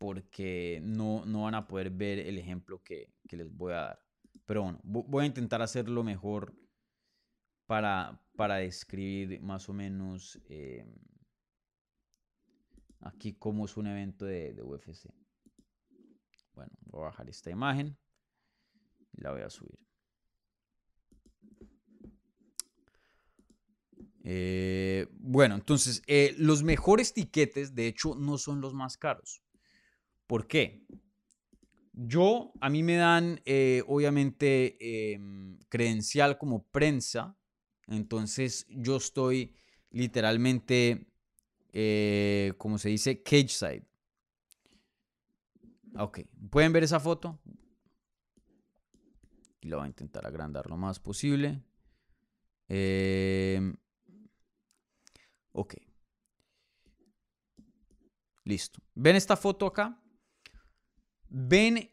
porque 0.02 0.80
no, 0.82 1.24
no 1.28 1.44
van 1.44 1.54
a 1.54 1.68
poder 1.68 1.92
ver 1.92 2.18
el 2.18 2.40
ejemplo 2.40 2.82
que, 2.84 3.14
les 3.30 3.56
voy 3.56 3.74
a 3.74 3.76
dar. 3.76 4.04
Pero 4.48 4.64
bueno, 4.64 4.80
voy 4.84 5.24
a 5.24 5.28
intentar 5.28 5.62
hacerlo 5.62 6.04
mejor 6.04 6.56
para, 7.68 8.20
para 8.36 8.56
describir 8.56 9.40
más 9.42 9.70
o 9.70 9.74
menos 9.74 10.42
eh, 10.50 10.92
aquí 13.02 13.34
cómo 13.34 13.66
es 13.66 13.78
un 13.78 13.86
evento 13.86 14.26
de, 14.26 14.60
UFC. 14.64 15.06
Bueno, 16.56 16.72
voy 16.88 17.02
a 17.02 17.06
bajar 17.06 17.30
esta 17.30 17.52
imagen 17.52 17.96
y 19.14 19.22
la 19.22 19.34
voy 19.34 19.44
a 19.44 19.52
subir. 19.52 19.78
Eh, 24.24 25.06
bueno, 25.12 25.54
entonces, 25.54 26.02
eh, 26.08 26.34
los 26.40 26.64
mejores 26.64 27.14
tiquetes, 27.14 27.76
de 27.76 27.86
hecho, 27.86 28.16
no 28.16 28.40
son 28.40 28.62
los 28.62 28.74
más 28.74 28.98
caros. 28.98 29.44
¿Por 30.32 30.48
qué? 30.48 30.88
Yo, 31.92 32.54
a 32.62 32.70
mí 32.70 32.84
me 32.84 32.96
dan, 32.96 33.42
eh, 33.44 33.84
obviamente, 33.86 34.78
em, 35.12 35.60
credencial 35.68 36.38
como 36.38 36.64
prensa. 36.70 37.38
Entonces, 37.88 38.66
yo 38.70 38.96
estoy 38.96 39.58
literalmente, 39.90 41.12
eh, 41.74 42.54
como 42.58 42.78
se 42.78 42.88
dice, 42.88 43.22
cage 43.22 43.50
side. 43.50 43.86
Ok, 45.98 46.22
¿pueden 46.50 46.72
ver 46.72 46.86
esa 46.86 47.02
foto? 47.02 47.42
Y 49.60 49.68
la 49.68 49.76
voy 49.76 49.84
a 49.84 49.88
intentar 49.88 50.26
agrandar 50.26 50.66
lo 50.68 50.78
más 50.78 50.98
posible. 51.02 51.62
Em, 52.70 53.76
ok. 55.52 55.76
Listo. 58.46 58.80
¿Ven 58.96 59.18
esta 59.18 59.36
foto 59.36 59.66
acá? 59.66 60.01
Ven 61.32 61.90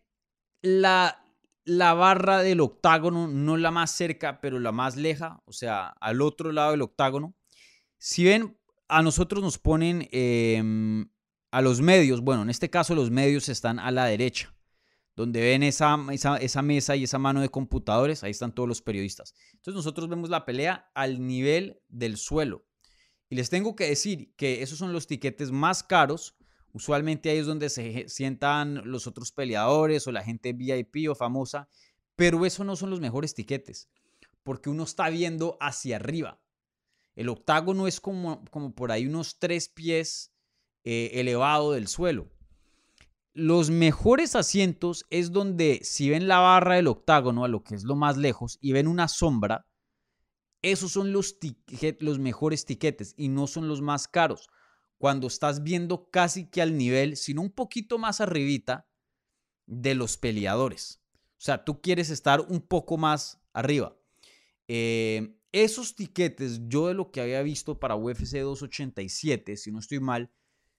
la, 0.60 1.24
la 1.64 1.94
barra 1.94 2.42
del 2.42 2.60
octágono, 2.60 3.28
no 3.28 3.56
la 3.56 3.70
más 3.70 3.92
cerca, 3.92 4.40
pero 4.40 4.58
la 4.58 4.72
más 4.72 4.96
leja, 4.96 5.40
o 5.46 5.52
sea, 5.52 5.88
al 6.00 6.20
otro 6.20 6.52
lado 6.52 6.72
del 6.72 6.82
octágono. 6.82 7.34
Si 7.98 8.24
ven, 8.24 8.58
a 8.88 9.02
nosotros 9.02 9.42
nos 9.42 9.58
ponen 9.58 10.08
em, 10.12 11.08
a 11.50 11.62
los 11.62 11.80
medios, 11.80 12.20
bueno, 12.20 12.42
en 12.42 12.50
este 12.50 12.68
caso 12.68 12.94
los 12.94 13.10
medios 13.10 13.48
están 13.48 13.78
a 13.78 13.90
la 13.90 14.06
derecha, 14.06 14.54
donde 15.14 15.40
ven 15.40 15.62
esa, 15.62 15.98
esa, 16.10 16.62
mesa 16.62 16.96
y 16.96 17.04
esa 17.04 17.18
mano 17.18 17.40
de 17.40 17.48
computadores, 17.48 18.24
ahí 18.24 18.32
están 18.32 18.54
todos 18.54 18.68
los 18.68 18.82
periodistas. 18.82 19.34
Entonces 19.52 19.74
nosotros 19.74 20.08
vemos 20.08 20.30
la 20.30 20.44
pelea 20.44 20.90
al 20.94 21.26
nivel 21.26 21.80
del 21.88 22.16
suelo. 22.16 22.64
Y 23.30 23.36
les 23.36 23.50
tengo 23.50 23.76
que 23.76 23.88
decir 23.88 24.32
que 24.36 24.62
esos 24.62 24.78
son 24.78 24.92
los 24.92 25.06
tiquetes 25.06 25.50
más 25.52 25.82
caros 25.82 26.37
Usualmente 26.72 27.30
ahí 27.30 27.38
es 27.38 27.46
donde 27.46 27.70
se 27.70 28.08
sientan 28.08 28.82
los 28.84 29.06
otros 29.06 29.32
peleadores 29.32 30.06
o 30.06 30.12
la 30.12 30.22
gente 30.22 30.52
VIP 30.52 31.10
o 31.10 31.14
famosa, 31.14 31.68
pero 32.14 32.44
eso 32.44 32.64
no 32.64 32.76
son 32.76 32.90
los 32.90 33.00
mejores 33.00 33.34
tiquetes, 33.34 33.88
porque 34.42 34.70
uno 34.70 34.82
está 34.82 35.08
viendo 35.08 35.56
hacia 35.60 35.96
arriba. 35.96 36.40
El 37.14 37.30
octágono 37.30 37.86
es 37.86 38.00
como, 38.00 38.44
como 38.50 38.74
por 38.74 38.92
ahí 38.92 39.06
unos 39.06 39.38
tres 39.38 39.68
pies 39.68 40.32
eh, 40.84 41.10
elevado 41.14 41.72
del 41.72 41.88
suelo. 41.88 42.30
Los 43.32 43.70
mejores 43.70 44.36
asientos 44.36 45.06
es 45.10 45.32
donde 45.32 45.80
si 45.82 46.10
ven 46.10 46.28
la 46.28 46.38
barra 46.40 46.74
del 46.74 46.88
octágono, 46.88 47.44
a 47.44 47.48
lo 47.48 47.62
que 47.62 47.74
es 47.74 47.84
lo 47.84 47.96
más 47.96 48.16
lejos, 48.16 48.58
y 48.60 48.72
ven 48.72 48.88
una 48.88 49.08
sombra, 49.08 49.66
esos 50.62 50.92
son 50.92 51.12
los, 51.12 51.38
los 52.00 52.18
mejores 52.18 52.64
tiquetes 52.64 53.14
y 53.16 53.28
no 53.28 53.46
son 53.46 53.68
los 53.68 53.80
más 53.80 54.08
caros 54.08 54.48
cuando 54.98 55.28
estás 55.28 55.62
viendo 55.62 56.10
casi 56.10 56.46
que 56.46 56.60
al 56.60 56.76
nivel, 56.76 57.16
sino 57.16 57.40
un 57.40 57.50
poquito 57.50 57.98
más 57.98 58.20
arribita 58.20 58.88
de 59.66 59.94
los 59.94 60.16
peleadores. 60.16 61.00
O 61.14 61.40
sea, 61.40 61.64
tú 61.64 61.80
quieres 61.80 62.10
estar 62.10 62.40
un 62.40 62.60
poco 62.60 62.96
más 62.96 63.40
arriba. 63.52 63.96
Eh, 64.66 65.38
esos 65.52 65.94
tiquetes, 65.94 66.60
yo 66.68 66.88
de 66.88 66.94
lo 66.94 67.10
que 67.10 67.20
había 67.20 67.42
visto 67.42 67.78
para 67.78 67.96
UFC 67.96 68.38
287, 68.38 69.56
si 69.56 69.70
no 69.70 69.78
estoy 69.78 70.00
mal, 70.00 70.32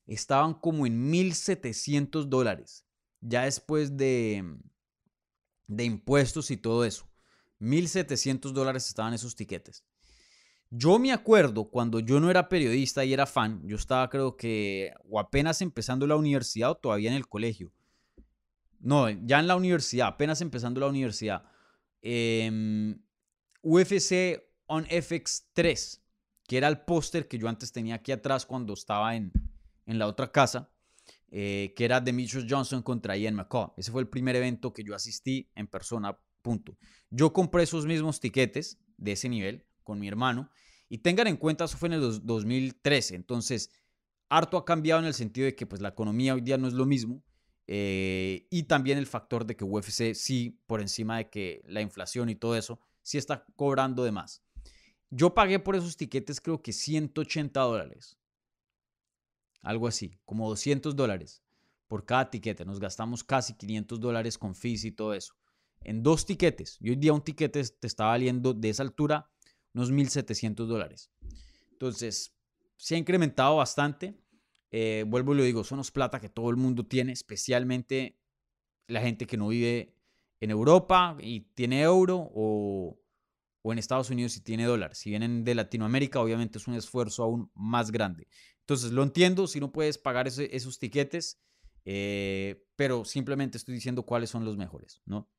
estaban 0.05 0.53
como 0.53 0.85
en 0.85 1.11
1.700 1.11 2.25
dólares. 2.25 2.85
Ya 3.21 3.45
después 3.45 3.95
de, 3.97 4.43
de 5.67 5.83
impuestos 5.85 6.51
y 6.51 6.57
todo 6.57 6.83
eso. 6.83 7.09
1.700 7.59 8.51
dólares 8.51 8.87
estaban 8.87 9.13
esos 9.13 9.35
tiquetes. 9.35 9.85
Yo 10.71 10.99
me 10.99 11.11
acuerdo 11.11 11.69
cuando 11.69 11.99
yo 11.99 12.19
no 12.19 12.29
era 12.29 12.47
periodista 12.47 13.03
y 13.03 13.13
era 13.13 13.25
fan, 13.25 13.61
yo 13.65 13.75
estaba 13.75 14.07
creo 14.09 14.37
que 14.37 14.93
o 15.09 15.19
apenas 15.19 15.61
empezando 15.61 16.05
la 16.05 16.15
universidad 16.15 16.71
o 16.71 16.75
todavía 16.75 17.09
en 17.09 17.15
el 17.15 17.27
colegio. 17.27 17.71
No, 18.79 19.09
ya 19.09 19.39
en 19.39 19.47
la 19.47 19.55
universidad, 19.55 20.07
apenas 20.07 20.41
empezando 20.41 20.79
la 20.79 20.87
universidad. 20.87 21.43
Em, 22.01 23.01
UFC 23.61 24.41
on 24.67 24.85
FX3, 24.85 26.01
que 26.47 26.57
era 26.57 26.67
el 26.67 26.81
póster 26.81 27.27
que 27.27 27.39
yo 27.39 27.49
antes 27.49 27.71
tenía 27.71 27.95
aquí 27.95 28.11
atrás 28.11 28.45
cuando 28.45 28.73
estaba 28.73 29.15
en, 29.15 29.33
en 29.87 29.97
la 29.97 30.07
otra 30.07 30.31
casa, 30.31 30.71
eh, 31.29 31.73
que 31.75 31.85
era 31.85 31.99
Demetrius 31.99 32.45
Johnson 32.47 32.83
contra 32.83 33.17
Ian 33.17 33.35
McCall. 33.35 33.73
Ese 33.75 33.91
fue 33.91 34.01
el 34.01 34.07
primer 34.07 34.35
evento 34.35 34.71
que 34.71 34.83
yo 34.83 34.93
asistí 34.95 35.49
en 35.55 35.67
persona, 35.67 36.17
punto. 36.43 36.77
Yo 37.09 37.33
compré 37.33 37.63
esos 37.63 37.85
mismos 37.87 38.19
tiquetes 38.19 38.79
de 38.97 39.13
ese 39.13 39.29
nivel 39.29 39.65
con 39.89 39.99
mi 39.99 40.07
hermano. 40.07 40.51
Y 40.87 40.99
tengan 40.99 41.25
en 41.25 41.35
cuenta, 41.35 41.65
eso 41.65 41.79
fue 41.79 41.87
en 41.87 41.93
el 41.93 42.21
2013. 42.23 43.15
Entonces, 43.15 43.71
harto 44.29 44.55
ha 44.55 44.63
cambiado 44.63 45.01
en 45.01 45.07
el 45.07 45.15
sentido 45.15 45.45
de 45.45 45.55
que 45.55 45.65
pues, 45.65 45.81
la 45.81 45.89
economía 45.89 46.35
hoy 46.35 46.41
día 46.41 46.59
no 46.59 46.67
es 46.67 46.73
lo 46.73 46.85
mismo. 46.85 47.23
Eh, 47.65 48.47
y 48.51 48.63
también 48.63 48.99
el 48.99 49.07
factor 49.07 49.47
de 49.47 49.55
que 49.55 49.63
UFC 49.63 50.13
sí, 50.13 50.61
por 50.67 50.79
encima 50.79 51.17
de 51.17 51.29
que 51.31 51.63
la 51.65 51.81
inflación 51.81 52.29
y 52.29 52.35
todo 52.35 52.55
eso, 52.55 52.79
sí 53.01 53.17
está 53.17 53.45
cobrando 53.55 54.03
de 54.03 54.11
más. 54.11 54.43
Yo 55.09 55.33
pagué 55.33 55.57
por 55.57 55.75
esos 55.75 55.97
tiquetes 55.97 56.39
creo 56.39 56.61
que 56.61 56.71
180 56.71 57.59
dólares. 57.59 58.19
Algo 59.63 59.87
así, 59.87 60.19
como 60.23 60.47
200 60.49 60.95
dólares 60.95 61.41
por 61.87 62.05
cada 62.05 62.29
tiquete. 62.29 62.63
Nos 62.63 62.79
gastamos 62.79 63.23
casi 63.23 63.55
500 63.55 63.99
dólares 63.99 64.37
con 64.37 64.53
fees 64.53 64.85
y 64.85 64.91
todo 64.91 65.15
eso. 65.15 65.33
En 65.81 66.03
dos 66.03 66.27
tiquetes. 66.27 66.77
Y 66.79 66.91
hoy 66.91 66.95
día 66.95 67.11
un 67.11 67.23
tiquete 67.23 67.63
te 67.63 67.87
está 67.87 68.05
valiendo 68.05 68.53
de 68.53 68.69
esa 68.69 68.83
altura 68.83 69.31
unos 69.73 69.91
1.700 69.91 70.67
dólares. 70.67 71.11
Entonces, 71.71 72.35
se 72.77 72.95
ha 72.95 72.97
incrementado 72.97 73.57
bastante. 73.57 74.15
Eh, 74.71 75.03
vuelvo 75.07 75.33
y 75.33 75.37
lo 75.37 75.43
digo, 75.43 75.63
son 75.63 75.79
los 75.79 75.91
plata 75.91 76.19
que 76.19 76.29
todo 76.29 76.49
el 76.49 76.55
mundo 76.55 76.85
tiene, 76.85 77.11
especialmente 77.11 78.19
la 78.87 79.01
gente 79.01 79.25
que 79.25 79.37
no 79.37 79.47
vive 79.47 79.95
en 80.39 80.51
Europa 80.51 81.17
y 81.19 81.41
tiene 81.41 81.81
euro 81.81 82.29
o, 82.33 82.99
o 83.61 83.73
en 83.73 83.79
Estados 83.79 84.09
Unidos 84.09 84.37
y 84.37 84.41
tiene 84.41 84.65
dólar. 84.65 84.95
Si 84.95 85.09
vienen 85.09 85.43
de 85.43 85.55
Latinoamérica, 85.55 86.19
obviamente 86.19 86.57
es 86.57 86.67
un 86.67 86.75
esfuerzo 86.75 87.23
aún 87.23 87.51
más 87.55 87.91
grande. 87.91 88.27
Entonces, 88.61 88.91
lo 88.91 89.03
entiendo 89.03 89.47
si 89.47 89.59
no 89.59 89.71
puedes 89.71 89.97
pagar 89.97 90.27
esos 90.27 90.79
tiquetes, 90.79 91.41
eh, 91.85 92.67
pero 92.75 93.03
simplemente 93.03 93.57
estoy 93.57 93.75
diciendo 93.75 94.03
cuáles 94.03 94.29
son 94.29 94.45
los 94.45 94.57
mejores, 94.57 95.01
¿no? 95.05 95.29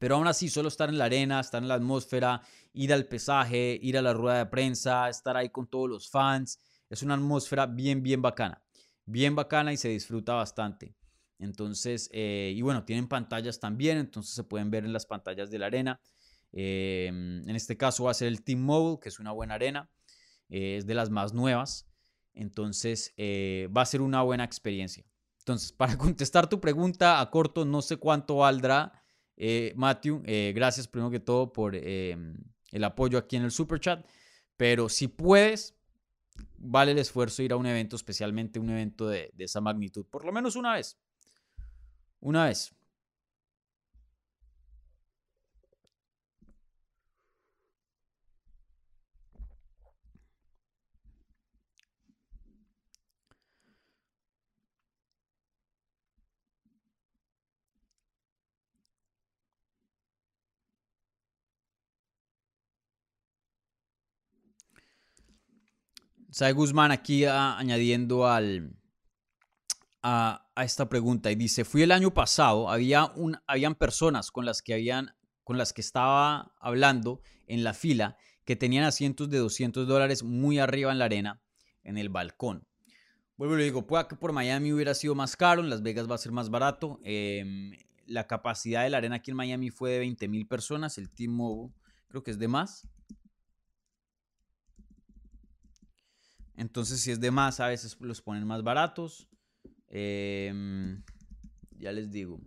Pero 0.00 0.16
aún 0.16 0.26
así, 0.26 0.48
solo 0.48 0.68
estar 0.68 0.88
en 0.88 0.96
la 0.96 1.04
arena, 1.04 1.40
estar 1.40 1.62
en 1.62 1.68
la 1.68 1.74
atmósfera, 1.74 2.40
ir 2.72 2.90
al 2.94 3.04
pesaje, 3.04 3.78
ir 3.82 3.98
a 3.98 4.02
la 4.02 4.14
rueda 4.14 4.38
de 4.38 4.46
prensa, 4.46 5.10
estar 5.10 5.36
ahí 5.36 5.50
con 5.50 5.66
todos 5.66 5.90
los 5.90 6.08
fans, 6.08 6.58
es 6.88 7.02
una 7.02 7.14
atmósfera 7.14 7.66
bien, 7.66 8.02
bien 8.02 8.22
bacana. 8.22 8.64
Bien 9.04 9.36
bacana 9.36 9.74
y 9.74 9.76
se 9.76 9.90
disfruta 9.90 10.32
bastante. 10.32 10.96
Entonces, 11.38 12.08
eh, 12.14 12.54
y 12.56 12.62
bueno, 12.62 12.84
tienen 12.84 13.08
pantallas 13.08 13.60
también, 13.60 13.98
entonces 13.98 14.34
se 14.34 14.42
pueden 14.42 14.70
ver 14.70 14.86
en 14.86 14.94
las 14.94 15.04
pantallas 15.04 15.50
de 15.50 15.58
la 15.58 15.66
arena. 15.66 16.00
Em, 16.50 17.46
en 17.46 17.54
este 17.54 17.76
caso 17.76 18.04
va 18.04 18.12
a 18.12 18.14
ser 18.14 18.28
el 18.28 18.42
Team 18.42 18.60
Mobile, 18.60 19.00
que 19.02 19.10
es 19.10 19.20
una 19.20 19.32
buena 19.32 19.54
arena, 19.56 19.90
eh, 20.48 20.78
es 20.78 20.86
de 20.86 20.94
las 20.94 21.10
más 21.10 21.34
nuevas. 21.34 21.86
Entonces, 22.32 23.12
eh, 23.18 23.68
va 23.76 23.82
a 23.82 23.86
ser 23.86 24.00
una 24.00 24.22
buena 24.22 24.44
experiencia. 24.44 25.04
Entonces, 25.40 25.72
para 25.72 25.98
contestar 25.98 26.48
tu 26.48 26.58
pregunta 26.58 27.20
a 27.20 27.30
corto, 27.30 27.66
no 27.66 27.82
sé 27.82 27.98
cuánto 27.98 28.36
valdrá, 28.36 28.99
eh, 29.40 29.72
Matthew. 29.76 30.22
gracias 30.54 30.86
primero 30.86 31.10
que 31.10 31.20
todo 31.20 31.52
por 31.52 31.74
em, 31.74 32.36
el 32.70 32.84
apoyo 32.84 33.18
aquí 33.18 33.36
en 33.36 33.44
el 33.44 33.50
Super 33.50 33.80
Chat. 33.80 34.06
Pero 34.56 34.88
si 34.88 35.08
puedes, 35.08 35.74
vale 36.58 36.92
el 36.92 36.98
esfuerzo 36.98 37.42
ir 37.42 37.52
a 37.52 37.56
un 37.56 37.66
evento, 37.66 37.96
especialmente 37.96 38.58
un 38.58 38.70
evento 38.70 39.08
de 39.08 39.32
esa 39.38 39.60
magnitud, 39.60 40.04
por 40.04 40.24
lo 40.24 40.32
menos 40.32 40.56
una 40.56 40.74
vez. 40.74 40.98
Una 42.20 42.44
vez. 42.44 42.74
Sai 66.30 66.52
Guzmán 66.52 66.92
aquí 66.92 67.24
añadiendo 67.24 68.26
al, 68.26 68.76
a, 70.02 70.46
esta 70.56 70.88
pregunta 70.88 71.30
y 71.30 71.34
dice, 71.34 71.64
fui 71.64 71.82
el 71.82 71.92
año 71.92 72.14
pasado, 72.14 72.70
había 72.70 73.06
un, 73.06 73.36
habían 73.46 73.74
personas 73.74 74.30
con 74.30 74.44
las 74.44 74.62
que 74.62 74.74
habían, 74.74 75.14
con 75.44 75.58
las 75.58 75.72
que 75.72 75.80
estaba 75.80 76.52
hablando 76.60 77.20
en 77.46 77.64
la 77.64 77.74
fila 77.74 78.16
que 78.44 78.56
tenían 78.56 78.84
asientos 78.84 79.28
de 79.28 79.38
200 79.38 79.86
dólares 79.86 80.22
muy 80.22 80.58
arriba 80.58 80.92
en 80.92 80.98
la 80.98 81.06
arena, 81.06 81.40
en 81.82 81.98
el 81.98 82.08
balcón. 82.08 82.66
Vuelvo 83.36 83.54
y 83.54 83.58
le 83.58 83.64
digo, 83.64 83.86
puede 83.86 84.06
que 84.06 84.16
por 84.16 84.32
Miami 84.32 84.72
hubiera 84.72 84.94
sido 84.94 85.14
más 85.14 85.36
caro, 85.36 85.62
en 85.62 85.70
Las 85.70 85.82
Vegas 85.82 86.10
va 86.10 86.14
a 86.14 86.18
ser 86.18 86.32
más 86.32 86.50
barato. 86.50 87.00
Em, 87.04 87.72
la 88.06 88.26
capacidad 88.26 88.82
de 88.82 88.90
la 88.90 88.98
arena 88.98 89.16
aquí 89.16 89.30
en 89.30 89.36
Miami 89.36 89.70
fue 89.70 89.92
de 89.92 89.98
20 90.00 90.28
mil 90.28 90.46
personas, 90.46 90.98
el 90.98 91.10
Team 91.10 91.32
Mobile 91.32 91.72
creo 92.08 92.22
que 92.22 92.32
es 92.32 92.38
de 92.38 92.48
más. 92.48 92.86
Entonces, 96.60 97.00
si 97.00 97.10
es 97.10 97.18
de 97.20 97.30
más, 97.30 97.58
a 97.58 97.68
veces 97.68 97.96
los 98.00 98.20
ponen 98.20 98.46
más 98.46 98.62
baratos. 98.62 99.26
Em, 99.88 101.02
ya 101.78 101.90
les 101.90 102.10
digo. 102.10 102.38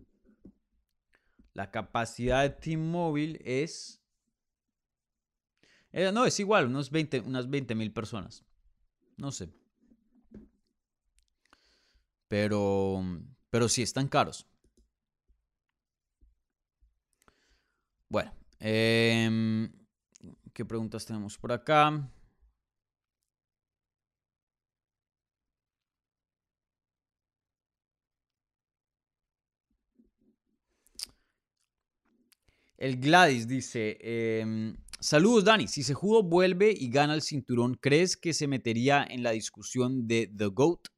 La 1.54 1.72
capacidad 1.72 2.48
de 2.48 2.78
Móvil 2.78 3.42
es... 3.44 4.00
Eh, 5.92 6.12
no, 6.12 6.26
es 6.26 6.40
igual, 6.40 6.68
unos 6.68 6.92
20, 6.92 7.22
unas 7.22 7.50
20 7.50 7.74
mil 7.74 7.92
personas. 7.92 8.46
No 9.18 9.32
sé. 9.32 9.50
Pero, 12.28 13.02
pero 13.50 13.68
sí, 13.68 13.82
están 13.82 14.08
caros. 14.08 14.46
Bueno, 18.10 18.32
em, 18.60 19.74
¿qué 20.54 20.64
preguntas 20.66 21.04
tenemos 21.04 21.36
por 21.36 21.52
acá? 21.52 22.12
El 32.84 32.98
Gladys 32.98 33.48
dice, 33.48 33.98
em, 34.02 34.76
saludos 35.00 35.46
Dani, 35.46 35.70
si 35.70 35.84
se 35.84 35.94
jugó 35.94 36.22
vuelve 36.22 36.76
y 36.78 36.90
gana 36.90 37.14
el 37.14 37.22
cinturón, 37.22 37.76
¿crees 37.76 38.18
que 38.18 38.34
se 38.34 38.46
metería 38.46 39.08
en 39.10 39.24
la 39.24 39.32
discusión 39.32 40.06
de 40.06 40.28
The 40.28 40.48
GOAT? 40.48 40.90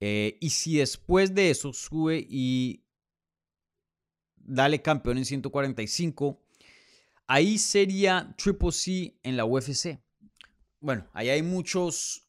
Eh, 0.00 0.36
y 0.40 0.50
si 0.50 0.78
después 0.78 1.32
de 1.32 1.50
eso 1.50 1.72
sube 1.72 2.26
y 2.28 2.82
dale 4.34 4.82
campeón 4.82 5.18
en 5.18 5.24
145, 5.24 6.42
ahí 7.28 7.58
sería 7.58 8.34
Triple 8.36 8.72
C 8.72 9.16
en 9.22 9.36
la 9.36 9.44
UFC. 9.44 10.00
Bueno, 10.80 11.08
ahí 11.12 11.28
hay 11.28 11.42
muchos, 11.42 12.28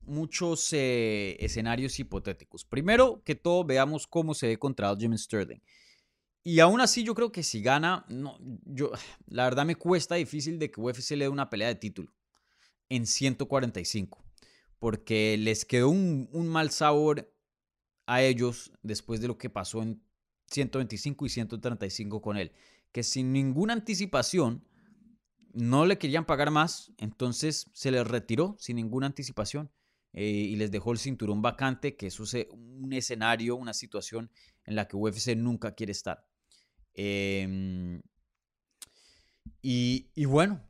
muchos 0.00 0.72
eh, 0.72 1.36
escenarios 1.38 2.00
hipotéticos. 2.00 2.64
Primero 2.64 3.22
que 3.24 3.36
todo, 3.36 3.62
veamos 3.62 4.08
cómo 4.08 4.34
se 4.34 4.48
ve 4.48 4.58
contra 4.58 4.96
Jim 4.96 5.16
Sterling. 5.16 5.60
Y 6.46 6.60
aún 6.60 6.82
así 6.82 7.04
yo 7.04 7.14
creo 7.14 7.32
que 7.32 7.42
si 7.42 7.62
gana, 7.62 8.04
no, 8.08 8.38
yo, 8.66 8.92
la 9.26 9.44
verdad 9.44 9.64
me 9.64 9.76
cuesta 9.76 10.14
difícil 10.16 10.58
de 10.58 10.70
que 10.70 10.80
UFC 10.80 11.12
le 11.12 11.24
dé 11.24 11.28
una 11.30 11.48
pelea 11.48 11.68
de 11.68 11.74
título 11.76 12.12
en 12.90 13.06
145, 13.06 14.22
porque 14.78 15.36
les 15.38 15.64
quedó 15.64 15.88
un, 15.88 16.28
mal 16.48 16.70
sabor 16.70 17.32
a 18.06 18.22
ellos 18.22 18.72
después 18.82 19.22
de 19.22 19.28
lo 19.28 19.38
que 19.38 19.48
pasó 19.48 19.82
en 19.82 20.02
125 20.48 21.24
y 21.24 21.28
135 21.30 22.20
con 22.20 22.36
él, 22.36 22.52
que 22.92 23.02
sin 23.02 23.32
ninguna 23.32 23.72
anticipación 23.72 24.68
no 25.54 25.86
le 25.86 25.96
querían 25.96 26.26
pagar 26.26 26.50
más, 26.50 26.92
entonces 26.98 27.70
se 27.72 27.90
les 27.90 28.06
retiró 28.06 28.54
sin 28.58 28.76
ninguna 28.76 29.06
anticipación 29.06 29.70
eh, 30.12 30.26
y 30.26 30.56
les 30.56 30.70
dejó 30.70 30.92
el 30.92 30.98
cinturón 30.98 31.40
vacante, 31.40 31.96
que 31.96 32.08
eso 32.08 32.24
es 32.24 32.46
un 32.50 32.92
escenario, 32.92 33.56
una 33.56 33.72
situación 33.72 34.30
en 34.64 34.76
la 34.76 34.86
que 34.86 34.96
UFC 34.96 35.34
nunca 35.36 35.74
quiere 35.74 35.92
estar. 35.92 36.26
Em, 36.94 38.02
y, 39.60 40.24
bueno, 40.26 40.60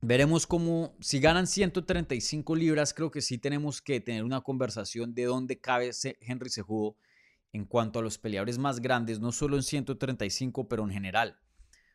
veremos 0.00 0.46
cómo, 0.46 0.96
si 1.00 1.20
ganan 1.20 1.46
135 1.46 2.54
libras, 2.56 2.94
creo 2.94 3.10
que 3.10 3.20
sí 3.20 3.38
tenemos 3.38 3.82
que 3.82 4.00
tener 4.00 4.24
una 4.24 4.40
conversación 4.40 5.14
de 5.14 5.24
dónde 5.24 5.60
cabe 5.60 5.90
Henry 6.20 6.50
Sejudo 6.50 6.96
en 7.52 7.64
cuanto 7.64 7.98
a 7.98 8.02
los 8.02 8.18
peleadores 8.18 8.58
más 8.58 8.80
grandes, 8.80 9.20
no 9.20 9.32
solo 9.32 9.56
en 9.56 9.62
135, 9.62 10.68
pero 10.68 10.84
en 10.84 10.90
general. 10.90 11.38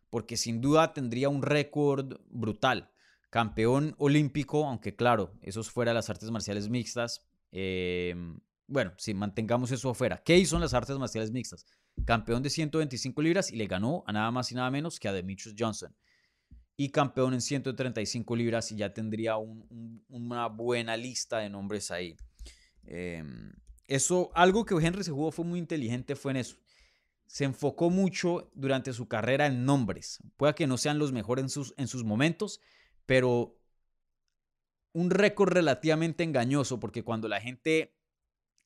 Porque 0.10 0.36
sin 0.38 0.60
duda 0.60 0.94
tendría 0.94 1.30
un 1.30 1.42
récord 1.42 2.20
brutal. 2.30 2.92
Campeón 3.30 3.96
olímpico, 3.98 4.68
aunque 4.68 4.96
claro, 4.96 5.34
eso 5.42 5.62
es 5.62 5.70
fuera 5.72 5.92
de 5.92 5.96
las 5.96 6.10
artes 6.10 6.30
marciales 6.30 6.68
mixtas. 6.68 7.26
Em, 7.52 8.40
bueno, 8.68 8.92
si 8.98 9.14
mantengamos 9.14 9.72
eso 9.72 9.90
afuera. 9.90 10.22
¿Qué 10.24 10.46
son 10.46 10.62
las 10.62 10.74
artes 10.74 10.98
marciales 10.98 11.32
mixtas? 11.32 11.66
Campeón 12.06 12.44
de 12.44 12.50
125 12.50 13.22
libras 13.22 13.52
y 13.52 13.56
le 13.56 13.68
ganó 13.68 14.04
a 14.08 14.12
nada 14.12 14.32
más 14.32 14.52
y 14.52 14.56
nada 14.56 14.72
menos 14.72 15.00
que 15.00 15.08
a 15.08 15.14
Demetrius 15.14 15.56
Johnson. 15.58 15.96
Y 16.78 16.90
campeón 16.90 17.34
en 17.34 17.42
135 17.42 18.36
libras 18.36 18.72
y 18.72 18.76
ya 18.76 18.94
tendría 18.94 19.36
una 19.38 20.48
buena 20.48 20.98
lista 20.98 21.40
de 21.40 21.50
nombres 21.50 21.92
ahí. 21.92 22.18
Em, 22.86 23.54
eso, 23.88 24.32
algo 24.34 24.66
que 24.66 24.76
Henry 24.76 25.04
se 25.04 25.12
jugó 25.12 25.32
fue 25.32 25.46
muy 25.46 25.60
inteligente 25.60 26.16
fue 26.16 26.32
en 26.32 26.38
eso. 26.38 26.58
Se 27.28 27.44
enfocó 27.44 27.90
mucho 27.90 28.52
durante 28.56 28.94
su 28.94 29.08
carrera 29.08 29.46
en 29.46 29.66
nombres. 29.66 30.20
Puede 30.38 30.56
que 30.56 30.68
no 30.68 30.78
sean 30.78 30.98
los 30.98 31.12
mejores 31.12 31.44
en 31.44 31.50
sus, 31.50 31.74
en 31.78 31.88
sus 31.88 32.04
momentos, 32.04 32.62
pero 33.06 33.58
un 34.94 35.10
récord 35.12 35.54
relativamente 35.54 36.24
engañoso, 36.24 36.80
porque 36.80 37.04
cuando 37.04 37.28
la 37.28 37.40
gente 37.40 37.96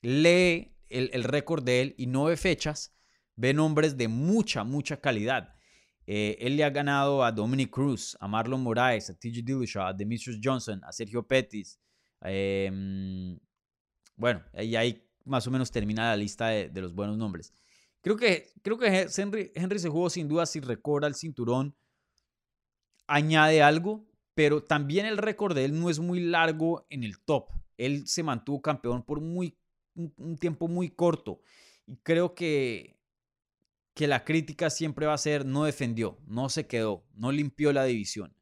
lee 0.02 0.76
el, 0.88 1.10
el 1.14 1.24
récord 1.24 1.64
de 1.64 1.82
él 1.82 1.96
y 1.98 2.08
no 2.08 2.26
ve 2.26 2.38
fechas, 2.38 2.95
ve 3.36 3.54
nombres 3.54 3.98
de 3.98 4.08
mucha, 4.08 4.64
mucha 4.64 5.00
calidad. 5.00 5.56
Eh, 6.08 6.38
él 6.40 6.56
le 6.56 6.64
ha 6.64 6.70
ganado 6.70 7.24
a 7.24 7.32
Dominic 7.32 7.72
Cruz, 7.72 8.16
a 8.20 8.28
Marlon 8.28 8.62
Moraes, 8.62 9.10
a 9.10 9.14
TJ 9.14 9.42
Dillashaw, 9.44 9.88
a 9.88 9.94
Demetrius 9.94 10.40
Johnson, 10.42 10.82
a 10.84 10.92
Sergio 10.92 11.24
Pettis. 11.24 11.80
Em, 12.22 13.38
bueno, 14.16 14.44
ahí, 14.54 14.76
ahí 14.76 15.04
más 15.26 15.48
o 15.48 15.52
menos 15.52 15.72
termina 15.72 16.10
la 16.10 16.18
lista 16.18 16.48
de, 16.48 16.82
los 16.82 16.94
buenos 16.94 17.18
nombres. 17.18 17.54
Creo 18.02 18.16
que, 18.16 18.54
creo 18.62 18.78
que 18.78 19.08
Henry, 19.18 19.52
Henry 19.56 19.80
se 19.80 19.90
jugó 19.90 20.10
sin 20.10 20.28
duda 20.28 20.46
si 20.46 20.60
recorda 20.60 21.08
el 21.08 21.16
cinturón, 21.16 21.76
añade 23.08 23.64
algo, 23.64 24.06
pero 24.36 24.64
también 24.64 25.08
el 25.08 25.18
récord 25.18 25.56
de 25.56 25.66
él 25.66 25.80
no 25.80 25.90
es 25.90 26.00
muy 26.00 26.20
largo 26.20 26.86
en 26.90 27.04
el 27.04 27.20
top. 27.20 27.50
Él 27.78 28.08
se 28.08 28.22
mantuvo 28.22 28.62
campeón 28.62 29.04
por 29.04 29.22
muy, 29.22 29.58
un 29.96 30.38
tiempo 30.38 30.68
muy 30.68 30.90
corto. 30.90 31.42
Y 31.88 31.98
creo 31.98 32.36
que 32.36 32.95
que 33.96 34.08
la 34.08 34.26
crítica 34.26 34.70
siempre 34.70 35.08
va 35.08 35.14
a 35.14 35.18
ser 35.18 35.46
no 35.46 35.64
defendió, 35.64 36.20
no 36.28 36.50
se 36.50 36.68
quedó, 36.68 37.06
no 37.16 37.32
limpió 37.32 37.72
la 37.72 37.86
división. 37.86 38.36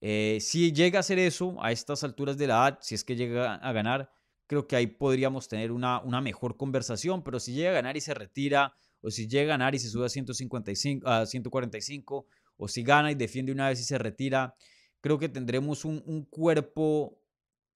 Eh, 0.00 0.38
si 0.40 0.72
llega 0.72 0.98
a 0.98 1.00
hacer 1.00 1.18
eso 1.18 1.62
a 1.62 1.70
estas 1.70 2.02
alturas 2.02 2.36
de 2.36 2.48
la 2.48 2.54
edad, 2.54 2.78
si 2.82 2.96
es 2.96 3.04
que 3.04 3.14
llega 3.14 3.54
a 3.54 3.72
ganar, 3.72 4.10
creo 4.48 4.66
que 4.66 4.74
ahí 4.74 4.88
podríamos 4.88 5.46
tener 5.46 5.70
una, 5.70 6.00
una 6.00 6.20
mejor 6.20 6.56
conversación, 6.56 7.22
pero 7.22 7.38
si 7.38 7.52
llega 7.52 7.70
a 7.70 7.74
ganar 7.74 7.96
y 7.96 8.00
se 8.00 8.14
retira, 8.14 8.74
o 9.00 9.10
si 9.10 9.28
llega 9.28 9.54
a 9.54 9.56
ganar 9.56 9.76
y 9.76 9.78
se 9.78 9.88
sube 9.88 10.06
a, 10.06 10.08
155, 10.08 11.08
a 11.08 11.24
145, 11.24 12.26
o 12.56 12.68
si 12.68 12.82
gana 12.82 13.12
y 13.12 13.14
defiende 13.14 13.52
una 13.52 13.68
vez 13.68 13.80
y 13.80 13.84
se 13.84 13.96
retira, 13.96 14.56
creo 15.00 15.20
que 15.20 15.28
tendremos 15.28 15.84
un, 15.84 16.02
un 16.04 16.24
cuerpo 16.24 17.22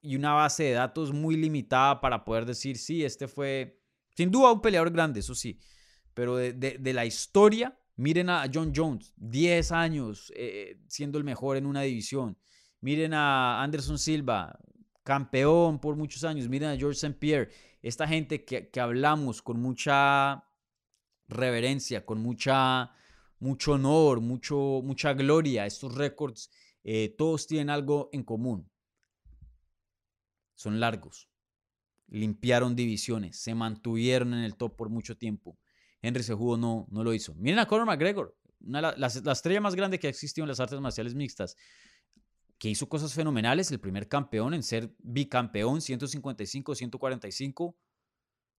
y 0.00 0.16
una 0.16 0.32
base 0.32 0.64
de 0.64 0.72
datos 0.72 1.12
muy 1.12 1.36
limitada 1.36 2.00
para 2.00 2.24
poder 2.24 2.44
decir, 2.44 2.76
sí, 2.76 3.04
este 3.04 3.28
fue 3.28 3.80
sin 4.16 4.30
duda 4.30 4.52
un 4.52 4.60
peleador 4.60 4.90
grande, 4.90 5.20
eso 5.20 5.34
sí, 5.34 5.58
pero 6.14 6.36
de, 6.36 6.52
de, 6.52 6.92
la 6.92 7.04
historia, 7.04 7.76
miren 7.96 8.30
a 8.30 8.48
John 8.52 8.72
Jones, 8.74 9.12
10 9.16 9.72
años 9.72 10.32
eh, 10.36 10.80
siendo 10.88 11.18
el 11.18 11.24
mejor 11.24 11.56
en 11.56 11.66
una 11.66 11.82
división. 11.82 12.38
Miren 12.80 13.14
a 13.14 13.62
Anderson 13.62 13.98
Silva, 13.98 14.58
campeón 15.02 15.80
por 15.80 15.96
muchos 15.96 16.24
años. 16.24 16.48
Miren 16.48 16.70
a 16.70 16.76
George 16.76 16.96
St. 16.96 17.18
Pierre, 17.18 17.50
esta 17.82 18.06
gente 18.06 18.44
que, 18.44 18.68
que 18.68 18.80
hablamos 18.80 19.42
con 19.42 19.60
mucha 19.60 20.44
reverencia, 21.28 22.04
con 22.04 22.20
mucha, 22.20 22.92
mucho 23.38 23.72
honor, 23.72 24.20
mucho, 24.20 24.80
mucha 24.84 25.14
gloria. 25.14 25.66
Estos 25.66 25.94
récords, 25.94 26.50
eh, 26.84 27.14
todos 27.16 27.46
tienen 27.46 27.70
algo 27.70 28.10
en 28.12 28.22
común. 28.22 28.70
Son 30.54 30.78
largos 30.78 31.28
limpiaron 32.08 32.76
divisiones, 32.76 33.36
se 33.36 33.54
mantuvieron 33.54 34.34
en 34.34 34.44
el 34.44 34.56
top 34.56 34.76
por 34.76 34.88
mucho 34.88 35.16
tiempo. 35.16 35.58
Henry 36.04 36.22
Cejudo 36.22 36.58
no, 36.58 36.86
no 36.90 37.02
lo 37.02 37.14
hizo. 37.14 37.34
Miren 37.34 37.58
a 37.58 37.66
Conor 37.66 37.86
McGregor, 37.86 38.36
una, 38.60 38.94
la, 38.94 39.06
estrella 39.06 39.60
más 39.60 39.74
grande 39.74 39.98
que 39.98 40.06
ha 40.06 40.10
existido 40.10 40.44
en 40.44 40.48
las 40.48 40.60
artes 40.60 40.78
marciales 40.78 41.14
mixtas, 41.14 41.56
que 42.58 42.68
hizo 42.68 42.88
cosas 42.88 43.14
fenomenales, 43.14 43.70
el 43.72 43.80
primer 43.80 44.06
campeón 44.06 44.52
en 44.52 44.62
ser 44.62 44.94
bicampeón, 44.98 45.80
155, 45.80 46.74
145, 46.74 47.76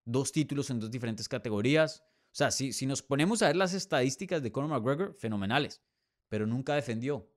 dos 0.06 0.32
títulos 0.32 0.70
en 0.70 0.80
dos 0.80 0.90
diferentes 0.90 1.28
categorías. 1.28 2.02
O 2.32 2.36
sea, 2.36 2.50
si, 2.50 2.72
si 2.72 2.86
nos 2.86 3.02
ponemos 3.02 3.42
a 3.42 3.48
ver 3.48 3.56
las 3.56 3.74
estadísticas 3.74 4.42
de 4.42 4.50
Conor 4.50 4.70
McGregor, 4.70 5.14
fenomenales, 5.14 5.82
pero 6.28 6.46
nunca 6.46 6.74
defendió. 6.74 7.30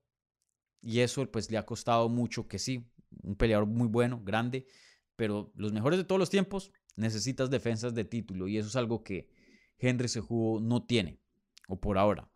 Y 0.82 1.01
eso 1.01 1.30
pues 1.30 1.51
le 1.51 1.58
ha 1.58 1.66
costado 1.66 2.08
mucho 2.08 2.47
que 2.47 2.60
sí, 2.60 2.89
un 3.24 3.36
peleador 3.36 3.68
muy 3.68 3.89
bueno, 3.89 4.22
grande, 4.24 4.68
pero 5.18 5.51
los 5.55 5.74
mejores 5.74 5.99
de 5.99 6.05
todos 6.05 6.20
los 6.20 6.30
tiempos 6.30 6.72
necesitas 6.95 7.49
defensas 7.49 7.93
de 7.93 8.05
título 8.05 8.47
y 8.47 8.58
eso 8.58 8.70
es 8.70 8.76
algo 8.76 9.03
que 9.03 9.30
Henry 9.80 10.08
Sejudo 10.08 10.60
no 10.62 10.84
tiene, 10.84 11.20
o 11.68 11.80
por 11.80 11.98
ahora. 11.98 12.30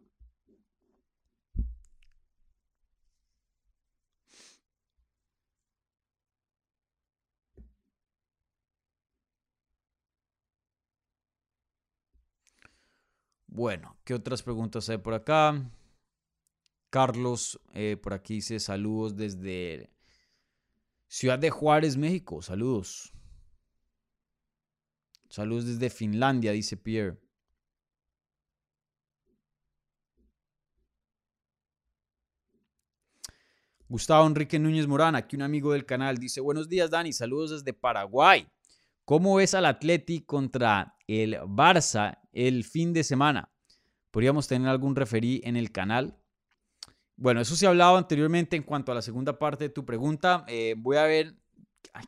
Bueno, 13.48 13.98
¿qué 14.06 14.14
otras 14.14 14.44
preguntas 14.44 14.88
hay 14.90 14.98
por 14.98 15.14
acá? 15.14 15.70
Carlos, 16.90 17.60
eh, 17.74 17.98
por 18.02 18.14
aquí 18.14 18.36
dice 18.36 18.60
saludos 18.60 19.16
desde 19.18 19.90
Ciudad 21.08 21.38
de 21.38 21.50
Juárez, 21.50 21.98
México. 21.98 22.42
Saludos. 22.42 23.14
Saludos 25.30 25.66
desde 25.66 25.90
Finlandia, 25.90 26.54
dice 26.54 26.78
Pierre. 26.78 27.20
Gustavo 33.92 34.26
Enrique 34.26 34.58
Núñez 34.58 34.88
Morán, 34.88 35.16
aquí 35.16 35.36
un 35.36 35.42
amigo 35.42 35.74
del 35.74 35.86
canal, 35.86 36.18
dice, 36.18 36.40
buenos 36.40 36.70
días 36.70 36.90
Dani, 36.90 37.12
saludos 37.12 37.52
desde 37.52 37.74
Paraguay. 37.74 38.48
¿Cómo 39.04 39.36
ves 39.36 39.54
al 39.54 39.66
Atleti 39.66 40.22
contra 40.22 40.96
el 41.08 41.38
Barça 41.42 42.18
el 42.32 42.64
fin 42.64 42.94
de 42.94 43.04
semana? 43.04 43.52
¿Podríamos 44.10 44.48
tener 44.48 44.70
algún 44.70 44.96
referí 44.96 45.42
en 45.44 45.58
el 45.58 45.74
canal? 45.74 46.18
Bueno, 47.18 47.42
eso 47.42 47.54
se 47.58 47.66
ha 47.66 47.70
hablado 47.70 47.98
anteriormente 47.98 48.56
en 48.56 48.64
cuanto 48.64 48.94
a 48.94 48.96
la 48.96 49.02
segunda 49.02 49.38
parte 49.38 49.66
de 49.66 49.70
tu 49.72 49.84
pregunta. 49.84 50.46
Eh, 50.48 50.74
voy 50.78 50.96
a 50.96 51.04
ver, 51.04 51.36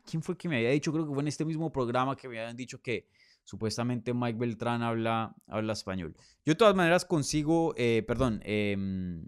¿quién 0.09 0.23
fue 0.23 0.37
que 0.37 0.47
me 0.47 0.55
había 0.55 0.69
dicho? 0.69 0.93
Creo 0.93 1.05
que 1.05 1.13
fue 1.13 1.21
en 1.21 1.27
este 1.27 1.43
mismo 1.43 1.69
programa 1.69 2.15
que 2.15 2.29
me 2.29 2.39
habían 2.39 2.55
dicho 2.55 2.81
que 2.81 3.09
supuestamente 3.43 4.13
Mike 4.13 4.39
Beltrán 4.39 4.83
habla, 4.83 5.35
habla 5.47 5.73
español. 5.73 6.15
Yo 6.45 6.53
de 6.53 6.55
todas 6.55 6.75
maneras 6.75 7.03
consigo, 7.03 7.73
eh, 7.75 8.05
perdón, 8.07 8.41
em, 8.45 9.25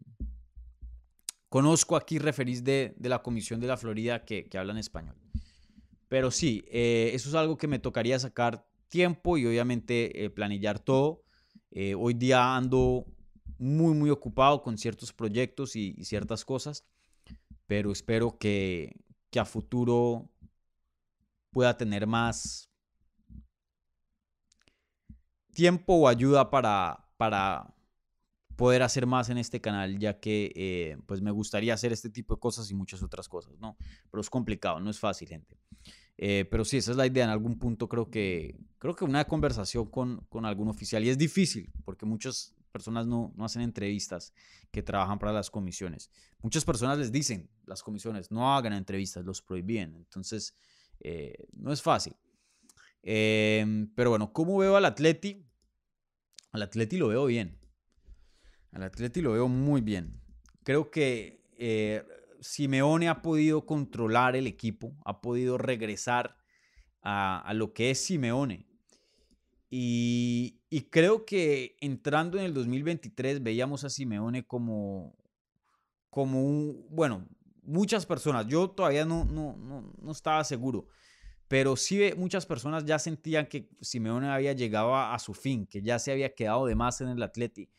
conozco 1.56 1.95
aquí 1.95 2.20
referís 2.20 2.66
de, 2.66 2.93
de, 2.97 3.08
la 3.08 3.24
Comisión 3.24 3.62
de 3.62 3.68
la 3.68 3.78
Florida 3.78 4.26
que, 4.26 4.43
que 4.43 4.58
hablan 4.58 4.78
español. 4.78 5.16
Pero 6.10 6.30
sí, 6.30 6.66
eh, 6.68 7.12
eso 7.14 7.30
es 7.30 7.36
algo 7.36 7.56
que 7.56 7.70
me 7.70 7.80
tocaría 7.80 8.20
sacar 8.20 8.68
tiempo 8.89 9.38
y 9.38 9.45
obviamente 9.45 10.30
planillar 10.36 10.80
todo. 10.80 11.24
hoy 11.97 12.14
día 12.14 12.58
ando 12.58 13.06
muy, 13.58 13.93
muy 13.93 14.10
ocupado 14.10 14.62
con 14.62 14.78
ciertos 14.78 15.14
proyectos 15.14 15.78
y, 15.78 15.93
ciertas 16.03 16.43
cosas, 16.43 16.84
pero 17.68 17.93
espero 17.93 18.38
que, 18.38 18.97
que, 19.30 19.39
a 19.39 19.45
futuro 19.45 20.30
pueda 21.51 21.78
tener 21.78 22.06
más 22.06 22.70
tiempo 25.53 25.93
o 25.93 26.10
ayuda 26.10 26.49
para, 26.49 27.08
para 27.16 27.74
poder 28.56 28.84
hacer 28.84 29.06
más 29.06 29.30
en 29.30 29.38
este 29.38 29.62
canal, 29.62 29.99
ya 29.99 30.20
que 30.20 30.51
eh, 30.56 30.97
pues 31.06 31.22
me 31.22 31.32
gustaría 31.32 31.74
hacer 31.74 31.91
este 31.91 32.10
tipo 32.10 32.36
de 32.36 32.39
cosas 32.39 32.70
y 32.72 32.74
muchas 32.74 33.03
otras 33.03 33.28
cosas, 33.28 33.53
¿no? 33.60 33.78
Pero 34.10 34.22
es 34.22 34.30
complicado, 34.30 34.80
no 34.80 34.89
es 34.89 34.99
fácil, 34.99 35.28
gente. 35.28 35.58
Eh, 36.18 36.45
pero 36.49 36.64
sí, 36.64 36.78
esa 36.78 36.91
es 36.91 36.97
la 36.97 37.06
idea. 37.06 37.26
En 37.26 37.30
algún 37.30 37.60
punto 37.60 37.89
creo 37.89 38.10
que, 38.10 38.58
creo 38.78 38.95
que 38.95 39.03
una 39.03 39.26
conversación 39.26 39.89
con, 39.89 40.26
con 40.30 40.45
algún 40.45 40.70
oficial, 40.70 41.03
y 41.03 41.10
es 41.10 41.18
difícil, 41.18 41.72
porque 41.84 42.06
muchos 42.06 42.56
personas 42.72 43.08
no, 43.08 43.34
no 43.36 43.45
hacen 43.45 43.62
entrevistas 43.62 44.34
que 44.72 44.84
trabajan 44.84 45.20
para 45.20 45.32
las 45.32 45.49
comisiones. 45.49 46.10
Muchas 46.41 46.66
personas 46.66 46.97
les 46.97 47.12
dicen, 47.12 47.49
las 47.66 47.82
comisiones, 47.82 48.32
no 48.32 48.53
hagan 48.53 48.74
entrevistas, 48.74 49.24
los 49.24 49.41
prohíben. 49.41 49.95
Entonces, 49.95 50.56
eh, 50.99 51.47
no 51.53 51.72
es 51.72 51.82
fácil. 51.82 52.16
Em, 53.01 53.88
pero 53.95 54.10
bueno, 54.10 54.34
¿cómo 54.34 54.58
veo 54.58 54.76
al 54.76 54.86
Atleti? 54.86 55.45
Al 56.51 56.64
Atleti 56.64 56.97
lo 56.97 57.08
veo 57.08 57.26
bien. 57.26 57.58
Al 58.76 58.84
Atleti 58.84 59.21
lo 59.21 59.32
veo 59.32 59.47
muy 59.47 59.80
bien. 59.80 60.21
Creo 60.63 60.91
que 60.91 61.41
eh, 61.57 62.03
Simeone 62.41 63.07
ha 63.07 63.21
podido 63.21 63.65
controlar 63.65 64.36
el 64.36 64.47
equipo, 64.47 64.93
ha 65.05 65.21
podido 65.21 65.57
regresar 65.57 66.36
a, 67.01 67.53
lo 67.55 67.71
que 67.73 67.91
es 67.91 68.03
Simeone. 68.03 68.67
Y, 69.69 70.59
creo 70.91 71.26
que 71.26 71.78
entrando 71.80 72.38
en 72.38 72.43
el 72.43 72.53
2023 72.53 73.41
veíamos 73.41 73.86
a 73.86 73.89
Simeone 73.89 74.45
como, 74.45 75.15
como 76.09 76.43
un, 76.43 76.86
bueno, 76.89 77.26
muchas 77.63 78.05
personas, 78.05 78.45
yo 78.47 78.69
todavía 78.69 79.05
no, 79.05 79.23
no, 79.23 79.55
no, 80.01 80.11
estaba 80.11 80.43
seguro, 80.43 80.89
pero 81.47 81.78
sí 81.78 82.11
muchas 82.17 82.45
personas 82.45 82.84
ya 82.84 82.99
sentían 82.99 83.47
que 83.47 83.69
Simeone 83.80 84.28
había 84.28 84.51
llegado 84.51 84.97
a, 84.97 85.17
su 85.19 85.34
fin, 85.34 85.65
que 85.65 85.82
ya 85.82 85.97
se 85.97 86.11
había 86.11 86.36
quedado 86.36 86.65
de 86.65 86.76
más 86.76 86.99
en 86.99 87.07
el 87.07 87.23
Atleti. 87.23 87.69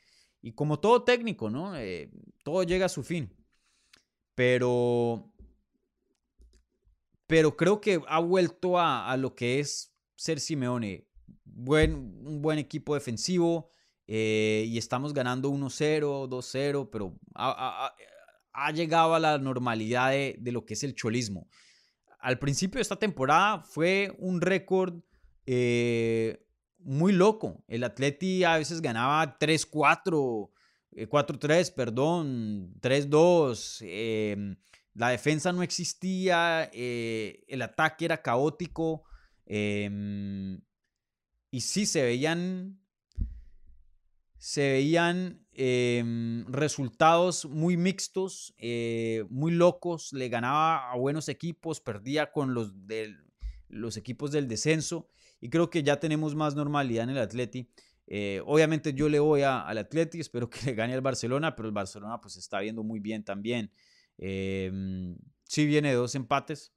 Y 0.43 0.53
como 0.53 0.79
todo 0.79 1.03
técnico, 1.03 1.51
¿no? 1.51 1.77
Eh, 1.77 2.11
todo 2.45 2.63
llega 2.63 2.87
a 2.87 2.91
su 2.91 3.03
fin. 3.03 3.33
Pero, 4.35 5.33
pero 7.27 7.57
creo 7.57 7.81
que 7.81 8.01
ha 8.07 8.21
vuelto 8.21 8.79
a, 8.79 9.17
lo 9.17 9.35
que 9.35 9.61
es 9.61 9.93
ser 10.15 10.41
Simeone 10.41 11.07
buen, 11.45 11.95
un 11.95 12.43
buen 12.43 12.59
equipo 12.59 12.95
defensivo 12.95 13.71
eh, 14.07 14.65
y 14.69 14.79
estamos 14.79 15.13
ganando 15.13 15.51
1-0, 15.51 16.29
2-0, 16.29 16.89
pero 16.91 17.19
ha, 17.35 17.93
llegado 18.73 19.15
a 19.15 19.21
la 19.21 19.39
normalidad 19.39 20.11
de, 20.11 20.53
lo 20.53 20.65
que 20.65 20.75
es 20.75 20.85
el 20.85 20.95
cholismo. 20.95 21.49
Al 22.21 22.39
principio 22.39 22.79
de 22.79 22.83
esta 22.83 22.97
temporada 22.97 23.63
fue 23.63 24.15
un 24.19 24.41
récord 24.41 25.01
eh, 25.47 26.46
muy 26.79 27.13
loco. 27.13 27.65
El 27.69 27.85
Atleti 27.85 28.45
a 28.45 28.59
veces 28.59 28.81
ganaba 28.81 29.39
3-4, 29.39 30.51
4-3, 31.09 31.69
eh, 31.69 31.73
perdón, 31.75 32.75
3-2. 32.81 33.83
Em, 33.83 34.57
la 34.95 35.11
defensa 35.11 35.53
no 35.53 35.63
existía, 35.63 36.71
el 36.73 37.63
ataque 37.63 38.07
era 38.07 38.23
caótico. 38.23 39.05
Em, 39.47 40.61
y 41.51 41.61
sí 41.61 41.87
se 41.87 42.03
veían, 42.03 42.81
se 44.39 44.73
veían 44.73 45.47
em, 45.53 46.45
resultados 46.49 47.47
muy 47.47 47.77
mixtos, 47.77 48.55
eh, 48.59 49.25
muy 49.31 49.53
locos, 49.53 50.13
le 50.13 50.29
ganaba 50.29 50.91
a 50.91 50.97
buenos 50.97 51.29
equipos, 51.29 51.81
perdía 51.81 52.33
con 52.33 52.53
los, 52.53 52.87
de, 52.87 53.17
los 53.69 53.97
equipos 53.97 54.33
del 54.33 54.49
descenso 54.49 55.09
y 55.41 55.49
creo 55.51 55.71
que 55.71 55.83
ya 55.83 55.99
tenemos 56.01 56.35
más 56.35 56.55
normalidad 56.55 57.05
en 57.05 57.11
el 57.11 57.19
Atleti. 57.19 57.69
Eh, 58.07 58.41
obviamente 58.47 58.95
yo 58.95 59.09
le 59.09 59.19
voy 59.19 59.43
a, 59.43 59.61
al 59.61 59.79
Atleti, 59.79 60.21
espero 60.21 60.49
que 60.51 60.65
le 60.67 60.75
gane 60.75 60.95
al 60.95 61.01
Barcelona, 61.01 61.57
pero 61.57 61.69
el 61.69 61.75
Barcelona 61.75 62.21
pues 62.21 62.37
está 62.37 62.61
viendo 62.61 62.83
muy 62.83 63.01
bien 63.01 63.25
también. 63.25 63.71
Em, 64.19 65.17
sí 65.45 65.67
viene 65.67 65.93
dos 65.93 66.15
empates, 66.15 66.73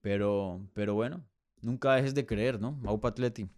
pero, 0.00 0.68
pero 0.74 0.94
bueno, 0.94 1.24
nunca 1.60 1.94
dejes 1.94 2.14
de 2.14 2.26
creer, 2.26 2.60
¿no? 2.60 2.72
Maupa 2.72 3.08
Atleti. 3.08 3.48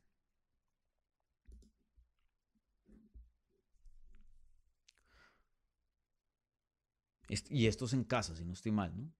Y 7.48 7.66
estos 7.66 7.92
en 7.92 8.04
casa, 8.04 8.36
si 8.36 8.44
no 8.44 8.52
estoy 8.52 8.70
mal, 8.72 8.92
¿no? 8.96 9.10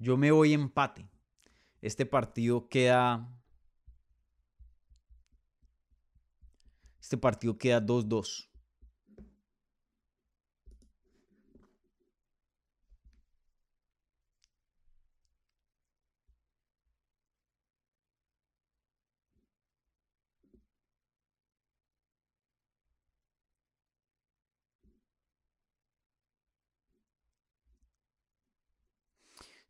Yo 0.00 0.16
me 0.16 0.30
voy 0.32 0.54
empate. 0.54 1.06
Este 1.82 2.06
partido 2.06 2.68
queda. 2.68 3.28
Este 6.98 7.18
partido 7.18 7.58
queda 7.58 7.80
2-2. 7.80 8.49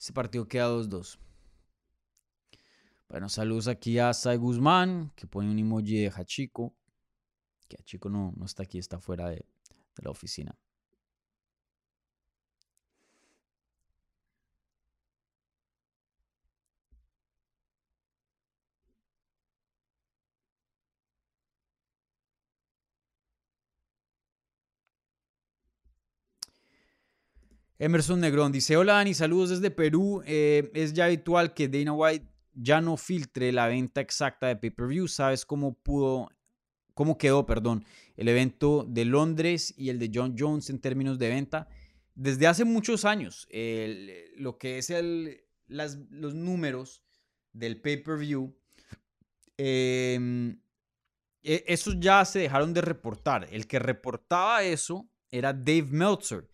Este 0.01 0.15
partido 0.15 0.49
queda 0.49 0.71
2-2. 0.71 1.19
Bueno, 3.11 3.29
saludos 3.29 3.69
aquí 3.69 3.99
a 3.99 4.15
Sai 4.15 4.39
Guzmán, 4.39 5.13
que 5.15 5.27
pone 5.27 5.51
un 5.51 5.59
emoji 5.59 6.01
de 6.01 6.09
Hachiko. 6.11 6.75
Que 7.69 7.77
Hachiko 7.79 8.09
no, 8.09 8.33
no 8.35 8.47
está 8.47 8.63
aquí, 8.63 8.79
está 8.79 8.99
fuera 8.99 9.29
de 9.29 9.45
la 9.97 10.11
oficina. 10.11 10.59
Emerson 27.81 28.21
Negrón 28.21 28.53
dice, 28.53 28.77
hola 28.77 28.93
Dani, 28.93 29.15
saludos 29.15 29.49
desde 29.49 29.71
Perú. 29.71 30.23
Eh, 30.27 30.71
es 30.75 30.93
ya 30.93 31.07
habitual 31.07 31.55
que 31.55 31.67
Dana 31.67 31.95
White 31.95 32.27
ya 32.53 32.83
no 32.83 32.99
filtre 32.99 33.53
la 33.53 33.69
venta 33.69 34.03
exacta 34.03 34.49
de 34.49 34.57
pay-per-view. 34.57 35.09
¿Sabes 35.09 35.47
cómo 35.47 35.73
pudo, 35.73 36.29
cómo 36.93 37.17
quedó, 37.17 37.47
perdón, 37.47 37.87
el 38.19 38.29
evento 38.29 38.85
de 38.87 39.07
Londres 39.07 39.73
y 39.79 39.89
el 39.89 39.99
de 39.99 40.11
John 40.15 40.37
Jones 40.39 40.69
en 40.69 40.79
términos 40.79 41.19
de 41.19 41.31
venta? 41.31 41.69
Desde 42.15 42.47
hace 42.47 42.67
muchos 42.67 43.07
años, 43.07 43.49
lo 44.37 44.59
que 44.59 44.77
es 44.77 44.91
el, 44.91 45.41
los 45.69 46.35
números 46.35 47.03
del 47.55 47.81
pay-per-view, 47.81 48.55
em, 49.57 50.61
e, 51.43 51.65
esos 51.67 51.99
ya 51.99 52.27
se 52.27 52.41
dejaron 52.41 52.75
de 52.75 52.83
reportar. 52.83 53.49
El 53.51 53.67
que 53.67 53.79
reportaba 53.79 54.65
eso 54.65 55.09
era 55.31 55.55
Dave 55.55 55.89
Meltzer 55.91 56.51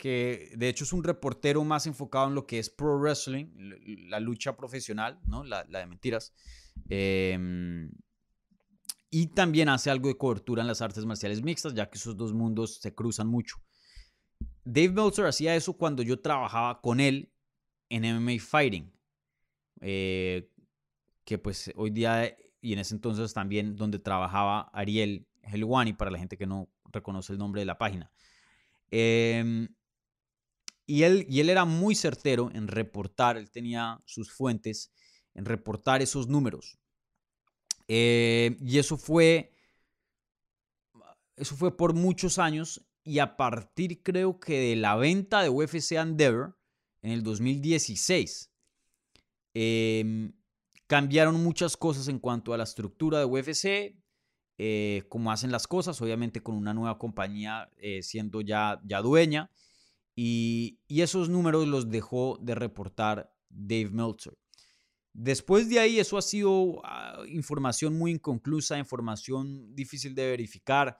que 0.00 0.50
de 0.56 0.70
hecho 0.70 0.84
es 0.84 0.94
un 0.94 1.04
reportero 1.04 1.62
más 1.62 1.86
enfocado 1.86 2.26
en 2.28 2.34
lo 2.34 2.46
que 2.46 2.58
es 2.58 2.70
pro 2.70 2.98
wrestling, 2.98 3.44
la 4.08 4.18
lucha 4.18 4.56
profesional, 4.56 5.20
¿no? 5.26 5.44
la, 5.44 5.62
de 5.62 5.86
mentiras. 5.86 6.32
Em, 6.88 7.92
y 9.10 9.26
también 9.26 9.68
hace 9.68 9.90
algo 9.90 10.08
de 10.08 10.16
cobertura 10.16 10.62
en 10.62 10.68
las 10.68 10.80
artes 10.80 11.04
marciales 11.04 11.42
mixtas, 11.42 11.74
ya 11.74 11.90
que 11.90 11.98
esos 11.98 12.16
dos 12.16 12.32
mundos 12.32 12.76
se 12.76 12.94
cruzan 12.94 13.26
mucho. 13.26 13.56
Dave 14.64 14.88
Meltzer 14.88 15.26
hacía 15.26 15.54
eso 15.54 15.74
cuando 15.74 16.02
yo 16.02 16.18
trabajaba 16.18 16.80
con 16.80 16.98
él 16.98 17.30
en 17.90 18.04
MMA 18.04 18.40
Fighting, 18.40 18.90
eh, 19.82 20.50
que 21.26 21.36
pues 21.36 21.72
hoy 21.76 21.90
día 21.90 22.34
y 22.62 22.72
en 22.72 22.78
ese 22.78 22.94
entonces 22.94 23.34
también 23.34 23.76
donde 23.76 23.98
trabajaba 23.98 24.70
Ariel 24.72 25.26
Helwani, 25.42 25.92
para 25.92 26.10
la 26.10 26.18
gente 26.18 26.38
que 26.38 26.46
no 26.46 26.70
reconoce 26.90 27.34
el 27.34 27.38
nombre 27.38 27.60
de 27.60 27.66
la 27.66 27.76
página. 27.76 28.10
Eh, 28.90 29.68
y 30.90 31.04
él, 31.04 31.24
y 31.28 31.38
él 31.38 31.50
era 31.50 31.64
muy 31.64 31.94
certero 31.94 32.50
en 32.52 32.66
reportar, 32.66 33.36
él 33.36 33.48
tenía 33.48 34.02
sus 34.06 34.32
fuentes, 34.32 34.90
en 35.34 35.44
reportar 35.44 36.02
esos 36.02 36.26
números. 36.26 36.80
Eh, 37.86 38.56
y 38.60 38.76
eso 38.80 38.96
fue, 38.96 39.52
eso 41.36 41.54
fue 41.54 41.76
por 41.76 41.94
muchos 41.94 42.40
años 42.40 42.84
y 43.04 43.20
a 43.20 43.36
partir 43.36 44.02
creo 44.02 44.40
que 44.40 44.58
de 44.58 44.74
la 44.74 44.96
venta 44.96 45.42
de 45.42 45.48
UFC 45.48 45.92
Endeavor 45.92 46.58
en 47.02 47.12
el 47.12 47.22
2016, 47.22 48.50
em, 49.54 50.32
cambiaron 50.88 51.40
muchas 51.40 51.76
cosas 51.76 52.08
en 52.08 52.18
cuanto 52.18 52.52
a 52.52 52.58
la 52.58 52.64
estructura 52.64 53.20
de 53.20 53.26
UFC, 53.26 53.96
eh, 54.58 55.04
cómo 55.08 55.30
hacen 55.30 55.52
las 55.52 55.68
cosas, 55.68 56.02
obviamente 56.02 56.42
con 56.42 56.56
una 56.56 56.74
nueva 56.74 56.98
compañía 56.98 57.70
eh, 57.76 58.02
siendo 58.02 58.40
ya, 58.40 58.80
ya 58.84 59.00
dueña. 59.00 59.52
Y, 60.14 60.80
esos 60.88 61.28
números 61.28 61.66
los 61.66 61.90
dejó 61.90 62.38
de 62.40 62.54
reportar 62.54 63.34
Dave 63.48 63.90
Meltzer. 63.90 64.36
Después 65.12 65.68
de 65.68 65.80
ahí, 65.80 65.98
eso 65.98 66.18
ha 66.18 66.22
sido 66.22 66.80
ah, 66.84 67.22
información 67.28 67.98
muy 67.98 68.12
inconclusa, 68.12 68.78
información 68.78 69.74
difícil 69.74 70.14
de 70.14 70.30
verificar. 70.30 70.98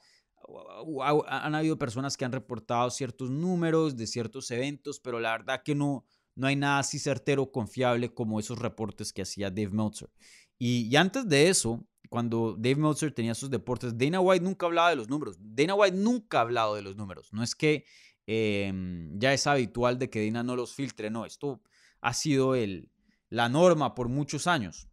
Han 1.02 1.54
habido 1.54 1.78
personas 1.78 2.16
que 2.16 2.24
han 2.24 2.32
reportado 2.32 2.90
ciertos 2.90 3.30
números 3.30 3.96
de 3.96 4.06
ciertos 4.06 4.50
eventos, 4.50 4.98
pero 4.98 5.20
la 5.20 5.32
verdad 5.32 5.62
que 5.62 5.74
no, 5.74 6.04
no 6.34 6.46
hay 6.46 6.56
nada 6.56 6.78
así 6.78 6.98
certero 6.98 7.52
confiable 7.52 8.12
como 8.12 8.40
esos 8.40 8.58
reportes 8.58 9.12
que 9.12 9.22
hacía 9.22 9.50
Dave 9.50 9.70
Meltzer. 9.70 10.10
Y, 10.58 10.88
y, 10.90 10.96
antes 10.96 11.28
de 11.28 11.48
eso, 11.48 11.86
cuando 12.10 12.56
Dave 12.58 12.76
Meltzer 12.76 13.12
tenía 13.12 13.34
sus 13.34 13.50
deportes, 13.50 13.96
Dana 13.96 14.20
White 14.20 14.44
nunca 14.44 14.66
hablaba 14.66 14.90
de 14.90 14.96
los 14.96 15.08
números. 15.08 15.36
Dana 15.38 15.74
White 15.74 15.96
nunca 15.96 16.38
ha 16.38 16.40
hablado 16.42 16.74
de 16.74 16.82
los 16.82 16.96
números. 16.96 17.32
No 17.32 17.42
es 17.42 17.54
que 17.54 17.84
Em, 18.32 19.18
ya 19.18 19.32
es 19.32 19.48
habitual 19.48 19.98
de 19.98 20.08
que 20.08 20.20
Dina 20.20 20.44
no 20.44 20.54
los 20.54 20.72
filtre, 20.72 21.10
no, 21.10 21.26
esto 21.26 21.60
ha 22.00 22.14
sido 22.14 22.54
el, 22.54 22.92
la 23.28 23.48
norma 23.48 23.96
por 23.96 24.08
muchos 24.08 24.46
años. 24.46 24.86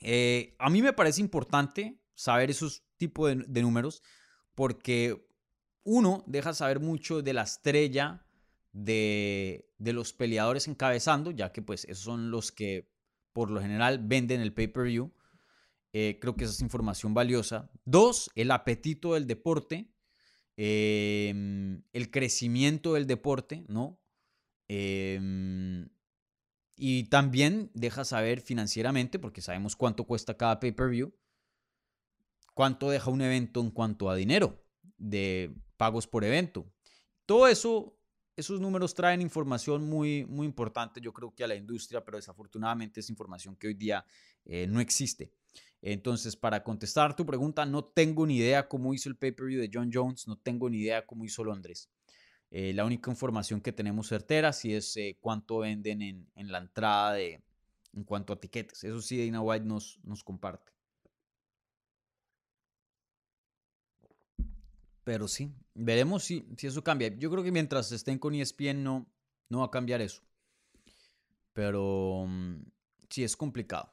Eh, 0.00 0.56
a 0.58 0.70
mí 0.70 0.80
me 0.80 0.94
parece 0.94 1.20
importante 1.20 2.00
saber 2.14 2.48
esos 2.48 2.82
tipos 2.96 3.36
de, 3.46 3.60
números 3.60 4.02
porque 4.54 5.28
uno 5.84 6.24
deja 6.26 6.54
saber 6.54 6.80
mucho 6.80 7.20
de 7.20 7.34
la 7.34 7.42
estrella 7.42 8.26
de, 8.72 9.70
los 9.78 10.14
peleadores 10.14 10.66
encabezando, 10.66 11.32
ya 11.32 11.52
que 11.52 11.60
pues 11.60 11.84
esos 11.84 12.04
son 12.04 12.30
los 12.30 12.52
que 12.52 12.90
por 13.34 13.50
lo 13.50 13.60
general 13.60 13.98
venden 14.02 14.40
el 14.40 14.54
pay-per-view. 14.54 15.12
Eh, 15.92 16.16
creo 16.18 16.36
que 16.36 16.44
esa 16.44 16.54
es 16.54 16.62
información 16.62 17.12
valiosa. 17.12 17.70
Dos, 17.84 18.30
el 18.34 18.50
apetito 18.50 19.12
del 19.12 19.26
deporte. 19.26 19.92
Em, 20.56 21.59
el 21.92 22.10
crecimiento 22.10 22.94
del 22.94 23.06
deporte, 23.06 23.64
¿no? 23.68 24.00
Em, 24.68 25.88
y 26.76 27.04
también 27.04 27.70
deja 27.74 28.04
saber 28.04 28.40
financieramente, 28.40 29.18
porque 29.18 29.42
sabemos 29.42 29.76
cuánto 29.76 30.04
cuesta 30.04 30.36
cada 30.36 30.60
pay-per-view, 30.60 31.12
cuánto 32.54 32.90
deja 32.90 33.10
un 33.10 33.20
evento 33.20 33.60
en 33.60 33.70
cuanto 33.70 34.08
a 34.08 34.16
dinero 34.16 34.64
de 34.96 35.54
pagos 35.76 36.06
por 36.06 36.24
evento. 36.24 36.72
Todo 37.26 37.48
eso, 37.48 37.98
esos 38.36 38.60
números 38.60 38.94
traen 38.94 39.20
información 39.20 39.88
muy, 39.88 40.24
muy 40.26 40.46
importante, 40.46 41.00
yo 41.00 41.12
creo 41.12 41.34
que 41.34 41.44
a 41.44 41.48
la 41.48 41.54
industria, 41.54 42.04
pero 42.04 42.18
desafortunadamente 42.18 43.00
es 43.00 43.10
información 43.10 43.56
que 43.56 43.68
hoy 43.68 43.74
día 43.74 44.04
eh, 44.44 44.66
no 44.66 44.80
existe. 44.80 45.32
Entonces, 45.82 46.36
para 46.36 46.62
contestar 46.62 47.16
tu 47.16 47.24
pregunta, 47.24 47.64
no 47.64 47.84
tengo 47.84 48.26
ni 48.26 48.36
idea 48.36 48.68
cómo 48.68 48.92
hizo 48.92 49.08
el 49.08 49.16
pay-per-view 49.16 49.60
de 49.60 49.70
John 49.72 49.90
Jones, 49.92 50.28
no 50.28 50.36
tengo 50.36 50.68
ni 50.68 50.78
idea 50.78 51.06
cómo 51.06 51.24
hizo 51.24 51.42
Londres. 51.44 51.90
Eh, 52.50 52.72
la 52.74 52.84
única 52.84 53.10
información 53.10 53.60
que 53.60 53.72
tenemos 53.72 54.08
certera 54.08 54.52
sí 54.52 54.74
es 54.74 54.96
eh, 54.96 55.16
cuánto 55.20 55.58
venden 55.58 56.02
en, 56.02 56.52
la 56.52 56.58
entrada 56.58 57.12
de, 57.14 57.42
en 57.94 58.04
cuanto 58.04 58.32
a 58.32 58.40
tiquetes. 58.40 58.84
Eso 58.84 59.00
sí, 59.00 59.24
Dana 59.24 59.40
White 59.40 59.64
nos, 59.64 60.00
nos 60.02 60.24
comparte. 60.24 60.72
Pero 65.04 65.28
sí, 65.28 65.52
veremos 65.74 66.24
si, 66.24 66.46
eso 66.58 66.84
cambia. 66.84 67.08
Yo 67.16 67.30
creo 67.30 67.42
que 67.42 67.52
mientras 67.52 67.90
estén 67.92 68.18
con 68.18 68.34
ESPN 68.34 68.82
no, 68.82 69.06
no 69.48 69.60
va 69.60 69.66
a 69.66 69.70
cambiar 69.70 70.00
eso. 70.00 70.22
Pero 71.52 72.26
mm, 72.28 72.62
sí 73.08 73.24
es 73.24 73.36
complicado. 73.36 73.92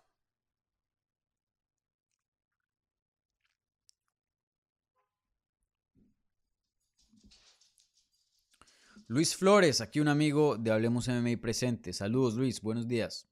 Luis 9.09 9.37
Flores, 9.37 9.79
aquí 9.79 10.01
un 10.01 10.09
amigo 10.09 10.57
de 10.57 10.69
Hablemos 10.69 11.07
MMA 11.07 11.39
presente. 11.41 11.93
Saludos 11.93 12.35
Luis, 12.35 12.61
buenos 12.61 12.87
días. 12.89 13.25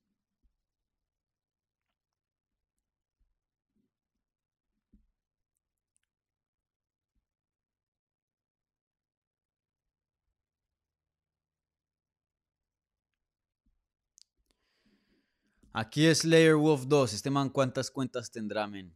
Aquí 15.74 16.06
es 16.06 16.20
Slayer 16.20 16.56
Wolf 16.56 16.86
2. 16.88 17.12
Este 17.14 17.30
man, 17.30 17.50
¿cuántas 17.50 17.92
cuentas 17.92 18.32
tendrá, 18.32 18.66
men? 18.66 18.96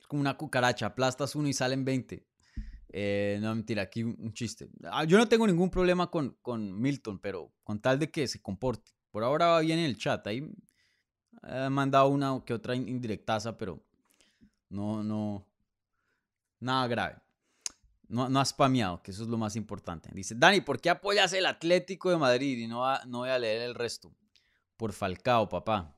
Es 0.00 0.06
como 0.08 0.20
una 0.20 0.36
cucaracha. 0.36 0.86
Aplastas 0.86 1.36
uno 1.36 1.46
y 1.46 1.52
salen 1.52 1.84
20. 1.84 2.26
Eh, 2.90 3.38
no, 3.40 3.54
mentira, 3.54 3.82
aquí 3.82 4.02
un 4.02 4.32
chiste. 4.32 4.70
Ah, 4.84 5.04
yo 5.04 5.18
no 5.18 5.28
tengo 5.28 5.46
ningún 5.46 5.70
problema 5.70 6.10
con, 6.10 6.36
con, 6.42 6.80
Milton, 6.80 7.18
pero 7.18 7.52
con 7.62 7.80
tal 7.80 7.98
de 7.98 8.10
que 8.10 8.26
se 8.26 8.40
comporte. 8.40 8.92
Por 9.10 9.24
ahora 9.24 9.46
va 9.48 9.60
bien 9.60 9.78
en 9.78 9.86
el 9.86 9.98
chat. 9.98 10.26
Ahí 10.26 10.50
he 11.42 11.68
mandado 11.68 12.08
una 12.08 12.42
que 12.44 12.54
otra 12.54 12.74
indirectaza, 12.74 13.56
pero 13.56 13.82
no, 14.70 15.02
no, 15.02 15.46
nada 16.60 16.86
grave. 16.86 17.16
No, 18.08 18.28
no 18.30 18.40
ha 18.40 18.44
spameado, 18.44 19.02
que 19.02 19.10
eso 19.10 19.22
es 19.22 19.28
lo 19.28 19.36
más 19.36 19.54
importante. 19.54 20.08
Dice, 20.14 20.34
Dani, 20.34 20.62
¿por 20.62 20.80
qué 20.80 20.88
apoyas 20.88 21.32
el 21.34 21.44
Atlético 21.44 22.10
de 22.10 22.16
Madrid 22.16 22.56
y 22.56 22.66
no, 22.66 22.82
no 23.04 23.18
voy 23.18 23.28
a 23.28 23.38
leer 23.38 23.62
el 23.62 23.74
resto? 23.74 24.10
Por 24.78 24.94
Falcao, 24.94 25.48
papá. 25.48 25.94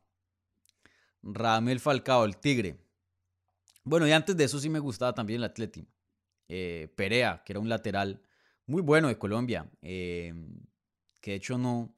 Ramel 1.23 1.79
Falcao, 1.79 2.25
el 2.25 2.37
Tigre. 2.37 2.81
Bueno, 3.85 4.09
y 4.09 4.13
antes 4.13 4.37
de 4.37 4.45
eso 4.45 4.59
sí 4.59 4.69
me 4.69 4.81
gustaba 4.81 5.15
también 5.15 5.39
el 5.39 5.45
Atleti. 5.45 5.87
Eh, 6.53 6.93
Perea, 6.97 7.45
que 7.45 7.53
era 7.53 7.61
un 7.61 7.69
lateral 7.69 8.21
muy 8.67 8.83
bueno 8.83 9.07
de 9.07 9.17
Colombia, 9.17 9.71
eh, 9.83 10.35
que 11.21 11.31
de 11.31 11.37
hecho 11.37 11.57
no, 11.59 11.95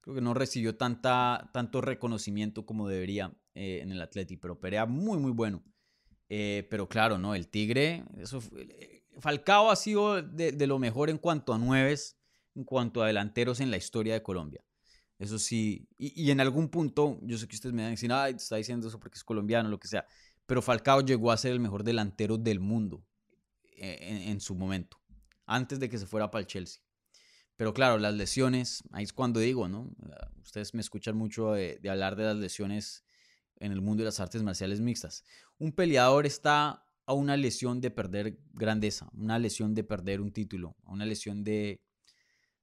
creo 0.00 0.16
que 0.16 0.20
no 0.20 0.34
recibió 0.34 0.76
tanta, 0.76 1.48
tanto 1.52 1.80
reconocimiento 1.80 2.66
como 2.66 2.88
debería 2.88 3.32
eh, 3.54 3.78
en 3.80 3.92
el 3.92 4.02
Atleti, 4.02 4.36
pero 4.36 4.58
Perea 4.58 4.86
muy, 4.86 5.18
muy 5.18 5.30
bueno. 5.30 5.62
pero 6.28 6.88
claro, 6.88 7.16
¿no? 7.16 7.36
El 7.36 7.46
Tigre, 7.46 8.04
eso 8.16 8.40
Falcao 9.20 9.70
ha 9.70 9.76
sido 9.76 10.20
de, 10.20 10.50
de, 10.50 10.66
lo 10.66 10.80
mejor 10.80 11.08
en 11.08 11.18
cuanto 11.18 11.52
a 11.52 11.58
nueves, 11.58 12.18
en 12.56 12.64
cuanto 12.64 13.04
a 13.04 13.06
delanteros 13.06 13.60
en 13.60 13.70
la 13.70 13.76
historia 13.76 14.14
de 14.14 14.22
Colombia. 14.24 14.64
Eso 15.20 15.38
sí, 15.38 15.86
y, 15.96 16.28
en 16.32 16.40
algún 16.40 16.70
punto, 16.70 17.20
yo 17.22 17.38
sé 17.38 17.46
que 17.46 17.54
ustedes 17.54 17.72
me 17.72 17.82
van 17.82 17.88
a 17.88 17.90
decir, 17.90 18.10
ay, 18.12 18.34
está 18.34 18.56
diciendo 18.56 18.88
eso 18.88 18.98
porque 18.98 19.18
es 19.18 19.22
colombiano, 19.22 19.68
lo 19.68 19.78
que 19.78 19.86
sea, 19.86 20.04
pero 20.44 20.60
Falcao 20.60 21.02
llegó 21.02 21.30
a 21.30 21.36
ser 21.36 21.52
el 21.52 21.60
mejor 21.60 21.84
delantero 21.84 22.36
del 22.36 22.58
mundo 22.58 23.04
en, 23.82 24.40
su 24.40 24.54
momento, 24.54 25.00
antes 25.46 25.80
de 25.80 25.88
que 25.88 25.98
se 25.98 26.06
fuera 26.06 26.30
para 26.30 26.40
el 26.40 26.46
Chelsea. 26.46 26.82
Pero 27.56 27.74
claro, 27.74 27.98
las 27.98 28.14
lesiones, 28.14 28.82
ahí 28.92 29.04
es 29.04 29.12
cuando 29.12 29.40
digo, 29.40 29.68
¿no? 29.68 29.90
Ustedes 30.42 30.74
me 30.74 30.80
escuchan 30.80 31.16
mucho 31.16 31.52
de, 31.52 31.78
hablar 31.88 32.16
de 32.16 32.24
las 32.24 32.36
lesiones 32.36 33.04
en 33.56 33.72
el 33.72 33.80
mundo 33.80 34.02
de 34.02 34.06
las 34.06 34.20
artes 34.20 34.42
marciales 34.42 34.80
mixtas. 34.80 35.24
Un 35.58 35.72
peleador 35.72 36.26
está 36.26 36.86
a 37.04 37.12
una 37.12 37.36
lesión 37.36 37.80
de 37.80 37.90
perder 37.90 38.38
grandeza, 38.52 39.10
una 39.12 39.38
lesión 39.38 39.74
de 39.74 39.84
perder 39.84 40.20
un 40.20 40.32
título, 40.32 40.76
una 40.84 41.04
lesión 41.04 41.44
de 41.44 41.82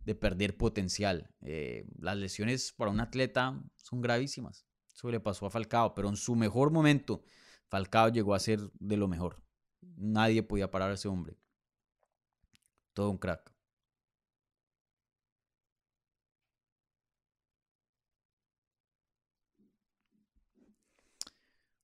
de 0.06 0.16
perder 0.16 0.58
potencial. 0.58 1.30
Eh, 1.42 1.86
las 2.00 2.18
lesiones 2.18 2.74
para 2.74 2.92
un 2.92 3.00
atleta 3.00 3.62
son 3.76 4.02
gravísimas. 4.02 4.66
Eso 4.94 5.08
pasó 5.22 5.46
a 5.46 5.50
Falcao, 5.50 5.94
pero 5.94 6.10
en 6.10 6.16
su 6.16 6.36
mejor 6.36 6.72
momento, 6.72 7.22
Falcao 7.68 8.10
llegó 8.10 8.34
a 8.34 8.40
ser 8.40 8.60
de 8.80 8.98
lo 8.98 9.08
mejor. 9.08 9.42
Nadie 9.82 10.44
podía 10.44 10.72
parar 10.72 10.92
a 10.92 10.94
ese 10.94 11.08
hombre. 11.08 11.38
Todo 12.94 13.12
un 13.12 13.18
crack. 13.18 13.54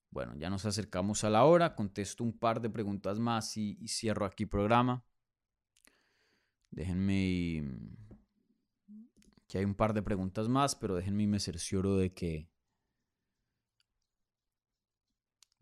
Bueno, 0.09 0.33
ya 0.37 0.49
nos 0.49 0.65
acercamos 0.65 1.23
a 1.25 1.29
la 1.29 1.43
hora. 1.43 1.75
Contesto 1.75 2.23
un 2.23 2.37
par 2.37 2.61
de 2.61 2.69
preguntas 2.69 3.19
más 3.19 3.57
y, 3.57 3.77
y 3.81 3.89
cierro 3.89 4.25
aquí 4.25 4.45
programa. 4.45 5.03
Déjenme 6.71 7.63
que 9.47 9.57
hay 9.57 9.65
un 9.65 9.75
par 9.75 9.93
de 9.93 10.01
preguntas 10.01 10.47
más, 10.49 10.75
pero 10.75 10.95
déjenme 10.95 11.27
me 11.27 11.39
cercioro 11.39 11.97
de 11.97 12.13
que 12.13 12.49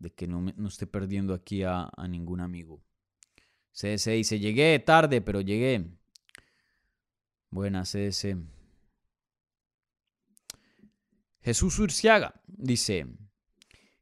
de 0.04 0.12
que 0.12 0.26
no, 0.26 0.40
no 0.56 0.68
esté 0.68 0.86
perdiendo 0.86 1.32
aquí 1.32 1.62
a, 1.62 1.90
ningún 2.08 2.40
amigo. 2.40 2.82
CS 3.72 4.04
dice, 4.10 4.38
llegué 4.38 4.78
tarde, 4.78 5.20
pero 5.22 5.40
llegué. 5.40 5.86
Buenas, 7.50 7.90
CS. 7.92 8.36
Jesús 11.40 11.78
Urciaga 11.78 12.40
dice, 12.46 13.06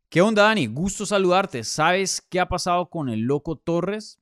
¿qué 0.09 0.21
onda 0.21 0.43
Dani? 0.43 0.67
Gusto 0.67 1.07
saludarte. 1.07 1.63
¿Sabes 1.63 2.21
qué 2.21 2.41
ha 2.41 2.49
pasado 2.49 2.91
con 2.91 3.09
el 3.09 3.21
loco 3.21 3.57
Torres? 3.57 4.21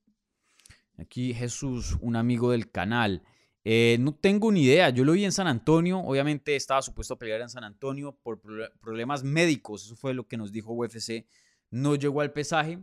Aquí 0.97 1.33
Jesús, 1.33 1.97
un 1.99 2.15
amigo 2.15 2.51
del 2.51 2.69
canal. 2.69 3.23
Eh, 3.63 3.97
no 3.99 4.13
tengo 4.13 4.51
ni 4.51 4.63
idea. 4.63 4.89
Yo 4.91 5.03
lo 5.03 5.13
vi 5.13 5.25
en 5.25 5.31
San 5.31 5.47
Antonio. 5.47 5.99
Obviamente 5.99 6.55
estaba 6.55 6.81
supuesto 6.83 7.15
a 7.15 7.19
pelear 7.19 7.41
en 7.41 7.49
San 7.49 7.63
Antonio 7.63 8.15
por 8.21 8.39
problemas 8.79 9.23
médicos. 9.23 9.85
Eso 9.85 9.95
fue 9.95 10.13
lo 10.13 10.27
que 10.27 10.37
nos 10.37 10.51
dijo 10.51 10.73
UFC. 10.73 11.25
No 11.71 11.95
llegó 11.95 12.21
al 12.21 12.33
pesaje. 12.33 12.79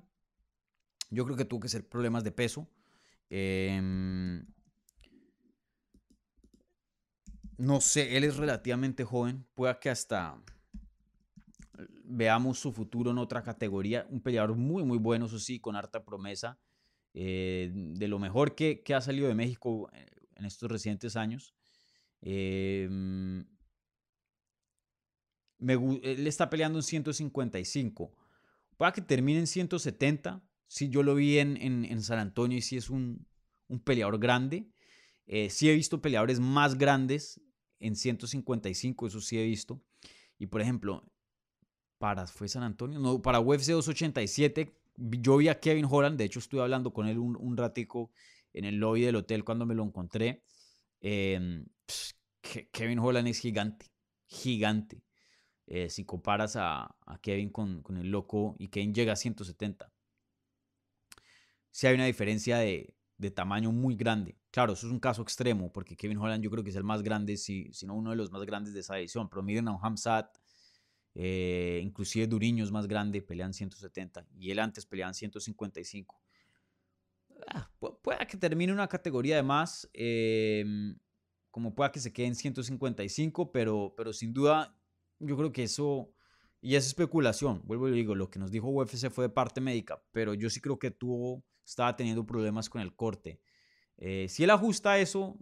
Yo 1.11 1.25
creo 1.25 1.37
que 1.37 1.45
tuvo 1.45 1.61
que 1.61 1.69
ser 1.69 1.89
problemas 1.89 2.25
de 2.25 2.33
peso. 2.33 2.69
Em, 3.31 4.47
no 7.59 7.81
sé, 7.81 8.17
él 8.17 8.25
es 8.25 8.37
relativamente 8.37 9.05
joven. 9.05 9.47
Pueda 9.55 9.79
que 9.79 9.91
hasta 9.91 10.43
veamos 12.05 12.59
su 12.59 12.73
futuro 12.73 13.11
en 13.11 13.19
otra 13.19 13.43
categoría. 13.43 14.07
Un 14.11 14.21
peleador 14.21 14.57
muy, 14.57 14.85
muy 14.85 14.99
bueno, 14.99 15.27
eso 15.27 15.39
sí, 15.39 15.61
con 15.61 15.77
harta 15.77 16.05
promesa. 16.05 16.59
Eh, 17.15 17.71
de 17.73 18.09
lo 18.09 18.19
mejor 18.19 18.55
que, 18.55 18.83
que, 18.83 18.95
ha 18.95 19.01
salido 19.01 19.29
de 19.29 19.35
México 19.35 19.91
eh, 19.93 20.07
en 20.37 20.45
estos 20.45 20.71
recientes 20.71 21.17
años. 21.17 21.55
Em, 22.21 23.45
él 25.61 26.27
está 26.27 26.49
peleando 26.49 26.79
en 26.79 26.83
155. 26.83 28.13
Puede 28.79 28.93
que 28.93 29.03
termine 29.03 29.41
en 29.41 29.47
170. 29.47 30.43
Sí, 30.67 30.89
yo 30.89 31.03
lo 31.03 31.15
vi 31.15 31.39
en, 31.39 32.03
San 32.03 32.19
Antonio 32.19 32.57
y 32.57 32.63
sí 32.63 32.77
es 32.77 32.89
un, 32.89 33.27
un 33.67 33.81
peleador 33.81 34.19
grande. 34.19 34.71
Eh, 35.27 35.51
sí 35.51 35.69
he 35.69 35.75
visto 35.75 36.01
peleadores 36.01 36.41
más 36.41 36.79
grandes 36.79 37.41
en 37.81 37.97
155, 37.97 39.09
eso 39.09 39.21
sí 39.21 39.39
he 39.39 39.45
visto. 39.45 39.83
Y 40.39 40.47
por 40.47 40.61
ejemplo, 40.61 41.05
para, 41.99 42.27
¿fue 42.27 42.49
San 42.49 42.63
Antonio? 42.63 42.99
No, 42.99 43.21
para 43.21 43.41
UFC 43.41 43.73
287, 43.73 44.73
yo 44.97 45.37
vi 45.37 45.49
a 45.49 45.59
Kevin 45.59 45.87
Holland, 45.89 46.17
de 46.17 46.25
hecho 46.25 46.39
estuve 46.39 46.63
hablando 46.63 46.93
con 46.93 47.07
él 47.09 47.19
un, 47.19 47.37
un 47.37 47.57
ratico 47.57 48.13
en 48.53 48.65
el 48.65 48.77
lobby 48.77 49.03
del 49.03 49.17
hotel 49.17 49.45
cuando 49.45 49.67
me 49.67 49.75
lo 49.75 49.85
encontré. 49.85 50.45
Em, 51.01 51.67
Kevin 52.73 52.99
Holland 53.01 53.29
es 53.29 53.41
gigante, 53.41 53.87
gigante. 54.27 55.03
Eh, 55.71 55.91
si 55.91 56.07
comparas 56.07 56.57
a, 56.57 56.97
Kevin 57.21 57.51
con, 57.51 57.83
el 57.99 58.11
loco 58.11 58.57
y 58.59 58.69
Kevin 58.69 58.95
llega 58.95 59.13
a 59.13 59.17
170. 59.17 59.93
Sí 61.71 61.87
hay 61.87 61.95
una 61.95 62.07
diferencia 62.07 62.57
de, 62.57 62.95
tamaño 63.35 63.71
muy 63.71 63.95
grande. 63.95 64.39
Claro, 64.51 64.73
eso 64.73 64.87
es 64.87 64.93
un 64.93 64.99
caso 64.99 65.21
extremo, 65.21 65.71
porque 65.71 65.95
Kevin 65.95 66.17
Holland 66.17 66.43
yo 66.43 66.51
creo 66.51 66.65
que 66.65 66.71
es 66.71 66.77
el 66.77 66.85
más 66.85 67.03
grande, 67.03 67.37
si, 67.37 67.71
si 67.75 67.87
no 67.87 67.95
uno 67.95 68.11
de 68.11 68.17
los 68.17 68.31
más 68.31 68.45
grandes 68.47 68.73
de 68.73 68.81
esa 68.81 68.99
edición. 68.99 69.29
Pero 69.29 69.43
miren 69.43 69.69
a 69.69 69.73
un 69.73 69.79
Hamzat, 69.83 70.39
eh, 71.15 71.81
inclusive 71.83 72.27
Duriño 72.27 72.65
es 72.65 72.71
más 72.71 72.87
grande, 72.87 73.21
pelean 73.21 73.53
170 73.53 74.27
y 74.39 74.51
él 74.51 74.61
antes 74.61 74.87
peleaban 74.87 75.13
155. 75.13 76.19
Ah, 77.47 77.71
pueda 78.03 78.27
que 78.27 78.39
termine 78.39 78.73
una 78.73 78.89
categoría 78.89 79.37
de 79.37 79.43
más, 79.43 79.89
em, 79.93 80.99
como 81.51 81.75
pueda 81.75 81.93
que 81.93 82.01
se 82.01 82.11
quede 82.11 82.29
en 82.29 82.35
155, 82.35 83.53
pero, 83.53 83.93
pero 83.97 84.15
sin 84.15 84.33
duda 84.33 84.78
yo 85.19 85.37
creo 85.37 85.53
que 85.53 85.65
eso, 85.65 86.13
y 86.61 86.75
es 86.75 86.87
especulación, 86.87 87.63
vuelvo 87.65 87.89
y 87.89 87.93
digo, 87.93 88.15
lo 88.15 88.31
que 88.31 88.39
nos 88.39 88.51
dijo 88.51 88.69
UFC 88.69 89.11
fue 89.11 89.25
de 89.25 89.31
parte 89.31 89.61
médica, 89.61 90.03
pero 90.13 90.35
yo 90.35 90.51
sí 90.51 90.61
creo 90.61 90.79
que 90.79 90.91
tuvo, 90.91 91.45
estaba 91.65 91.97
teniendo 91.97 92.25
problemas 92.27 92.69
con 92.69 92.81
el 92.81 92.95
corte. 92.95 93.41
Eh, 93.97 94.29
si 94.29 94.45
él 94.45 94.51
ajusta 94.51 94.99
eso, 94.99 95.39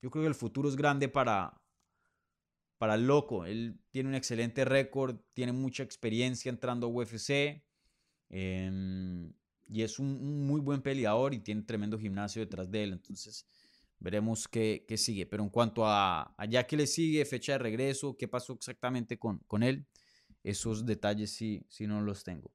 yo 0.00 0.10
creo 0.10 0.24
que 0.24 0.28
el 0.28 0.34
futuro 0.34 0.68
es 0.68 0.76
grande 0.76 1.08
para, 1.08 1.60
para 2.78 2.94
el 2.94 3.06
loco. 3.06 3.44
Él 3.44 3.78
tiene 3.90 4.08
un 4.08 4.14
excelente 4.14 4.64
récord, 4.64 5.16
tiene 5.32 5.52
mucha 5.52 5.82
experiencia 5.82 6.50
entrando 6.50 6.86
a 6.86 6.90
UFC. 6.90 7.62
Eh, 8.30 9.32
y 9.68 9.82
es 9.82 9.98
un, 9.98 10.46
muy 10.46 10.60
buen 10.60 10.82
peleador 10.82 11.34
y 11.34 11.40
tiene 11.40 11.62
tremendo 11.62 11.98
gimnasio 11.98 12.42
detrás 12.42 12.70
de 12.70 12.84
él. 12.84 12.92
Entonces, 12.92 13.46
veremos 13.98 14.48
qué, 14.48 14.84
sigue. 14.96 15.26
Pero 15.26 15.42
en 15.42 15.50
cuanto 15.50 15.86
a, 15.86 16.34
allá 16.36 16.66
que 16.66 16.76
le 16.76 16.86
sigue, 16.86 17.24
fecha 17.24 17.52
de 17.52 17.58
regreso, 17.58 18.16
qué 18.16 18.28
pasó 18.28 18.52
exactamente 18.54 19.18
con, 19.18 19.38
con 19.46 19.62
él, 19.62 19.86
esos 20.42 20.84
detalles 20.84 21.32
sí, 21.32 21.64
sí 21.68 21.86
no 21.86 22.00
los 22.00 22.24
tengo. 22.24 22.52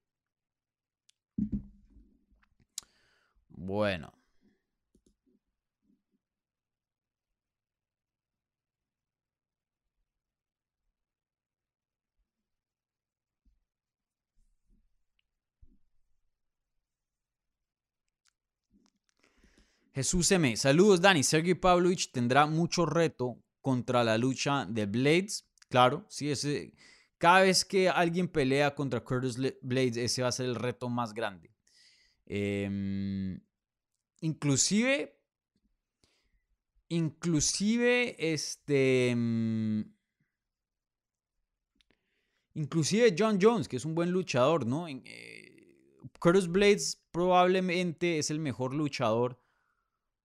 Bueno. 3.50 4.19
Jesús 20.00 20.32
M. 20.32 20.56
Saludos, 20.56 21.02
Dani. 21.02 21.24
Sergey 21.24 21.56
Pavlovich 21.56 22.10
tendrá 22.14 22.46
mucho 22.46 22.86
reto 22.86 23.44
contra 23.60 24.02
la 24.02 24.18
lucha 24.18 24.66
de 24.66 24.86
Blades. 24.86 25.46
Claro, 25.68 26.06
sí, 26.08 26.32
ese, 26.32 26.74
cada 27.18 27.42
vez 27.42 27.66
que 27.66 27.90
alguien 27.90 28.30
pelea 28.30 28.74
contra 28.74 29.04
Curtis 29.04 29.36
Blades, 29.62 29.98
ese 29.98 30.22
va 30.22 30.30
a 30.30 30.32
ser 30.32 30.46
el 30.46 30.56
reto 30.56 30.88
más 30.88 31.14
grande. 31.14 31.54
Em, 32.26 33.42
inclusive, 34.22 35.20
inclusive, 36.88 38.16
este, 38.20 39.14
mm, 39.14 39.82
inclusive 42.54 43.14
John 43.20 43.38
Jones, 43.42 43.68
que 43.68 43.76
es 43.76 43.84
un 43.84 43.96
buen 43.96 44.12
luchador, 44.12 44.66
¿no? 44.66 44.88
Eh, 44.88 45.76
Curtis 46.20 46.48
Blades 46.48 47.04
probablemente 47.12 48.18
es 48.18 48.32
el 48.32 48.40
mejor 48.40 48.74
luchador 48.74 49.38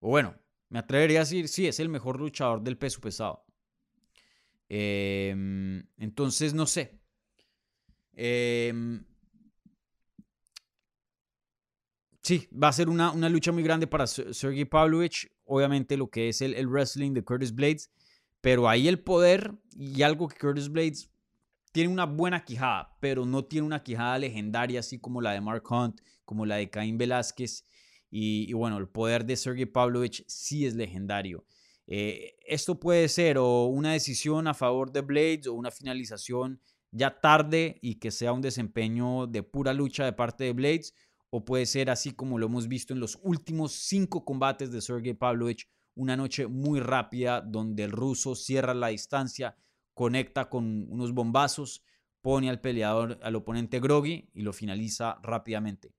o 0.04 0.10
bueno, 0.10 0.34
me 0.68 0.80
atrevería 0.80 1.20
a 1.20 1.24
decir, 1.24 1.48
sí, 1.48 1.66
es 1.66 1.80
el 1.80 1.88
mejor 1.88 2.20
luchador 2.20 2.60
del 2.60 2.76
peso 2.76 3.00
pesado. 3.00 3.42
Em, 4.68 5.82
entonces, 5.96 6.52
no 6.52 6.66
sé. 6.66 7.00
Em, 8.12 9.02
sí, 12.20 12.46
va 12.52 12.68
a 12.68 12.72
ser 12.74 12.90
una, 12.90 13.14
lucha 13.30 13.50
muy 13.50 13.62
grande 13.62 13.86
para 13.86 14.06
Sergey 14.06 14.66
Pavlovich. 14.66 15.32
Obviamente 15.46 15.96
lo 15.96 16.10
que 16.10 16.28
es 16.28 16.42
el, 16.42 16.52
el, 16.52 16.68
wrestling 16.68 17.14
de 17.14 17.24
Curtis 17.24 17.54
Blades. 17.54 17.90
Pero 18.42 18.68
ahí 18.68 18.88
el 18.88 18.98
poder 18.98 19.54
y 19.74 20.02
algo 20.02 20.28
que 20.28 20.36
Curtis 20.36 20.68
Blades 20.68 21.10
tiene 21.72 21.90
una 21.90 22.04
buena 22.04 22.44
quijada, 22.44 22.94
pero 23.00 23.24
no 23.24 23.46
tiene 23.46 23.66
una 23.66 23.82
quijada 23.82 24.18
legendaria 24.18 24.80
así 24.80 24.98
como 24.98 25.22
la 25.22 25.32
de 25.32 25.40
Mark 25.40 25.64
Hunt, 25.70 26.02
como 26.26 26.44
la 26.44 26.56
de 26.56 26.68
Caín 26.68 26.98
Velázquez. 26.98 27.64
Y, 28.16 28.52
bueno, 28.52 28.78
el 28.78 28.86
poder 28.86 29.24
de 29.24 29.34
Sergey 29.34 29.66
Pavlovich 29.66 30.24
sí 30.28 30.66
es 30.66 30.76
legendario. 30.76 31.44
Eh, 31.88 32.36
esto 32.46 32.78
puede 32.78 33.08
ser 33.08 33.38
o 33.38 33.64
una 33.64 33.92
decisión 33.94 34.46
a 34.46 34.54
favor 34.54 34.92
de 34.92 35.00
Blades 35.00 35.48
o 35.48 35.54
una 35.54 35.72
finalización 35.72 36.60
ya 36.92 37.20
tarde 37.20 37.76
y 37.82 37.96
que 37.96 38.12
sea 38.12 38.32
un 38.32 38.40
desempeño 38.40 39.26
de 39.26 39.42
pura 39.42 39.74
lucha 39.74 40.04
de 40.04 40.12
parte 40.12 40.44
de 40.44 40.52
Blades, 40.52 40.94
o 41.28 41.44
puede 41.44 41.66
ser 41.66 41.90
así 41.90 42.12
como 42.12 42.38
lo 42.38 42.46
hemos 42.46 42.68
visto 42.68 42.94
en 42.94 43.00
los 43.00 43.18
últimos 43.20 43.72
cinco 43.72 44.24
combates 44.24 44.70
de 44.70 44.80
Sergey 44.80 45.14
Pavlovich, 45.14 45.68
una 45.96 46.16
noche 46.16 46.46
muy 46.46 46.78
rápida 46.78 47.40
donde 47.40 47.82
el 47.82 47.90
ruso 47.90 48.36
cierra 48.36 48.74
la 48.74 48.88
distancia, 48.88 49.56
conecta 49.92 50.48
con 50.48 50.86
unos 50.88 51.12
bombazos, 51.12 51.82
pone 52.20 52.48
al 52.48 52.60
peleador, 52.60 53.18
al 53.24 53.34
oponente 53.34 53.80
groggy 53.80 54.30
y 54.34 54.42
lo 54.42 54.52
finaliza 54.52 55.18
rápidamente. 55.20 55.92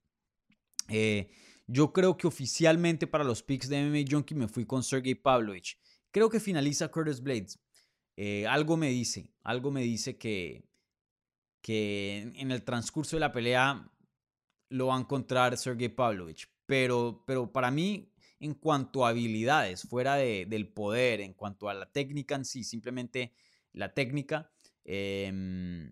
Eh, 0.88 1.30
yo 1.68 1.92
creo 1.94 2.18
que 2.18 2.28
oficialmente 2.28 3.08
para 3.08 3.24
los 3.24 3.42
picks 3.42 3.70
de 3.70 3.84
MMA 3.84 4.06
Junkie 4.10 4.36
me 4.36 4.48
fui 4.48 4.66
con 4.66 4.84
Sergey 4.84 5.16
Pavlovich. 5.16 5.80
Creo 6.12 6.30
que 6.30 6.40
finaliza 6.40 6.90
Curtis 6.90 7.22
Blades. 7.22 7.60
Eh, 8.16 8.48
algo 8.48 8.78
me 8.78 8.90
dice, 8.90 9.34
algo 9.44 9.72
me 9.72 9.82
dice 9.82 10.18
que, 10.18 10.64
que 11.62 12.32
en 12.36 12.52
el 12.52 12.64
transcurso 12.64 13.16
de 13.16 13.20
la 13.22 13.32
pelea 13.32 13.92
lo 14.70 14.88
va 14.88 14.96
a 14.96 15.00
encontrar 15.00 15.58
Sergey 15.58 15.90
Pavlovich. 15.90 16.48
Pero, 16.66 17.24
pero 17.26 17.52
para 17.52 17.72
mí, 17.72 18.14
en 18.40 18.54
cuanto 18.54 19.06
a 19.06 19.10
habilidades, 19.10 19.84
fuera 19.84 20.16
del 20.16 20.68
poder, 20.68 21.22
en 21.22 21.34
cuanto 21.34 21.68
a 21.68 21.74
la 21.74 21.92
técnica 21.92 22.36
en 22.36 22.46
sí, 22.46 22.64
simplemente 22.64 23.34
la 23.74 23.94
técnica, 23.94 24.52
em, 24.84 25.92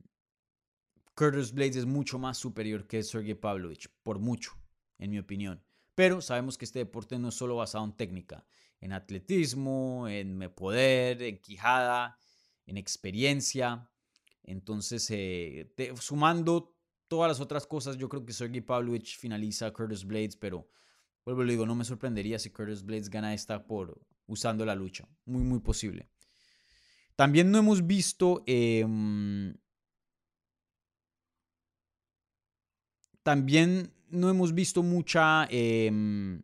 Curtis 1.16 1.52
Blades 1.52 1.78
es 1.78 1.86
mucho 1.86 2.18
más 2.18 2.38
superior 2.38 2.88
que 2.88 3.04
Sergey 3.04 3.36
Pavlovich, 3.36 3.90
por 4.04 4.20
mucho 4.20 4.63
en 4.98 5.12
mi 5.12 5.20
opinión. 5.20 5.64
Pero 5.96 6.22
sabemos 6.22 6.58
que 6.58 6.66
este 6.66 6.80
deporte 6.80 7.20
no 7.20 7.30
es 7.30 7.36
solo 7.36 7.56
basado 7.56 7.86
en 7.86 7.94
técnica, 7.94 8.46
en 8.80 8.94
atletismo, 8.94 10.08
en 10.08 10.52
poder, 10.56 11.22
en 11.22 11.40
quijada, 11.40 12.18
en 12.66 12.78
experiencia. 12.78 13.90
Entonces, 14.44 15.08
eh, 15.12 15.72
sumando 16.00 16.76
todas 17.08 17.30
las 17.30 17.40
otras 17.40 17.68
cosas, 17.68 17.98
yo 17.98 18.10
creo 18.10 18.26
que 18.26 18.34
Sergey 18.34 18.62
Pavlovich 18.62 19.18
finaliza 19.18 19.72
Curtis 19.72 20.04
Blades, 20.04 20.36
pero 20.36 20.68
vuelvo 21.24 21.44
a 21.44 21.46
digo, 21.46 21.66
no 21.66 21.76
me 21.76 21.86
sorprendería 21.86 22.40
si 22.40 22.50
Curtis 22.50 22.84
Blades 22.84 23.10
gana 23.10 23.34
esta 23.34 23.66
por 23.66 24.02
usando 24.26 24.66
la 24.66 24.76
lucha. 24.76 25.08
Muy, 25.26 25.44
muy 25.44 25.60
posible. 25.60 26.10
También 27.16 27.52
no 27.52 27.60
hemos 27.60 27.86
visto. 27.86 28.44
Em, 28.48 29.56
también 33.22 33.94
no 34.14 34.30
hemos 34.30 34.54
visto 34.54 34.84
mucha. 34.84 35.48
Em, 35.50 36.42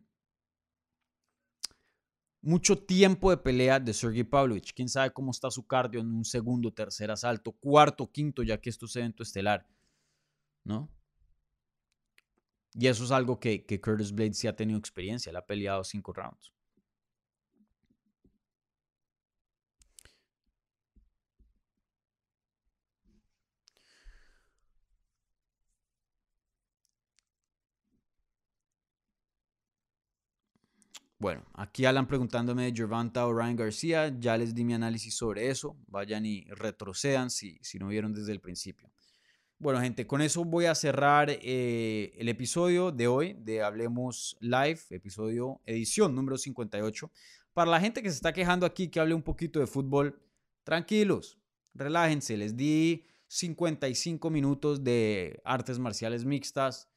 mucho 2.42 2.76
tiempo 2.78 3.30
de 3.30 3.36
pelea 3.36 3.78
de 3.78 3.92
Sergey 3.92 4.24
Pavlovich. 4.24 4.72
Quién 4.74 4.88
sabe 4.88 5.12
cómo 5.12 5.30
está 5.30 5.50
su 5.50 5.66
cardio 5.66 6.00
en 6.00 6.08
un 6.08 6.24
segundo, 6.24 6.72
tercer 6.72 7.10
asalto, 7.10 7.52
cuarto, 7.52 8.10
quinto, 8.10 8.42
ya 8.42 8.58
que 8.60 8.70
esto 8.70 8.86
es 8.86 8.96
evento 8.96 9.22
estelar. 9.22 9.66
¿No? 10.64 10.90
Y 12.74 12.86
eso 12.86 13.04
es 13.04 13.10
algo 13.10 13.38
que, 13.38 13.66
que 13.66 13.80
Curtis 13.80 14.12
Blades 14.12 14.38
sí 14.38 14.46
ha 14.46 14.56
tenido 14.56 14.78
experiencia. 14.78 15.30
Él 15.30 15.36
ha 15.36 15.46
peleado 15.46 15.84
cinco 15.84 16.12
rounds. 16.12 16.52
Bueno, 31.20 31.44
aquí 31.52 31.84
Alan 31.84 32.08
preguntándome 32.08 32.64
de 32.64 32.72
Gervonta 32.74 33.26
o 33.26 33.34
Ryan 33.34 33.54
García. 33.54 34.16
Ya 34.18 34.38
les 34.38 34.54
di 34.54 34.64
mi 34.64 34.72
análisis 34.72 35.14
sobre 35.14 35.50
eso. 35.50 35.76
Vayan 35.86 36.24
y 36.24 36.44
retrocedan 36.44 37.28
si, 37.28 37.58
si 37.60 37.78
no 37.78 37.88
vieron 37.88 38.14
desde 38.14 38.32
el 38.32 38.40
principio. 38.40 38.90
Bueno, 39.58 39.82
gente, 39.82 40.06
con 40.06 40.22
eso 40.22 40.46
voy 40.46 40.64
a 40.64 40.74
cerrar 40.74 41.28
eh, 41.28 42.14
el 42.16 42.30
episodio 42.30 42.90
de 42.90 43.06
hoy 43.06 43.36
de 43.38 43.62
Hablemos 43.62 44.38
Live, 44.40 44.80
episodio 44.88 45.60
edición 45.66 46.14
número 46.14 46.38
58. 46.38 47.12
Para 47.52 47.70
la 47.70 47.80
gente 47.80 48.02
que 48.02 48.08
se 48.08 48.16
está 48.16 48.32
quejando 48.32 48.64
aquí 48.64 48.88
que 48.88 48.98
hable 48.98 49.12
un 49.12 49.22
poquito 49.22 49.60
de 49.60 49.66
fútbol, 49.66 50.18
tranquilos, 50.64 51.36
relájense. 51.74 52.38
Les 52.38 52.56
di 52.56 53.04
55 53.26 54.30
minutos 54.30 54.82
de 54.82 55.38
artes 55.44 55.78
marciales 55.78 56.24
mixtas, 56.24 56.88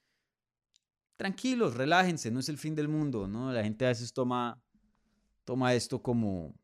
tranquilos, 1.15 1.75
relájense, 1.75 2.31
no 2.31 2.39
es 2.39 2.49
el 2.49 2.57
fin 2.57 2.75
del 2.75 2.87
mundo, 2.87 3.27
¿no? 3.27 3.51
La 3.51 3.63
gente 3.63 3.85
a 3.85 3.89
veces 3.89 4.13
toma, 4.13 4.61
toma 5.45 5.73
esto 5.73 6.01
como, 6.01 6.55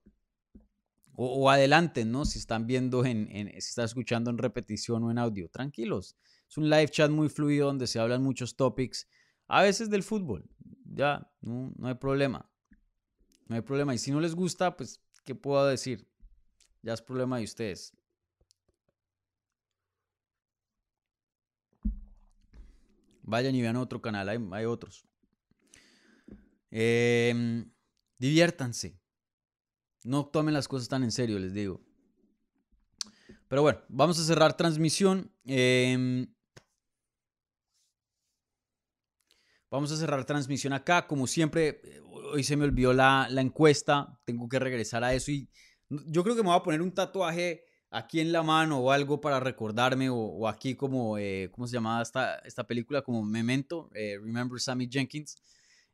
o, 1.14 1.50
adelante, 1.50 2.06
¿no? 2.06 2.26
Si 2.26 2.39
están 2.39 2.66
viendo, 2.68 3.06
en, 3.06 3.28
si 3.52 3.58
están 3.58 3.86
escuchando 3.86 4.30
en 4.30 4.38
repetición 4.38 5.04
o 5.04 5.12
en 5.12 5.18
audio, 5.18 5.50
tranquilos. 5.50 6.16
Es 6.50 6.58
un 6.58 6.70
live 6.70 6.89
chat 6.89 7.12
muy 7.12 7.30
fluido 7.30 7.68
donde 7.68 7.88
se 7.88 8.00
hablan 8.00 8.24
muchos 8.24 8.56
topics, 8.56 9.08
a 9.47 9.64
veces 9.64 9.89
del 9.89 10.04
fútbol, 10.04 10.47
ya, 10.86 11.32
no, 11.41 11.74
no 11.76 11.88
hay 11.88 11.95
problema. 11.95 12.50
No 13.47 13.56
hay 13.56 13.62
problema. 13.62 13.93
Y 13.93 13.97
si 13.97 14.12
no 14.12 14.22
les 14.22 14.36
gusta, 14.36 14.78
pues, 14.78 15.02
¿qué 15.26 15.36
puedo 15.36 15.66
decir? 15.66 16.08
Ya 16.84 16.93
es 16.93 17.02
problema 17.02 17.39
de 17.39 17.43
ustedes. 17.43 17.93
Vayan 23.30 23.54
y 23.54 23.62
vean 23.62 23.76
otro 23.76 24.02
canal, 24.02 24.28
hay, 24.28 24.66
otros. 24.66 25.08
Em, 26.72 27.72
diviértanse. 28.18 29.00
No 30.04 30.26
tomen 30.26 30.56
las 30.56 30.68
cosas 30.68 30.90
tan 30.90 31.04
en 31.04 31.12
serio, 31.12 31.38
les 31.38 31.54
digo. 31.54 31.80
Pero 33.48 33.62
bueno, 33.62 33.82
vamos 33.88 34.20
a 34.20 34.24
cerrar 34.24 34.58
transmisión. 34.58 35.32
Em, 35.46 36.34
vamos 39.70 39.92
a 39.92 39.98
cerrar 39.98 40.26
transmisión 40.26 40.74
acá. 40.74 41.06
Como 41.06 41.28
siempre, 41.28 41.82
hoy 42.34 42.44
se 42.44 42.58
me 42.58 42.66
olvidó 42.66 42.94
la, 42.94 43.28
la, 43.30 43.42
encuesta. 43.42 44.20
Tengo 44.26 44.50
que 44.50 44.58
regresar 44.58 45.04
a 45.04 45.14
eso. 45.14 45.30
Y 45.30 45.48
yo 45.88 46.24
creo 46.24 46.36
que 46.36 46.42
me 46.42 46.50
voy 46.50 46.58
a 46.58 46.64
poner 46.64 46.82
un 46.82 46.96
tatuaje 46.96 47.69
aquí 47.92 48.20
en 48.20 48.32
la 48.32 48.44
mano 48.44 48.80
o 48.80 48.92
algo 48.92 49.20
para 49.20 49.40
recordarme, 49.40 50.10
o, 50.10 50.48
aquí 50.48 50.76
como, 50.76 51.18
eh, 51.18 51.50
¿cómo 51.52 51.68
se 51.68 51.74
llamaba 51.74 52.02
esta, 52.02 52.36
esta 52.40 52.66
película? 52.66 53.02
Como 53.02 53.24
Memento, 53.24 53.90
eh, 53.94 54.18
Remember 54.22 54.60
Sammy 54.60 54.88
Jenkins. 54.90 55.38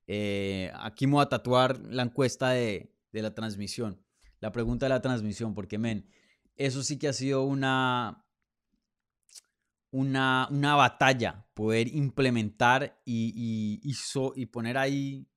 Eh, 0.07 0.71
aquí 0.75 1.05
voy 1.05 1.21
a 1.21 1.29
tatuar 1.29 1.79
la 1.79 2.03
encuesta 2.03 2.49
de, 2.49 2.93
de, 3.11 3.21
la 3.21 3.33
transmisión, 3.33 3.99
la 4.39 4.51
pregunta 4.51 4.85
de 4.85 4.91
la 4.91 5.01
transmisión, 5.01 5.55
porque, 5.55 5.77
men, 5.77 6.07
eso 6.55 6.83
sí 6.83 6.99
que 6.99 7.07
ha 7.07 7.13
sido 7.13 7.43
una, 7.43 8.23
una, 9.91 10.47
una 10.51 10.75
batalla, 10.75 11.47
poder 11.53 11.87
implementar 11.87 13.01
y, 13.03 13.81
y, 13.83 13.95
y 14.35 14.45
poner 14.45 14.77
ahí 14.77 15.27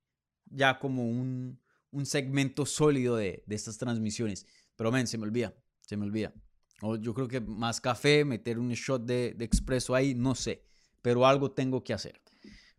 ya 0.45 0.79
como 0.79 1.09
un, 1.09 1.61
un 1.91 2.07
segmento 2.07 2.67
sólido 2.67 3.17
de, 3.17 3.43
de 3.47 3.57
estas 3.57 3.79
transmisiones. 3.79 4.47
Pero, 4.77 4.93
men, 4.93 5.07
se 5.07 5.17
me 5.17 5.25
olvida, 5.25 5.55
se 5.81 5.97
me 5.97 6.05
olvida. 6.05 6.35
O 6.81 6.97
yo 6.97 7.13
creo 7.13 7.29
que 7.29 7.41
más 7.41 7.81
café, 7.81 8.25
meter 8.25 8.59
un 8.59 8.71
shot 8.71 9.05
de, 9.05 9.35
de 9.37 9.45
expreso 9.45 9.95
ahí, 9.95 10.15
no 10.15 10.35
sé. 10.35 10.63
Pero 11.03 11.27
algo 11.27 11.51
tengo 11.51 11.83
que 11.83 11.93
hacer. 11.93 12.21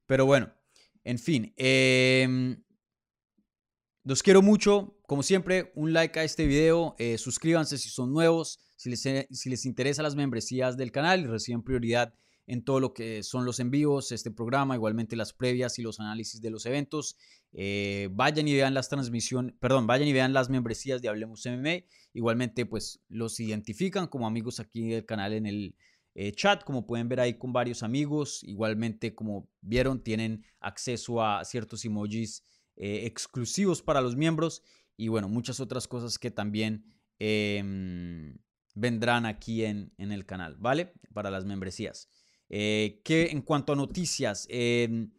Pero 0.06 0.26
bueno, 0.26 0.52
en 1.04 1.20
fin. 1.20 1.54
Em, 1.58 2.62
los 4.04 4.24
quiero 4.24 4.42
mucho. 4.42 4.98
Como 5.08 5.24
siempre, 5.24 5.72
un 5.76 5.94
like 5.94 6.20
a 6.20 6.24
este 6.24 6.46
video. 6.46 6.96
Eh, 6.98 7.18
suscríbanse 7.18 7.78
si 7.78 7.90
son 7.90 8.14
nuevos. 8.14 8.60
Si 8.76 8.90
les, 8.90 9.02
si 9.02 9.50
les 9.50 9.66
interesan 9.66 10.04
las 10.04 10.16
membresías 10.16 10.78
del 10.78 10.92
canal 10.92 11.22
y 11.22 11.28
reciben 11.28 11.64
prioridad 11.64 12.14
en 12.50 12.64
todo 12.64 12.80
lo 12.80 12.96
que 12.96 13.22
son 13.22 13.46
los 13.46 13.60
envíos, 13.60 14.12
este 14.12 14.32
programa, 14.32 14.74
igualmente 14.74 15.16
las 15.16 15.34
previas 15.34 15.78
y 15.78 15.84
los 15.84 16.00
análisis 16.00 16.42
de 16.42 16.50
los 16.50 16.66
eventos. 16.66 17.16
Eh, 17.54 18.10
vayan 18.12 18.48
y 18.48 18.56
vean 18.56 18.74
las 18.74 18.90
transmisiones, 18.90 19.54
perdón, 19.60 19.86
vayan 19.86 20.08
y 20.08 20.14
vean 20.14 20.34
las 20.34 20.50
membresías 20.50 21.00
de 21.00 21.10
Hablemos 21.10 21.46
MMA. 21.46 21.86
Igualmente, 22.12 22.66
pues 22.66 23.02
los 23.08 23.40
identifican 23.40 24.08
como 24.08 24.26
amigos 24.26 24.60
aquí 24.60 24.88
del 24.88 25.06
canal 25.06 25.34
en 25.34 25.46
el 25.46 25.76
eh, 26.16 26.32
chat, 26.32 26.64
como 26.64 26.88
pueden 26.88 27.08
ver 27.08 27.20
ahí 27.20 27.36
con 27.36 27.54
varios 27.54 27.84
amigos. 27.84 28.44
Igualmente, 28.44 29.14
como 29.14 29.48
vieron, 29.62 30.02
tienen 30.02 30.44
acceso 30.60 31.24
a 31.24 31.46
ciertos 31.46 31.86
emojis 31.86 32.44
eh, 32.78 33.06
exclusivos 33.06 33.84
para 33.84 34.02
los 34.02 34.16
miembros 34.16 34.64
y 34.98 35.08
bueno, 35.10 35.30
muchas 35.30 35.60
otras 35.60 35.88
cosas 35.88 36.18
que 36.18 36.32
también 36.32 36.84
em, 37.20 38.40
vendrán 38.74 39.28
aquí 39.28 39.66
en, 39.66 39.94
en, 40.00 40.12
el 40.12 40.26
canal, 40.26 40.56
¿vale? 40.58 40.94
Para 41.14 41.30
las 41.30 41.46
membresías. 41.46 42.10
Eh, 42.50 43.02
que 43.04 43.28
en 43.28 43.42
cuanto 43.44 43.74
a 43.74 43.76
noticias, 43.76 44.48
em, 44.50 45.12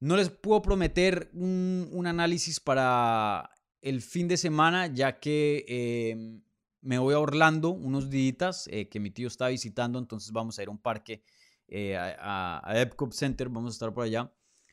no 0.00 0.16
les 0.16 0.28
puedo 0.28 0.60
prometer 0.60 1.30
un, 1.32 2.04
análisis 2.06 2.60
para 2.60 3.50
el 3.80 4.02
fin 4.02 4.28
de 4.28 4.36
semana, 4.36 4.88
ya 4.88 5.18
que 5.20 5.64
em, 5.66 6.42
me 6.82 6.98
voy 6.98 7.14
a 7.14 7.18
Orlando 7.18 7.70
unos 7.70 8.10
días 8.10 8.68
eh, 8.70 8.88
que 8.90 9.00
mi 9.00 9.10
tío 9.10 9.28
está 9.28 9.48
visitando, 9.48 9.98
entonces 9.98 10.32
vamos 10.32 10.58
a 10.58 10.62
ir 10.62 10.68
a 10.68 10.72
un 10.72 10.78
parque, 10.78 11.22
eh, 11.66 11.96
a, 11.96 12.60
a, 12.62 12.90
Center, 13.12 13.48
vamos 13.48 13.72
a 13.72 13.76
estar 13.76 13.94
por 13.94 14.04
allá. 14.04 14.30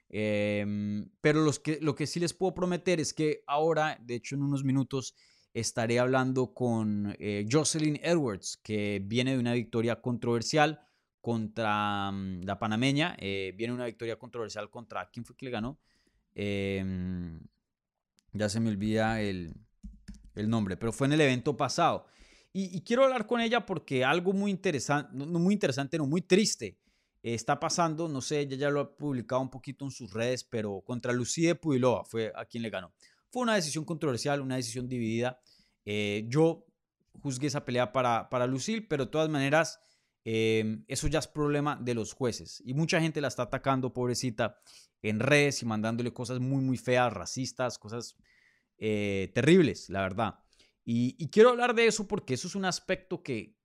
Em, 0.10 1.10
pero 1.22 1.42
los 1.42 1.58
que, 1.60 1.80
lo 1.82 1.96
que 1.96 2.06
sí 2.06 2.20
les 2.20 2.34
puedo 2.34 2.54
prometer 2.54 3.00
es 3.00 3.14
que 3.14 3.44
ahora, 3.48 3.98
de 4.02 4.16
hecho 4.16 4.36
en 4.36 4.44
unos 4.44 4.66
minutos, 4.66 5.16
estaré 5.54 6.00
hablando 6.00 6.54
con 6.54 7.16
Jocelyn 7.50 8.00
Edwards, 8.04 8.58
que 8.58 9.02
viene 9.04 9.34
de 9.34 9.40
una 9.40 9.54
victoria 9.54 10.02
controversial 10.02 10.82
contra 11.22 12.12
mm, 12.12 12.44
la 12.44 12.60
panameña. 12.60 13.16
Eh, 13.20 13.54
viene 13.56 13.74
una 13.74 13.86
victoria 13.86 14.18
controversial 14.18 14.70
contra. 14.70 15.10
¿Quién 15.10 15.24
fue 15.24 15.36
que 15.38 15.46
le 15.46 15.52
ganó? 15.52 15.80
Em, 16.34 17.40
ya 18.34 18.50
se 18.50 18.60
me 18.60 18.70
olvida 18.70 19.22
el, 19.22 19.54
nombre, 20.34 20.76
pero 20.76 20.92
fue 20.92 21.08
en 21.08 21.14
el 21.14 21.22
evento 21.22 21.56
pasado. 21.56 22.08
Y, 22.54 22.82
quiero 22.82 23.06
hablar 23.06 23.28
con 23.28 23.40
ella 23.40 23.66
porque 23.66 24.04
algo 24.04 24.34
muy 24.34 24.52
interesante, 24.52 25.12
no, 25.14 25.26
muy 25.40 25.54
interesante, 25.54 25.98
no, 25.98 26.06
muy 26.06 26.22
triste 26.22 26.78
está 27.24 27.60
pasando. 27.60 28.10
No 28.10 28.20
sé, 28.20 28.42
ella 28.42 28.58
ya 28.58 28.70
lo 28.70 28.82
ha 28.82 28.98
publicado 28.98 29.42
un 29.42 29.50
poquito 29.50 29.86
en 29.86 29.92
sus 29.92 30.12
redes, 30.12 30.44
pero 30.44 30.82
contra 30.82 31.14
Lucide 31.14 31.56
Puilova 31.56 32.04
fue 32.04 32.34
a 32.36 32.46
quien 32.46 32.64
le 32.64 32.70
ganó. 32.70 32.92
Fue 33.30 33.44
una 33.44 33.56
decisión 33.56 33.86
controversial, 33.86 34.42
una 34.42 34.58
decisión 34.58 34.90
dividida. 34.90 35.40
Eh, 35.86 36.26
yo 36.28 36.66
juzgué 37.22 37.48
esa 37.48 37.64
pelea 37.64 37.94
para, 37.94 38.30
para 38.30 38.48
Lucille, 38.48 38.82
pero 38.82 39.06
de 39.06 39.12
todas 39.12 39.30
maneras 39.30 39.80
Em, 40.24 40.86
eso 40.88 41.08
ya 41.08 41.20
es 41.20 41.28
problema 41.28 41.78
de 41.82 41.94
los 41.94 42.14
jueces. 42.14 42.62
Y 42.66 42.74
mucha 42.74 43.02
gente 43.02 43.22
la 43.22 43.28
está 43.28 43.44
atacando, 43.44 43.94
pobrecita, 43.94 44.62
en 45.02 45.20
redes 45.20 45.62
y 45.64 45.66
mandándole 45.66 46.14
cosas 46.14 46.40
muy, 46.40 46.62
muy 46.62 46.78
feas, 46.78 47.12
racistas, 47.12 47.80
cosas 47.80 48.16
eh, 48.78 49.32
terribles, 49.34 49.90
la 49.90 50.02
verdad. 50.02 50.40
Y, 50.84 51.30
quiero 51.30 51.50
hablar 51.50 51.76
de 51.76 51.88
eso 51.88 52.08
porque 52.08 52.34
eso 52.34 52.48
es 52.48 52.56
un 52.56 52.66
aspecto 52.66 53.24
que, 53.24 53.56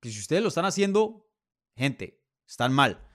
que 0.00 0.10
si 0.10 0.18
ustedes 0.18 0.42
lo 0.42 0.48
están 0.48 0.64
haciendo, 0.64 1.28
gente, 1.76 2.22
están 2.46 2.72
mal. 2.72 3.06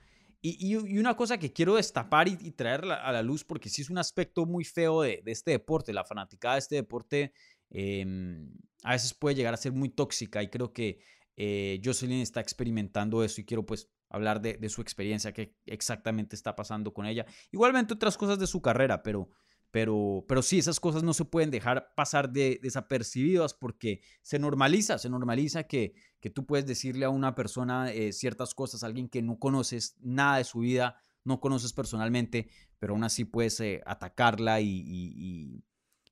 Y, 0.42 0.74
una 0.76 1.16
cosa 1.16 1.38
que 1.38 1.52
quiero 1.52 1.74
destapar 1.76 2.28
y, 2.28 2.36
traer 2.52 2.84
a 2.84 3.12
la 3.12 3.22
luz, 3.22 3.44
porque 3.44 3.68
sí 3.68 3.82
es 3.82 3.90
un 3.90 3.98
aspecto 3.98 4.46
muy 4.46 4.64
feo 4.64 5.02
de, 5.02 5.22
este 5.26 5.52
deporte, 5.52 5.92
la 5.92 6.04
fanaticada 6.04 6.54
de 6.54 6.60
este 6.60 6.74
deporte 6.76 7.32
em, 7.70 8.50
a 8.82 8.92
veces 8.92 9.12
puede 9.12 9.34
llegar 9.34 9.52
a 9.54 9.58
ser 9.58 9.72
muy 9.72 9.90
tóxica 9.90 10.42
y 10.42 10.48
creo 10.48 10.72
que 10.72 11.00
eh, 11.42 11.80
Jocelyn 11.82 12.20
está 12.20 12.42
experimentando 12.42 13.24
eso 13.24 13.40
y 13.40 13.46
quiero 13.46 13.64
pues 13.64 13.88
hablar 14.10 14.42
de, 14.42 14.68
su 14.68 14.82
experiencia, 14.82 15.32
qué 15.32 15.56
exactamente 15.64 16.36
está 16.36 16.54
pasando 16.54 16.92
con 16.92 17.06
ella. 17.06 17.24
Igualmente 17.50 17.94
otras 17.94 18.18
cosas 18.18 18.38
de 18.38 18.46
su 18.46 18.60
carrera, 18.60 19.02
pero, 19.02 19.30
pero, 19.70 20.22
pero 20.28 20.42
sí, 20.42 20.58
esas 20.58 20.78
cosas 20.80 21.02
no 21.02 21.14
se 21.14 21.24
pueden 21.24 21.50
dejar 21.50 21.94
pasar 21.94 22.30
de, 22.30 22.60
desapercibidas 22.62 23.54
porque 23.54 24.02
se 24.20 24.38
normaliza, 24.38 24.98
se 24.98 25.08
normaliza 25.08 25.62
que, 25.62 25.94
que 26.20 26.28
tú 26.28 26.44
puedes 26.44 26.66
decirle 26.66 27.06
a 27.06 27.10
una 27.10 27.34
persona 27.34 27.90
eh, 27.90 28.12
ciertas 28.12 28.54
cosas, 28.54 28.82
a 28.82 28.86
alguien 28.86 29.08
que 29.08 29.22
no 29.22 29.38
conoces 29.38 29.96
nada 30.02 30.36
de 30.36 30.44
su 30.44 30.58
vida, 30.58 31.02
no 31.24 31.40
conoces 31.40 31.72
personalmente, 31.72 32.50
pero 32.78 32.92
aún 32.92 33.04
así 33.04 33.24
puedes 33.24 33.58
eh, 33.60 33.80
atacarla 33.86 34.60
y, 34.60 35.64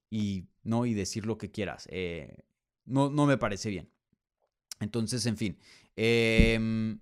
y, 0.08 0.48
¿no? 0.62 0.86
y 0.86 0.94
decir 0.94 1.26
lo 1.26 1.36
que 1.36 1.50
quieras. 1.50 1.86
No, 2.86 3.10
no 3.10 3.26
me 3.26 3.36
parece 3.36 3.68
bien. 3.68 3.90
Entonces, 4.80 5.26
en 5.26 5.36
fin. 5.36 5.58
Em, 5.96 7.00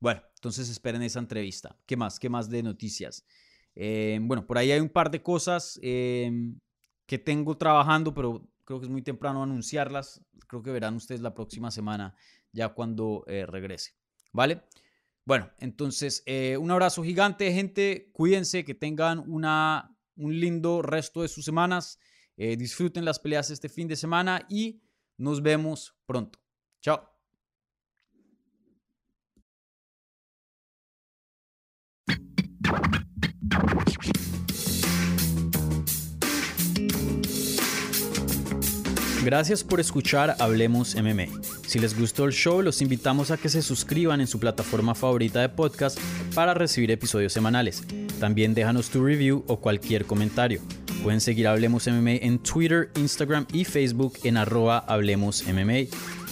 bueno, 0.00 0.22
entonces 0.34 0.68
esperen 0.68 1.02
esa 1.02 1.18
entrevista. 1.18 1.78
¿Qué 1.86 1.96
más? 1.96 2.18
¿Qué 2.18 2.28
más 2.28 2.48
de 2.50 2.62
noticias? 2.62 3.24
Em, 3.74 4.26
bueno, 4.26 4.46
por 4.46 4.58
ahí 4.58 4.72
hay 4.72 4.80
un 4.80 4.88
par 4.88 5.10
de 5.10 5.22
cosas 5.22 5.78
em, 5.82 6.58
que 7.06 7.18
tengo 7.18 7.56
trabajando, 7.56 8.12
pero 8.14 8.48
creo 8.64 8.80
que 8.80 8.86
es 8.86 8.90
muy 8.90 9.02
temprano 9.02 9.42
anunciarlas. 9.42 10.20
Creo 10.48 10.62
que 10.62 10.70
verán 10.70 10.96
ustedes 10.96 11.20
la 11.20 11.34
próxima 11.34 11.70
semana, 11.70 12.14
ya 12.52 12.70
cuando 12.70 13.24
eh, 13.26 13.46
regrese. 13.46 13.92
¿Vale? 14.32 14.62
Bueno, 15.24 15.50
entonces, 15.58 16.22
eh, 16.26 16.56
un 16.56 16.70
abrazo 16.70 17.02
gigante, 17.02 17.52
gente. 17.52 18.10
Cuídense, 18.12 18.64
que 18.64 18.74
tengan 18.74 19.18
una, 19.28 19.96
un 20.16 20.38
lindo 20.38 20.82
resto 20.82 21.22
de 21.22 21.28
sus 21.28 21.44
semanas. 21.44 21.98
Eh, 22.36 22.56
disfruten 22.56 23.04
las 23.04 23.18
peleas 23.18 23.50
este 23.50 23.68
fin 23.68 23.88
de 23.88 23.96
semana 23.96 24.46
y 24.48 24.82
nos 25.16 25.42
vemos 25.42 25.96
pronto. 26.06 26.38
Chao. 26.86 27.02
Gracias 39.24 39.64
por 39.64 39.80
escuchar 39.80 40.36
Hablemos 40.38 40.94
MMA. 40.94 41.26
Si 41.66 41.80
les 41.80 41.98
gustó 41.98 42.26
el 42.26 42.32
show, 42.32 42.62
los 42.62 42.80
invitamos 42.80 43.32
a 43.32 43.36
que 43.36 43.48
se 43.48 43.62
suscriban 43.62 44.20
en 44.20 44.28
su 44.28 44.38
plataforma 44.38 44.94
favorita 44.94 45.40
de 45.40 45.48
podcast 45.48 45.98
para 46.36 46.54
recibir 46.54 46.92
episodios 46.92 47.32
semanales. 47.32 47.82
También 48.20 48.54
déjanos 48.54 48.90
tu 48.90 49.04
review 49.04 49.44
o 49.48 49.56
cualquier 49.56 50.04
comentario. 50.04 50.60
Pueden 51.02 51.20
seguir 51.20 51.48
Hablemos 51.48 51.88
MMA 51.88 52.12
en 52.22 52.38
Twitter, 52.38 52.92
Instagram 52.94 53.46
y 53.52 53.64
Facebook 53.64 54.20
en 54.22 54.36
arroba 54.36 54.78
Hablemos 54.78 55.42
MMA 55.48 55.88